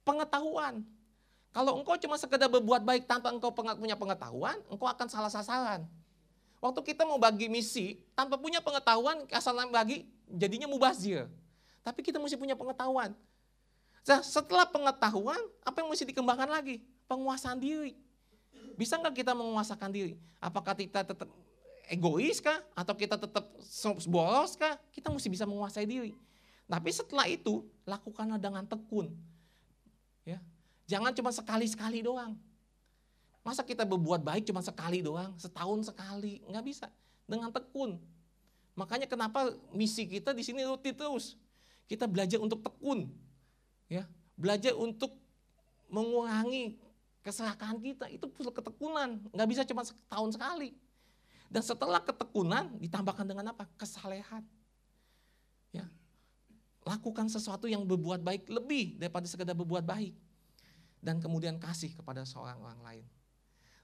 pengetahuan. 0.03 0.83
Kalau 1.53 1.77
engkau 1.77 2.01
cuma 2.01 2.17
sekedar 2.17 2.49
berbuat 2.49 2.81
baik 2.81 3.05
tanpa 3.05 3.29
engkau 3.29 3.53
punya 3.53 3.93
pengetahuan, 3.93 4.57
engkau 4.73 4.89
akan 4.89 5.07
salah 5.07 5.29
sasaran. 5.29 5.85
Waktu 6.65 6.81
kita 6.81 7.05
mau 7.05 7.21
bagi 7.21 7.53
misi, 7.53 8.01
tanpa 8.17 8.41
punya 8.41 8.65
pengetahuan, 8.65 9.29
asal 9.29 9.53
bagi, 9.69 10.09
jadinya 10.33 10.65
mubazir. 10.65 11.29
Tapi 11.85 12.01
kita 12.01 12.17
mesti 12.17 12.41
punya 12.41 12.57
pengetahuan. 12.57 13.13
Nah, 14.09 14.21
setelah 14.25 14.65
pengetahuan, 14.65 15.39
apa 15.67 15.83
yang 15.83 15.91
mesti 15.93 16.09
dikembangkan 16.09 16.49
lagi? 16.49 16.81
Penguasaan 17.11 17.61
diri. 17.61 17.99
Bisa 18.79 18.97
nggak 18.97 19.21
kita 19.21 19.37
menguasakan 19.37 19.91
diri? 19.93 20.17
Apakah 20.41 20.73
kita 20.73 21.05
tetap 21.05 21.29
egois 21.91 22.41
kah? 22.41 22.63
Atau 22.73 22.97
kita 22.97 23.21
tetap 23.21 23.45
bolos 24.09 24.57
kah? 24.57 24.81
Kita 24.95 25.13
mesti 25.13 25.29
bisa 25.29 25.45
menguasai 25.45 25.85
diri. 25.85 26.17
Tapi 26.65 26.89
setelah 26.95 27.29
itu, 27.29 27.67
lakukanlah 27.85 28.39
dengan 28.41 28.65
tekun. 28.65 29.13
Ya, 30.23 30.39
Jangan 30.87 31.15
cuma 31.15 31.31
sekali-sekali 31.31 32.03
doang. 32.03 32.35
Masa 33.43 33.67
kita 33.67 33.83
berbuat 33.83 34.23
baik 34.23 34.47
cuma 34.47 34.63
sekali 34.63 35.03
doang, 35.03 35.35
setahun 35.35 35.91
sekali, 35.91 36.43
nggak 36.47 36.65
bisa. 36.67 36.87
Dengan 37.27 37.51
tekun. 37.51 37.99
Makanya 38.79 39.11
kenapa 39.11 39.51
misi 39.75 40.07
kita 40.07 40.31
di 40.31 40.47
sini 40.47 40.63
rutin 40.63 40.95
terus. 40.95 41.35
Kita 41.91 42.07
belajar 42.07 42.39
untuk 42.39 42.63
tekun, 42.63 43.11
ya. 43.91 44.07
Belajar 44.39 44.73
untuk 44.79 45.13
mengurangi 45.91 46.79
kesalahan 47.21 47.77
kita. 47.83 48.09
Itu 48.09 48.31
perlu 48.31 48.55
ketekunan. 48.55 49.19
Nggak 49.35 49.49
bisa 49.51 49.63
cuma 49.67 49.83
setahun 49.83 50.39
sekali. 50.39 50.73
Dan 51.53 51.61
setelah 51.61 52.01
ketekunan 52.01 52.81
ditambahkan 52.81 53.27
dengan 53.29 53.53
apa? 53.53 53.69
Kesalehan. 53.77 54.41
Ya. 55.75 55.85
Lakukan 56.87 57.29
sesuatu 57.29 57.69
yang 57.69 57.85
berbuat 57.85 58.25
baik 58.25 58.49
lebih 58.49 58.97
daripada 58.97 59.29
sekedar 59.29 59.53
berbuat 59.53 59.85
baik 59.85 60.17
dan 61.03 61.19
kemudian 61.19 61.59
kasih 61.59 61.93
kepada 61.93 62.23
seorang 62.23 62.63
orang 62.63 62.81
lain 62.81 63.05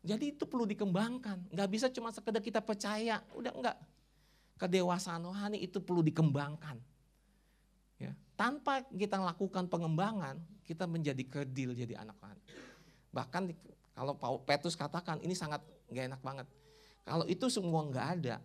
jadi 0.07 0.33
itu 0.33 0.47
perlu 0.47 0.65
dikembangkan 0.65 1.51
nggak 1.51 1.69
bisa 1.69 1.91
cuma 1.91 2.15
sekedar 2.15 2.41
kita 2.41 2.63
percaya 2.63 3.21
udah 3.35 3.53
enggak 3.53 3.77
kedewasaan 4.57 5.27
rohani 5.27 5.59
itu 5.61 5.83
perlu 5.83 6.01
dikembangkan 6.01 6.79
Ya. 7.99 8.15
Tanpa 8.39 8.87
kita 8.95 9.19
lakukan 9.19 9.67
pengembangan, 9.67 10.39
kita 10.63 10.87
menjadi 10.87 11.23
kerdil 11.27 11.75
jadi 11.75 11.99
anak 11.99 12.15
Tuhan. 12.23 12.39
Bahkan 13.11 13.43
kalau 13.99 14.15
Petrus 14.47 14.79
katakan 14.79 15.19
ini 15.27 15.35
sangat 15.35 15.61
gak 15.91 16.07
enak 16.07 16.23
banget. 16.23 16.47
Kalau 17.03 17.27
itu 17.27 17.51
semua 17.51 17.83
nggak 17.89 18.07
ada, 18.21 18.37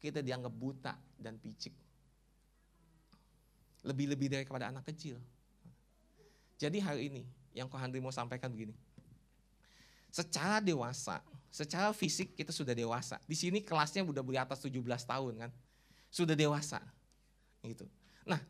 kita 0.00 0.24
dianggap 0.24 0.54
buta 0.54 0.94
dan 1.20 1.36
picik. 1.36 1.76
Lebih-lebih 3.84 4.32
dari 4.32 4.44
kepada 4.48 4.72
anak 4.72 4.88
kecil. 4.88 5.20
Jadi 6.56 6.80
hari 6.80 7.12
ini 7.12 7.22
yang 7.54 7.70
Ko 7.70 7.78
Handri 7.78 8.02
mau 8.02 8.10
sampaikan 8.10 8.50
begini. 8.50 8.74
Secara 10.10 10.58
dewasa, 10.58 11.22
secara 11.50 11.94
fisik 11.94 12.34
kita 12.34 12.50
sudah 12.50 12.74
dewasa. 12.74 13.22
Di 13.24 13.38
sini 13.38 13.62
kelasnya 13.62 14.02
udah 14.02 14.22
di 14.22 14.38
atas 14.38 14.58
17 14.62 14.78
tahun 15.06 15.32
kan. 15.46 15.50
Sudah 16.10 16.34
dewasa. 16.34 16.82
Gitu. 17.62 17.86
Nah, 18.26 18.42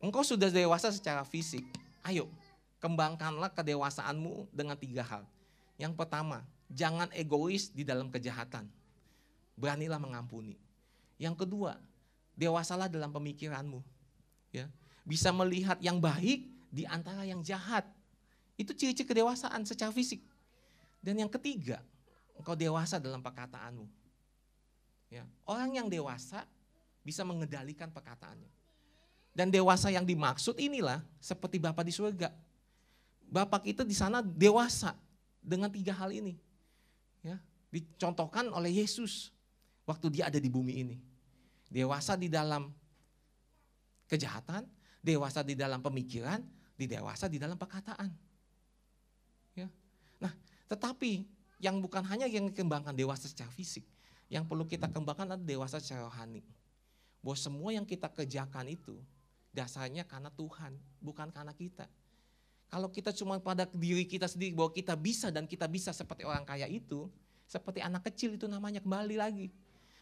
Engkau 0.00 0.24
sudah 0.24 0.48
dewasa 0.48 0.88
secara 0.88 1.24
fisik. 1.28 1.64
Ayo, 2.00 2.28
kembangkanlah 2.80 3.52
kedewasaanmu 3.52 4.48
dengan 4.48 4.76
tiga 4.80 5.04
hal. 5.04 5.28
Yang 5.76 5.92
pertama, 5.96 6.40
jangan 6.72 7.12
egois 7.12 7.68
di 7.68 7.84
dalam 7.84 8.08
kejahatan. 8.08 8.64
Beranilah 9.60 10.00
mengampuni. 10.00 10.56
Yang 11.20 11.44
kedua, 11.44 11.76
dewasalah 12.32 12.88
dalam 12.88 13.12
pemikiranmu. 13.12 13.84
Ya, 14.52 14.72
bisa 15.04 15.28
melihat 15.36 15.76
yang 15.84 16.00
baik 16.00 16.48
di 16.72 16.88
antara 16.88 17.28
yang 17.28 17.44
jahat. 17.44 17.84
Itu 18.60 18.76
ciri-ciri 18.76 19.08
kedewasaan 19.08 19.64
secara 19.64 19.88
fisik. 19.88 20.20
Dan 21.00 21.16
yang 21.16 21.32
ketiga, 21.32 21.80
engkau 22.36 22.52
dewasa 22.52 23.00
dalam 23.00 23.24
perkataanmu. 23.24 23.88
Ya, 25.08 25.24
orang 25.48 25.72
yang 25.72 25.88
dewasa 25.88 26.44
bisa 27.00 27.24
mengendalikan 27.24 27.88
perkataannya. 27.88 28.52
Dan 29.32 29.48
dewasa 29.48 29.88
yang 29.88 30.04
dimaksud 30.04 30.60
inilah 30.60 31.00
seperti 31.24 31.56
Bapak 31.56 31.88
di 31.88 31.94
surga. 31.96 32.28
Bapak 33.32 33.64
kita 33.64 33.80
di 33.80 33.96
sana 33.96 34.20
dewasa 34.20 34.92
dengan 35.40 35.72
tiga 35.72 35.96
hal 35.96 36.12
ini. 36.12 36.36
Ya, 37.24 37.40
dicontohkan 37.72 38.52
oleh 38.52 38.84
Yesus 38.84 39.32
waktu 39.88 40.12
dia 40.12 40.28
ada 40.28 40.36
di 40.36 40.52
bumi 40.52 40.84
ini. 40.84 40.96
Dewasa 41.72 42.12
di 42.12 42.28
dalam 42.28 42.68
kejahatan, 44.04 44.68
dewasa 45.00 45.40
di 45.40 45.56
dalam 45.56 45.80
pemikiran, 45.80 46.44
di 46.76 46.84
dewasa 46.84 47.24
di 47.24 47.40
dalam 47.40 47.56
perkataan. 47.56 48.29
Tetapi 50.70 51.26
yang 51.58 51.82
bukan 51.82 52.06
hanya 52.06 52.30
yang 52.30 52.46
dikembangkan 52.46 52.94
dewasa 52.94 53.26
secara 53.26 53.50
fisik, 53.50 53.82
yang 54.30 54.46
perlu 54.46 54.64
kita 54.64 54.86
kembangkan 54.86 55.34
adalah 55.34 55.42
dewasa 55.42 55.82
secara 55.82 56.06
rohani. 56.06 56.46
Bahwa 57.20 57.36
semua 57.36 57.74
yang 57.74 57.82
kita 57.84 58.06
kerjakan 58.06 58.70
itu 58.70 58.96
dasarnya 59.50 60.06
karena 60.06 60.30
Tuhan, 60.30 60.78
bukan 61.02 61.28
karena 61.34 61.50
kita. 61.50 61.90
Kalau 62.70 62.86
kita 62.86 63.10
cuma 63.10 63.42
pada 63.42 63.66
diri 63.66 64.06
kita 64.06 64.30
sendiri 64.30 64.54
bahwa 64.54 64.70
kita 64.70 64.94
bisa 64.94 65.34
dan 65.34 65.50
kita 65.50 65.66
bisa 65.66 65.90
seperti 65.90 66.22
orang 66.22 66.46
kaya 66.46 66.70
itu, 66.70 67.10
seperti 67.50 67.82
anak 67.82 68.06
kecil 68.06 68.38
itu 68.38 68.46
namanya 68.46 68.78
kembali 68.78 69.18
lagi. 69.18 69.50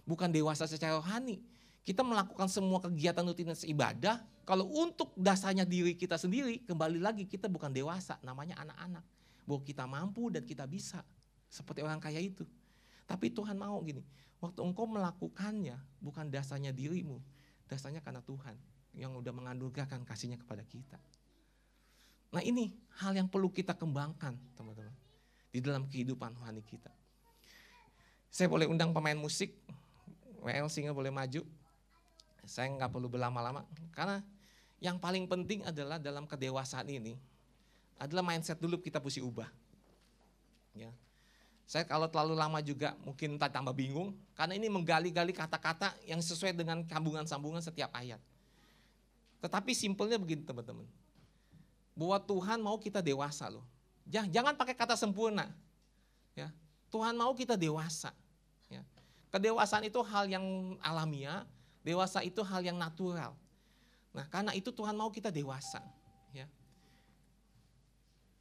Bukan 0.05 0.29
dewasa 0.29 0.69
secara 0.69 1.01
rohani. 1.01 1.41
Kita 1.81 2.05
melakukan 2.05 2.53
semua 2.53 2.85
kegiatan 2.85 3.25
rutinitas 3.25 3.65
ibadah, 3.65 4.21
kalau 4.45 4.69
untuk 4.69 5.17
dasarnya 5.17 5.65
diri 5.65 5.97
kita 5.97 6.21
sendiri, 6.21 6.61
kembali 6.69 7.01
lagi 7.01 7.25
kita 7.25 7.49
bukan 7.49 7.73
dewasa, 7.73 8.21
namanya 8.21 8.61
anak-anak. 8.61 9.05
Bahwa 9.49 9.65
kita 9.65 9.89
mampu 9.89 10.29
dan 10.29 10.45
kita 10.45 10.69
bisa, 10.69 11.01
seperti 11.49 11.81
orang 11.81 11.97
kaya 11.97 12.21
itu. 12.21 12.45
Tapi 13.09 13.33
Tuhan 13.33 13.57
mau 13.57 13.81
gini, 13.81 14.05
waktu 14.45 14.61
engkau 14.61 14.85
melakukannya, 14.85 15.81
bukan 16.05 16.29
dasarnya 16.29 16.77
dirimu, 16.77 17.17
dasarnya 17.65 18.05
karena 18.05 18.21
Tuhan 18.21 18.53
yang 18.93 19.17
udah 19.17 19.33
menganugerahkan 19.33 20.05
kasihnya 20.05 20.37
kepada 20.37 20.61
kita. 20.69 21.01
Nah 22.29 22.45
ini 22.45 22.77
hal 23.01 23.17
yang 23.17 23.29
perlu 23.29 23.49
kita 23.49 23.73
kembangkan 23.73 24.37
teman-teman. 24.53 24.93
Di 25.49 25.65
dalam 25.65 25.89
kehidupan 25.89 26.37
rohani 26.37 26.61
kita. 26.61 26.93
Saya 28.29 28.53
boleh 28.53 28.69
undang 28.69 28.93
pemain 28.93 29.17
musik. 29.17 29.57
WL 30.45 30.69
singa 30.69 30.93
boleh 30.93 31.09
maju. 31.09 31.41
Saya 32.45 32.69
nggak 32.69 32.93
perlu 32.93 33.09
berlama-lama. 33.09 33.65
Karena 33.97 34.21
yang 34.79 35.01
paling 35.01 35.25
penting 35.25 35.65
adalah 35.65 35.97
dalam 35.97 36.29
kedewasaan 36.29 36.85
ini. 36.93 37.17
Adalah 37.99 38.23
mindset 38.23 38.63
dulu 38.63 38.79
kita 38.79 39.03
mesti 39.03 39.19
ubah. 39.19 39.51
Ya. 40.73 40.95
Saya 41.69 41.85
kalau 41.85 42.09
terlalu 42.09 42.33
lama 42.39 42.63
juga 42.65 42.97
mungkin 43.05 43.37
tak 43.37 43.53
tambah 43.53 43.75
bingung. 43.77 44.17
Karena 44.33 44.57
ini 44.57 44.71
menggali-gali 44.73 45.35
kata-kata 45.37 45.93
yang 46.07 46.23
sesuai 46.23 46.57
dengan 46.57 46.87
sambungan-sambungan 46.87 47.61
setiap 47.61 47.93
ayat. 47.93 48.23
Tetapi 49.45 49.77
simpelnya 49.77 50.17
begini 50.17 50.43
teman-teman 50.47 50.87
bahwa 51.99 52.19
Tuhan 52.23 52.59
mau 52.63 52.79
kita 52.79 53.03
dewasa 53.03 53.51
loh. 53.51 53.67
Jangan 54.09 54.55
pakai 54.55 54.73
kata 54.79 54.95
sempurna. 54.95 55.51
Ya. 56.33 56.55
Tuhan 56.89 57.19
mau 57.19 57.35
kita 57.35 57.59
dewasa. 57.59 58.15
Ya. 58.71 58.87
Kedewasaan 59.29 59.85
itu 59.85 60.01
hal 60.01 60.25
yang 60.31 60.79
alamiah, 60.81 61.45
dewasa 61.85 62.25
itu 62.25 62.41
hal 62.41 62.65
yang 62.65 62.81
natural. 62.81 63.37
Nah 64.17 64.25
karena 64.33 64.57
itu 64.57 64.73
Tuhan 64.73 64.97
mau 64.97 65.13
kita 65.13 65.29
dewasa. 65.29 65.85
Ya. 66.33 66.49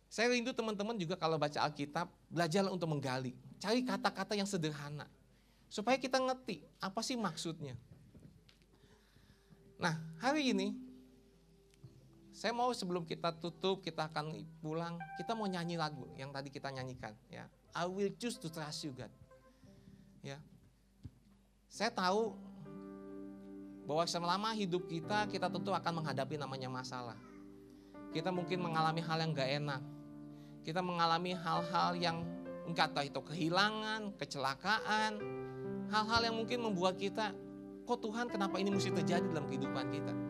Saya 0.07 0.31
rindu 0.31 0.55
teman-teman 0.55 0.95
juga 0.95 1.19
kalau 1.19 1.35
baca 1.35 1.59
Alkitab, 1.59 2.07
belajarlah 2.31 2.71
untuk 2.71 2.87
menggali. 2.87 3.35
Cari 3.59 3.83
kata-kata 3.83 4.33
yang 4.39 4.47
sederhana. 4.47 5.05
Supaya 5.67 5.99
kita 5.99 6.15
ngerti 6.15 6.63
apa 6.79 7.03
sih 7.03 7.19
maksudnya. 7.19 7.75
Nah 9.77 9.99
hari 10.23 10.55
ini 10.55 10.73
saya 12.31 12.53
mau 12.53 12.69
sebelum 12.69 13.03
kita 13.03 13.33
tutup, 13.35 13.81
kita 13.81 14.07
akan 14.07 14.45
pulang, 14.61 14.95
kita 15.17 15.33
mau 15.33 15.49
nyanyi 15.49 15.73
lagu 15.73 16.05
yang 16.15 16.29
tadi 16.29 16.53
kita 16.53 16.69
nyanyikan. 16.69 17.11
Ya, 17.33 17.49
I 17.73 17.89
will 17.89 18.13
choose 18.15 18.37
to 18.37 18.47
trust 18.47 18.85
you 18.85 18.93
God. 18.93 19.09
Ya, 20.21 20.37
saya 21.65 21.89
tahu 21.89 22.37
bahwa 23.87 24.05
selama 24.05 24.49
hidup 24.53 24.85
kita, 24.85 25.25
kita 25.31 25.47
tentu 25.47 25.71
akan 25.71 26.03
menghadapi 26.03 26.35
namanya 26.37 26.67
masalah. 26.67 27.17
Kita 28.11 28.29
mungkin 28.29 28.59
mengalami 28.59 28.99
hal 28.99 29.17
yang 29.23 29.31
gak 29.31 29.51
enak. 29.63 29.81
Kita 30.67 30.83
mengalami 30.83 31.31
hal-hal 31.31 31.95
yang 31.95 32.27
enggak 32.67 32.91
tahu 32.91 33.07
itu 33.07 33.21
kehilangan, 33.23 34.11
kecelakaan, 34.19 35.15
hal-hal 35.87 36.21
yang 36.27 36.35
mungkin 36.35 36.59
membuat 36.67 36.99
kita, 36.99 37.31
kok 37.87 38.03
Tuhan 38.03 38.27
kenapa 38.27 38.59
ini 38.59 38.75
mesti 38.75 38.91
terjadi 38.91 39.23
dalam 39.31 39.47
kehidupan 39.47 39.87
kita 39.87 40.27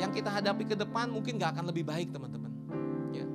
yang 0.00 0.10
kita 0.16 0.32
hadapi 0.32 0.64
ke 0.64 0.76
depan 0.78 1.12
mungkin 1.12 1.36
gak 1.36 1.60
akan 1.60 1.68
lebih 1.68 1.84
baik 1.84 2.08
teman-teman. 2.08 2.52
Ya. 3.12 3.28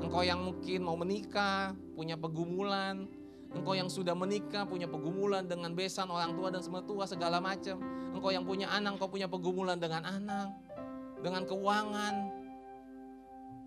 Engkau 0.00 0.24
yang 0.24 0.40
mungkin 0.40 0.80
mau 0.80 0.96
menikah, 0.96 1.76
punya 1.92 2.16
pergumulan, 2.16 3.04
engkau 3.52 3.76
yang 3.76 3.92
sudah 3.92 4.16
menikah, 4.16 4.64
punya 4.64 4.88
pergumulan 4.88 5.44
dengan 5.44 5.76
besan 5.76 6.08
orang 6.08 6.32
tua 6.32 6.48
dan 6.48 6.64
tua 6.64 7.04
segala 7.04 7.44
macam. 7.44 7.76
Engkau 8.16 8.32
yang 8.32 8.48
punya 8.48 8.72
anak, 8.72 8.96
engkau 8.96 9.12
punya 9.12 9.28
pergumulan 9.28 9.76
dengan 9.76 10.00
anak, 10.08 10.48
dengan 11.20 11.44
keuangan. 11.44 12.27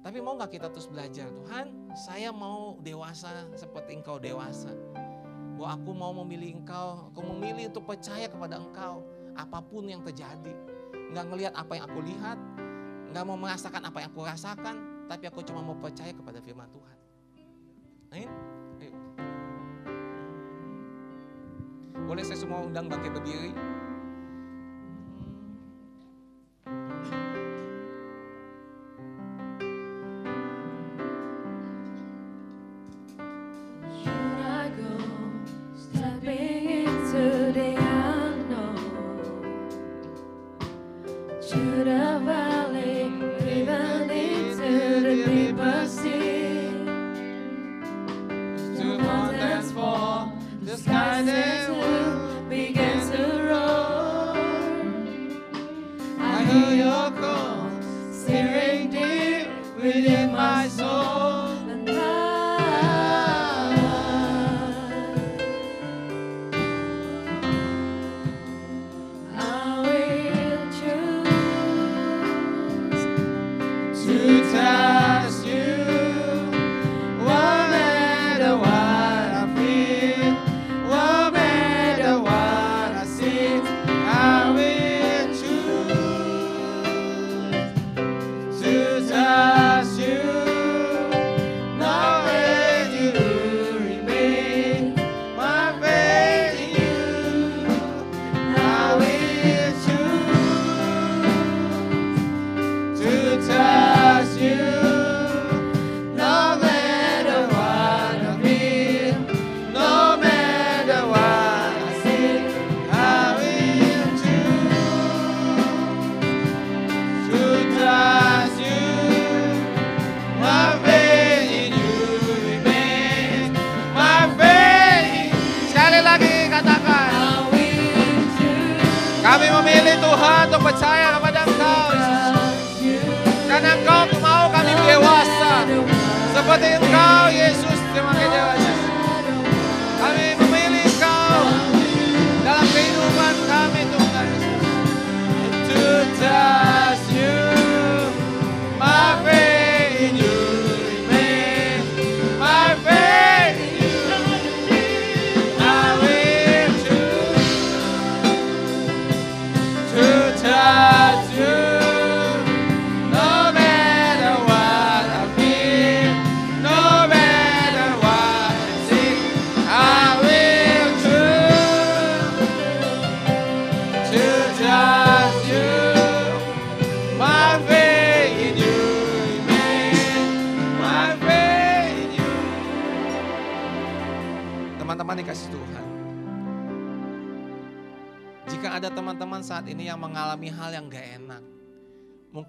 Tapi 0.01 0.17
mau 0.17 0.33
gak 0.33 0.57
kita 0.57 0.67
terus 0.73 0.89
belajar, 0.89 1.29
Tuhan 1.29 1.93
saya 1.93 2.33
mau 2.33 2.77
dewasa 2.81 3.45
seperti 3.53 4.01
engkau 4.01 4.17
dewasa. 4.17 4.73
Bahwa 5.57 5.77
aku 5.77 5.91
mau 5.93 6.11
memilih 6.25 6.57
engkau, 6.57 7.13
aku 7.13 7.21
memilih 7.21 7.69
untuk 7.69 7.85
percaya 7.85 8.25
kepada 8.25 8.57
engkau 8.57 9.05
apa 9.37 9.61
pun 9.61 9.85
yang 9.85 10.01
terjadi 10.01 10.57
nggak 11.11 11.25
ngelihat 11.27 11.53
apa 11.59 11.71
yang 11.75 11.85
aku 11.91 11.99
lihat, 12.07 12.37
nggak 13.11 13.23
mau 13.27 13.35
merasakan 13.35 13.83
apa 13.83 13.97
yang 13.99 14.09
aku 14.15 14.21
rasakan, 14.23 14.75
tapi 15.11 15.27
aku 15.27 15.43
cuma 15.43 15.59
mau 15.59 15.75
percaya 15.75 16.15
kepada 16.15 16.39
firman 16.39 16.71
Tuhan. 16.71 16.97
Amin. 18.11 18.31
Boleh 22.07 22.23
saya 22.27 22.39
semua 22.39 22.59
undang 22.63 22.91
bangkit 22.91 23.11
berdiri? 23.15 23.51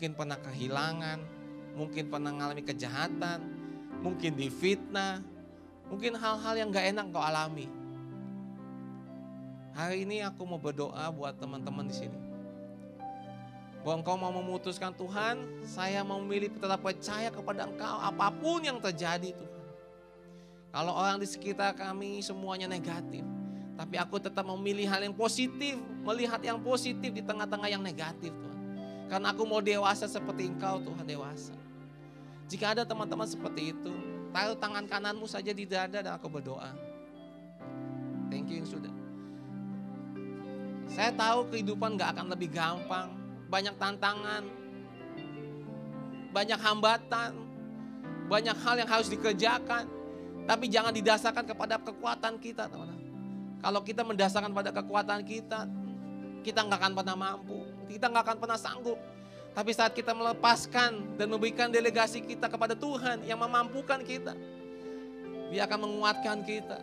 Mungkin 0.03 0.19
pernah 0.19 0.35
kehilangan, 0.35 1.19
mungkin 1.79 2.11
pernah 2.11 2.35
mengalami 2.35 2.67
kejahatan, 2.67 3.39
mungkin 4.03 4.35
difitnah, 4.35 5.23
mungkin 5.87 6.19
hal-hal 6.19 6.59
yang 6.59 6.75
gak 6.75 6.91
enak 6.91 7.07
kau 7.15 7.23
alami. 7.23 7.71
Hari 9.79 10.03
ini 10.03 10.27
aku 10.27 10.43
mau 10.43 10.59
berdoa 10.59 11.07
buat 11.15 11.39
teman-teman 11.39 11.87
di 11.87 11.95
sini. 11.95 12.19
Bahwa 13.87 14.03
engkau 14.03 14.19
mau 14.19 14.35
memutuskan 14.35 14.91
Tuhan, 14.91 15.63
saya 15.63 16.03
mau 16.03 16.19
memilih 16.19 16.51
tetap 16.51 16.83
percaya 16.83 17.31
kepada 17.31 17.71
engkau 17.71 18.03
apa 18.03 18.27
pun 18.35 18.59
yang 18.59 18.83
terjadi 18.83 19.31
Tuhan. 19.31 19.67
Kalau 20.75 20.99
orang 20.99 21.23
di 21.23 21.31
sekitar 21.31 21.79
kami 21.79 22.19
semuanya 22.27 22.67
negatif, 22.67 23.23
tapi 23.79 24.03
aku 24.03 24.19
tetap 24.19 24.43
memilih 24.51 24.91
hal 24.91 25.07
yang 25.07 25.15
positif, 25.15 25.79
melihat 26.03 26.43
yang 26.43 26.59
positif 26.59 27.15
di 27.15 27.23
tengah-tengah 27.23 27.71
yang 27.71 27.87
negatif 27.87 28.35
Tuhan. 28.35 28.52
Karena 29.13 29.29
aku 29.29 29.45
mau 29.45 29.61
dewasa 29.61 30.09
seperti 30.09 30.49
engkau 30.49 30.81
Tuhan 30.81 31.05
dewasa. 31.05 31.53
Jika 32.49 32.73
ada 32.73 32.89
teman-teman 32.89 33.29
seperti 33.29 33.77
itu, 33.77 33.93
taruh 34.33 34.57
tangan 34.57 34.89
kananmu 34.89 35.29
saja 35.29 35.53
di 35.53 35.69
dada 35.69 36.01
dan 36.01 36.17
aku 36.17 36.33
berdoa. 36.33 36.73
Thank 38.33 38.49
you 38.49 38.65
yang 38.65 38.69
sudah. 38.73 38.95
Saya 40.89 41.13
tahu 41.13 41.45
kehidupan 41.53 42.01
gak 42.01 42.17
akan 42.17 42.33
lebih 42.33 42.57
gampang, 42.57 43.13
banyak 43.53 43.77
tantangan, 43.77 44.49
banyak 46.33 46.57
hambatan, 46.57 47.37
banyak 48.33 48.57
hal 48.65 48.81
yang 48.81 48.89
harus 48.89 49.13
dikerjakan. 49.13 49.93
Tapi 50.49 50.73
jangan 50.73 50.97
didasarkan 50.97 51.45
kepada 51.45 51.77
kekuatan 51.85 52.41
kita, 52.41 52.65
teman-teman. 52.65 53.13
Kalau 53.61 53.85
kita 53.85 54.09
mendasarkan 54.09 54.57
pada 54.57 54.73
kekuatan 54.73 55.21
kita, 55.21 55.69
kita 56.41 56.61
nggak 56.65 56.81
akan 56.81 56.93
pernah 56.97 57.17
mampu, 57.17 57.61
kita 57.97 58.09
nggak 58.09 58.25
akan 58.25 58.39
pernah 58.41 58.59
sanggup. 58.59 58.99
Tapi 59.53 59.71
saat 59.77 59.93
kita 59.93 60.17
melepaskan 60.17 61.21
dan 61.21 61.29
memberikan 61.29 61.69
delegasi 61.69 62.25
kita 62.25 62.49
kepada 62.49 62.73
Tuhan 62.73 63.21
yang 63.29 63.37
memampukan 63.37 64.01
kita, 64.01 64.33
Dia 65.53 65.69
akan 65.69 65.85
menguatkan 65.85 66.41
kita. 66.41 66.81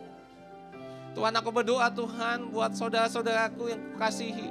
Tuhan 1.10 1.34
aku 1.34 1.50
berdoa 1.50 1.90
Tuhan 1.90 2.54
buat 2.54 2.70
saudara-saudaraku 2.78 3.74
yang 3.74 3.82
kukasihi, 3.94 4.48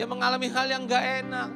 yang 0.00 0.08
mengalami 0.08 0.48
hal 0.48 0.64
yang 0.64 0.88
gak 0.88 1.04
enak. 1.20 1.52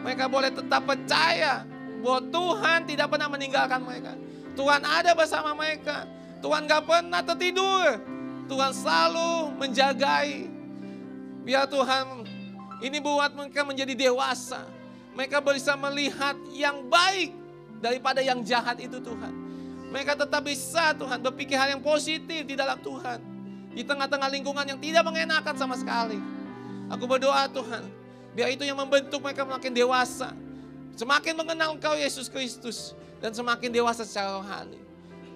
Mereka 0.00 0.24
boleh 0.32 0.48
tetap 0.48 0.88
percaya 0.88 1.68
bahwa 2.00 2.20
Tuhan 2.32 2.78
tidak 2.88 3.12
pernah 3.12 3.28
meninggalkan 3.28 3.80
mereka. 3.84 4.16
Tuhan 4.56 4.80
ada 4.80 5.12
bersama 5.12 5.52
mereka. 5.52 6.08
Tuhan 6.40 6.64
gak 6.64 6.88
pernah 6.88 7.20
tertidur. 7.20 8.00
Tuhan 8.48 8.72
selalu 8.72 9.52
menjagai. 9.60 10.48
Biar 11.44 11.68
Tuhan 11.68 12.24
ini 12.82 12.98
buat 12.98 13.30
mereka 13.36 13.62
menjadi 13.62 13.94
dewasa. 13.94 14.66
Mereka 15.14 15.38
bisa 15.46 15.78
melihat 15.78 16.34
yang 16.50 16.90
baik 16.90 17.30
daripada 17.78 18.18
yang 18.18 18.42
jahat 18.42 18.82
itu 18.82 18.98
Tuhan. 18.98 19.30
Mereka 19.94 20.18
tetap 20.18 20.42
bisa 20.42 20.90
Tuhan 20.98 21.22
berpikir 21.22 21.54
hal 21.54 21.78
yang 21.78 21.82
positif 21.84 22.42
di 22.42 22.58
dalam 22.58 22.82
Tuhan. 22.82 23.22
Di 23.70 23.86
tengah-tengah 23.86 24.26
lingkungan 24.26 24.66
yang 24.66 24.80
tidak 24.82 25.06
mengenakan 25.06 25.54
sama 25.54 25.78
sekali. 25.78 26.18
Aku 26.90 27.06
berdoa 27.06 27.46
Tuhan. 27.46 27.86
Biar 28.34 28.50
itu 28.50 28.66
yang 28.66 28.74
membentuk 28.74 29.22
mereka 29.22 29.46
makin 29.46 29.70
dewasa. 29.70 30.34
Semakin 30.98 31.38
mengenal 31.38 31.78
Engkau 31.78 31.94
Yesus 31.94 32.26
Kristus. 32.26 32.98
Dan 33.22 33.30
semakin 33.30 33.70
dewasa 33.70 34.02
secara 34.02 34.42
rohani. 34.42 34.82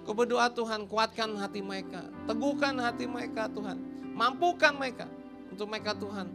Aku 0.03 0.11
berdoa 0.11 0.51
Tuhan 0.51 0.83
kuatkan 0.91 1.31
hati 1.39 1.63
mereka. 1.63 2.03
Teguhkan 2.27 2.75
hati 2.83 3.07
mereka 3.07 3.47
Tuhan. 3.47 3.79
Mampukan 4.11 4.75
mereka. 4.75 5.07
Untuk 5.55 5.71
mereka 5.71 5.95
Tuhan. 5.95 6.27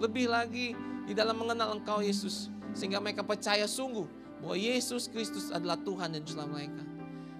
Lebih 0.00 0.32
lagi 0.32 0.72
di 1.04 1.12
dalam 1.12 1.36
mengenal 1.36 1.76
Engkau 1.76 2.00
Yesus. 2.00 2.48
Sehingga 2.72 2.96
mereka 3.04 3.20
percaya 3.20 3.68
sungguh 3.68 4.08
bahwa 4.40 4.56
Yesus 4.56 5.12
Kristus 5.12 5.52
adalah 5.52 5.76
Tuhan 5.76 6.16
dan 6.16 6.24
Juru 6.24 6.48
mereka. 6.48 6.80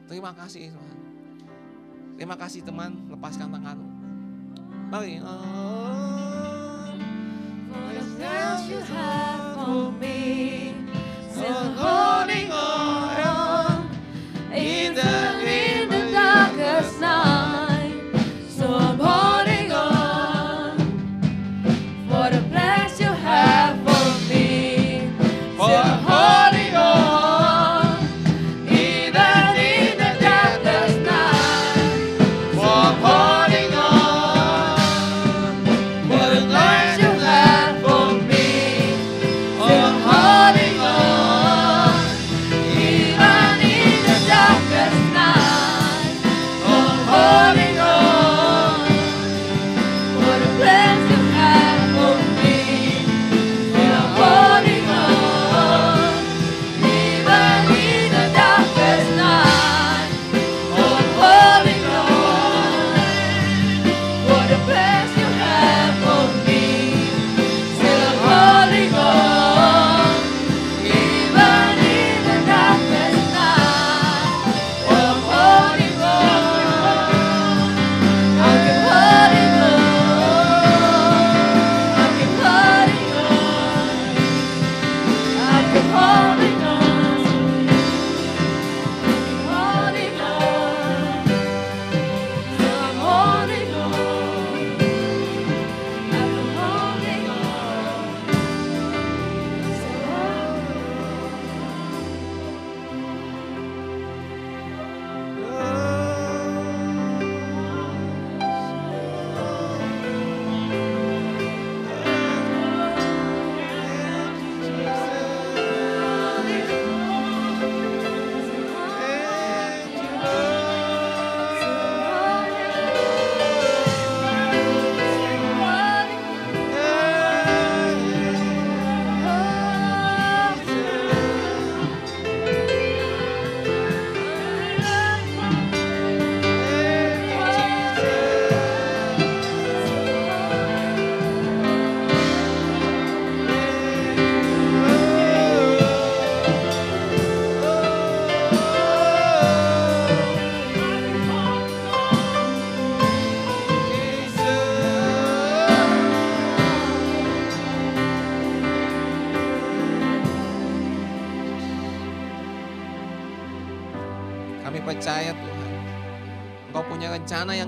Terima 0.05 0.37
kasih 0.37 0.69
Tuhan. 0.69 0.99
Terima 2.21 2.37
kasih 2.37 2.61
teman, 2.61 3.09
lepaskan 3.09 3.49
tanganmu. 3.49 3.89
Mari. 4.93 5.23
Oh, 5.25 5.41
you 8.69 8.79
have 8.93 9.57
for 9.57 9.91
me. 9.97 10.75
Still 11.33 11.73
holding 11.81 12.53
on, 12.53 13.89
in 14.53 14.95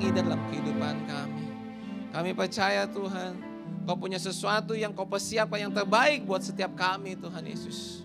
indah 0.03 0.22
dalam 0.26 0.42
kehidupan 0.50 0.96
kami. 1.07 1.44
Kami 2.12 2.30
percaya 2.34 2.84
Tuhan, 2.90 3.38
Engkau 3.82 3.96
punya 3.98 4.18
sesuatu 4.18 4.74
yang 4.74 4.90
Kau 4.90 5.07
persiapkan 5.07 5.70
yang 5.70 5.72
terbaik 5.72 6.26
buat 6.26 6.42
setiap 6.42 6.74
kami 6.74 7.14
Tuhan 7.14 7.42
Yesus. 7.46 8.03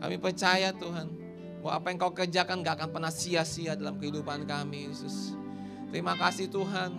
Kami 0.00 0.16
percaya 0.16 0.72
Tuhan, 0.72 1.06
bahwa 1.60 1.72
apa 1.76 1.86
yang 1.92 1.98
Kau 2.00 2.12
kerjakan 2.16 2.64
gak 2.64 2.80
akan 2.80 2.88
pernah 2.96 3.12
sia-sia 3.12 3.76
dalam 3.76 4.00
kehidupan 4.00 4.48
kami 4.48 4.88
Yesus. 4.88 5.36
Terima 5.92 6.16
kasih 6.16 6.48
Tuhan, 6.48 6.96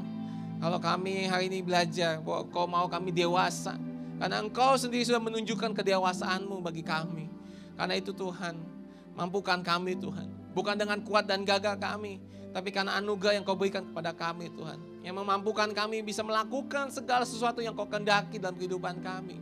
kalau 0.61 0.77
kami 0.77 1.25
hari 1.25 1.49
ini 1.49 1.65
belajar 1.65 2.21
bahwa 2.21 2.41
Kau 2.53 2.65
mau 2.69 2.85
kami 2.85 3.09
dewasa. 3.09 3.75
Karena 4.19 4.43
Engkau 4.43 4.75
sendiri 4.75 5.07
sudah 5.07 5.23
menunjukkan 5.23 5.73
kedewasaanmu 5.73 6.59
bagi 6.59 6.83
kami. 6.83 7.31
Karena 7.79 7.95
itu 7.95 8.11
Tuhan, 8.11 8.59
mampukan 9.15 9.63
kami 9.63 9.95
Tuhan. 9.95 10.27
Bukan 10.51 10.75
dengan 10.75 10.99
kuat 11.07 11.23
dan 11.23 11.47
gagah 11.47 11.79
kami, 11.79 12.19
tapi 12.59 12.75
karena 12.75 12.99
anugerah 12.99 13.39
yang 13.39 13.47
kau 13.47 13.55
berikan 13.55 13.87
kepada 13.87 14.11
kami 14.11 14.51
Tuhan. 14.51 14.75
Yang 14.99 15.15
memampukan 15.15 15.71
kami 15.71 16.03
bisa 16.03 16.19
melakukan 16.27 16.91
segala 16.91 17.23
sesuatu 17.23 17.63
yang 17.63 17.71
kau 17.71 17.87
kendaki 17.87 18.35
dalam 18.35 18.59
kehidupan 18.59 18.99
kami. 18.99 19.39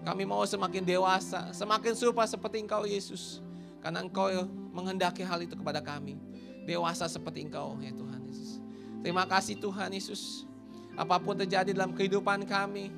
Kami 0.00 0.24
mau 0.24 0.40
semakin 0.48 0.80
dewasa, 0.80 1.52
semakin 1.52 1.92
serupa 1.92 2.24
seperti 2.24 2.64
engkau 2.64 2.88
Yesus. 2.88 3.44
Karena 3.84 4.00
engkau 4.00 4.32
menghendaki 4.72 5.20
hal 5.20 5.44
itu 5.44 5.60
kepada 5.60 5.84
kami. 5.84 6.16
Dewasa 6.64 7.04
seperti 7.04 7.44
engkau 7.44 7.76
ya 7.84 7.92
Tuhan 7.92 8.20
Yesus. 8.24 8.64
Terima 9.04 9.28
kasih 9.28 9.60
Tuhan 9.60 9.92
Yesus. 9.92 10.48
Apa 10.96 11.20
pun 11.20 11.36
terjadi 11.36 11.76
dalam 11.76 11.92
kehidupan 11.92 12.48
kami, 12.48 12.88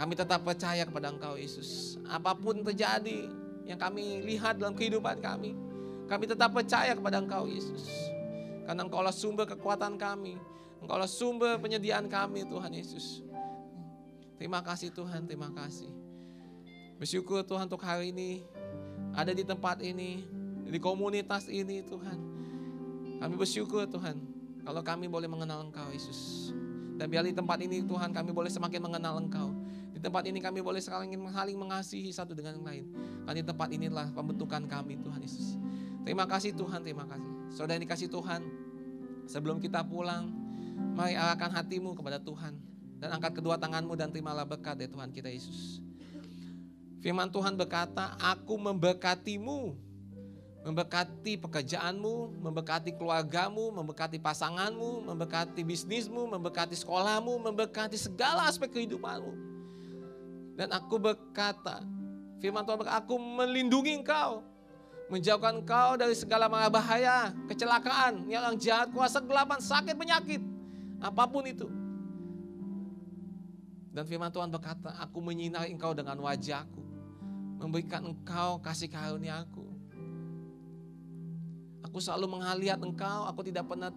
kami 0.00 0.16
tetap 0.16 0.48
percaya 0.48 0.88
kepada 0.88 1.12
Engkau 1.12 1.36
Yesus. 1.36 2.00
Apa 2.08 2.32
pun 2.32 2.64
terjadi 2.64 3.28
yang 3.68 3.76
kami 3.76 4.24
lihat 4.24 4.56
dalam 4.56 4.72
kehidupan 4.72 5.20
kami, 5.20 5.52
kami 6.06 6.24
tetap 6.30 6.54
percaya 6.54 6.94
kepada 6.94 7.18
Engkau 7.18 7.50
Yesus. 7.50 7.86
Karena 8.66 8.82
Engkau 8.86 9.02
lah 9.02 9.14
sumber 9.14 9.46
kekuatan 9.46 9.98
kami. 9.98 10.38
Engkau 10.82 10.98
lah 10.98 11.10
sumber 11.10 11.58
penyediaan 11.58 12.06
kami 12.06 12.46
Tuhan 12.46 12.70
Yesus. 12.74 13.22
Terima 14.38 14.60
kasih 14.62 14.94
Tuhan, 14.94 15.26
terima 15.26 15.50
kasih. 15.50 15.88
Bersyukur 16.96 17.44
Tuhan 17.44 17.68
untuk 17.68 17.82
hari 17.82 18.12
ini 18.12 18.44
ada 19.16 19.32
di 19.32 19.44
tempat 19.44 19.80
ini, 19.80 20.24
di 20.68 20.78
komunitas 20.80 21.48
ini 21.48 21.80
Tuhan. 21.84 22.18
Kami 23.16 23.34
bersyukur 23.34 23.88
Tuhan 23.88 24.20
kalau 24.60 24.84
kami 24.84 25.08
boleh 25.08 25.26
mengenal 25.26 25.64
Engkau 25.64 25.88
Yesus. 25.88 26.52
Dan 26.96 27.12
biar 27.12 27.24
di 27.24 27.32
tempat 27.36 27.60
ini 27.60 27.84
Tuhan 27.84 28.12
kami 28.12 28.32
boleh 28.32 28.48
semakin 28.48 28.80
mengenal 28.80 29.20
Engkau. 29.20 29.52
Di 29.96 30.00
tempat 30.00 30.28
ini 30.28 30.36
kami 30.40 30.60
boleh 30.60 30.80
saling, 30.80 31.12
saling 31.32 31.56
mengasihi 31.56 32.12
satu 32.12 32.36
dengan 32.36 32.60
yang 32.60 32.66
lain. 32.68 32.84
Karena 33.24 33.36
di 33.40 33.44
tempat 33.44 33.68
inilah 33.72 34.06
pembentukan 34.12 34.68
kami 34.68 35.00
Tuhan 35.00 35.20
Yesus. 35.24 35.56
Terima 36.06 36.22
kasih 36.22 36.54
Tuhan, 36.54 36.86
terima 36.86 37.02
kasih. 37.02 37.50
Saudara 37.50 37.82
dikasih 37.82 38.06
Tuhan, 38.06 38.46
sebelum 39.26 39.58
kita 39.58 39.82
pulang, 39.82 40.30
mari 40.94 41.18
arahkan 41.18 41.50
hatimu 41.50 41.98
kepada 41.98 42.22
Tuhan. 42.22 42.54
Dan 43.02 43.10
angkat 43.10 43.42
kedua 43.42 43.58
tanganmu 43.58 43.98
dan 43.98 44.14
terimalah 44.14 44.46
berkat 44.46 44.78
dari 44.78 44.86
Tuhan 44.86 45.10
kita 45.10 45.26
Yesus. 45.26 45.82
Firman 47.02 47.26
Tuhan 47.28 47.58
berkata, 47.58 48.14
aku 48.22 48.54
memberkatimu. 48.54 49.82
Memberkati 50.66 51.38
pekerjaanmu, 51.42 52.42
memberkati 52.42 52.94
keluargamu, 52.98 53.70
memberkati 53.70 54.18
pasanganmu, 54.18 55.10
memberkati 55.10 55.62
bisnismu, 55.62 56.26
memberkati 56.26 56.74
sekolahmu, 56.74 57.38
memberkati 57.50 57.94
segala 57.94 58.46
aspek 58.50 58.70
kehidupanmu. 58.74 59.30
Dan 60.58 60.70
aku 60.74 60.98
berkata, 60.98 61.82
firman 62.42 62.62
Tuhan 62.66 62.78
berkata, 62.82 62.98
aku 62.98 63.14
melindungi 63.14 63.94
engkau. 63.94 64.42
Menjauhkan 65.06 65.62
engkau 65.62 65.94
dari 65.94 66.18
segala 66.18 66.50
bahaya, 66.50 67.30
kecelakaan, 67.46 68.26
yang 68.26 68.58
jahat, 68.58 68.90
kuasa 68.90 69.22
gelapan, 69.22 69.62
sakit, 69.62 69.94
penyakit. 69.94 70.42
Apa 70.98 71.30
pun 71.30 71.46
itu. 71.46 71.70
Dan 73.94 74.04
firman 74.04 74.28
Tuhan 74.28 74.50
berkata, 74.50 74.92
aku 74.98 75.22
menyinari 75.22 75.70
engkau 75.72 75.94
dengan 75.94 76.18
wajahku. 76.20 76.82
Memberikan 77.56 78.02
engkau 78.12 78.60
kasih 78.60 78.90
karunia 78.90 79.40
aku. 79.40 79.64
Aku 81.86 82.02
selalu 82.02 82.26
mengaliat 82.28 82.76
engkau, 82.82 83.24
aku 83.30 83.46
tidak 83.46 83.64
pernah 83.64 83.88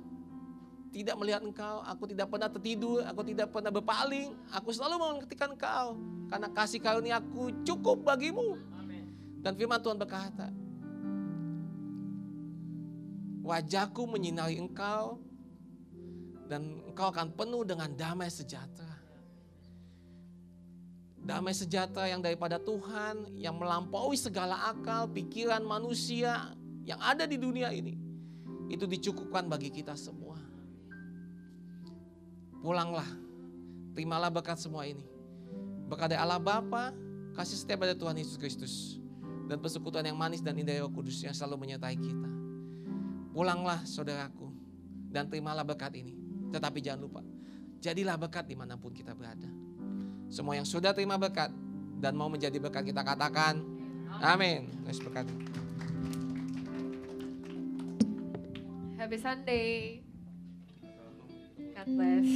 tidak 0.89 1.15
melihat 1.21 1.41
engkau, 1.45 1.85
aku 1.85 2.03
tidak 2.09 2.27
pernah 2.33 2.49
tertidur, 2.49 3.01
aku 3.05 3.21
tidak 3.25 3.53
pernah 3.53 3.69
berpaling, 3.69 4.33
aku 4.49 4.69
selalu 4.73 4.95
mengertikan 4.97 5.53
engkau. 5.53 5.97
Karena 6.29 6.47
kasih 6.53 6.79
karunia 6.81 7.17
aku 7.17 7.49
cukup 7.65 8.05
bagimu. 8.05 8.57
Dan 9.39 9.57
firman 9.57 9.81
Tuhan 9.81 9.97
berkata, 9.97 10.51
wajahku 13.49 14.05
menyinari 14.05 14.61
engkau, 14.61 15.17
dan 16.45 16.81
engkau 16.85 17.09
akan 17.09 17.33
penuh 17.33 17.65
dengan 17.65 17.89
damai 17.97 18.29
sejahtera. 18.29 18.97
Damai 21.19 21.53
sejahtera 21.53 22.09
yang 22.09 22.21
daripada 22.21 22.61
Tuhan, 22.61 23.37
yang 23.37 23.57
melampaui 23.57 24.17
segala 24.17 24.69
akal, 24.69 25.09
pikiran 25.09 25.61
manusia 25.65 26.53
yang 26.85 26.97
ada 27.01 27.25
di 27.25 27.37
dunia 27.37 27.69
ini. 27.73 27.97
Itu 28.69 28.85
dicukupkan 28.85 29.45
bagi 29.49 29.73
kita 29.73 29.93
semua. 29.93 30.37
Pulanglah, 32.61 33.05
terimalah 33.93 34.29
berkat 34.33 34.57
semua 34.57 34.89
ini. 34.89 35.05
Berkat 35.85 36.13
dari 36.13 36.21
Allah 36.21 36.41
Bapa, 36.41 36.93
kasih 37.37 37.57
setiap 37.61 37.85
pada 37.85 37.93
Tuhan 37.93 38.17
Yesus 38.17 38.37
Kristus. 38.37 38.73
Dan 39.49 39.57
persekutuan 39.61 40.05
yang 40.05 40.17
manis 40.17 40.45
dan 40.45 40.53
indah 40.57 40.85
Roh 40.85 40.93
Kudus 40.93 41.17
yang 41.25 41.33
selalu 41.33 41.65
menyertai 41.65 41.97
kita. 41.97 42.48
Pulanglah 43.29 43.85
saudaraku 43.85 44.49
dan 45.09 45.29
terimalah 45.29 45.65
berkat 45.65 45.93
ini. 45.97 46.17
Tetapi 46.49 46.81
jangan 46.81 47.01
lupa, 47.05 47.21
jadilah 47.77 48.17
berkat 48.17 48.49
di 48.49 48.57
mana 48.57 48.75
pun 48.75 48.89
kita 48.89 49.13
berada. 49.13 49.47
Semua 50.29 50.57
yang 50.57 50.65
sudah 50.65 50.93
terima 50.93 51.17
berkat 51.17 51.53
dan 52.01 52.13
mau 52.17 52.29
menjadi 52.29 52.57
berkat 52.57 52.89
kita 52.89 53.01
katakan, 53.05 53.61
amin. 54.21 54.69
Terus 54.85 55.01
berkat. 55.01 55.25
Happy 58.97 59.17
Sunday. 59.17 60.03
God 61.73 61.87
bless. 61.87 62.29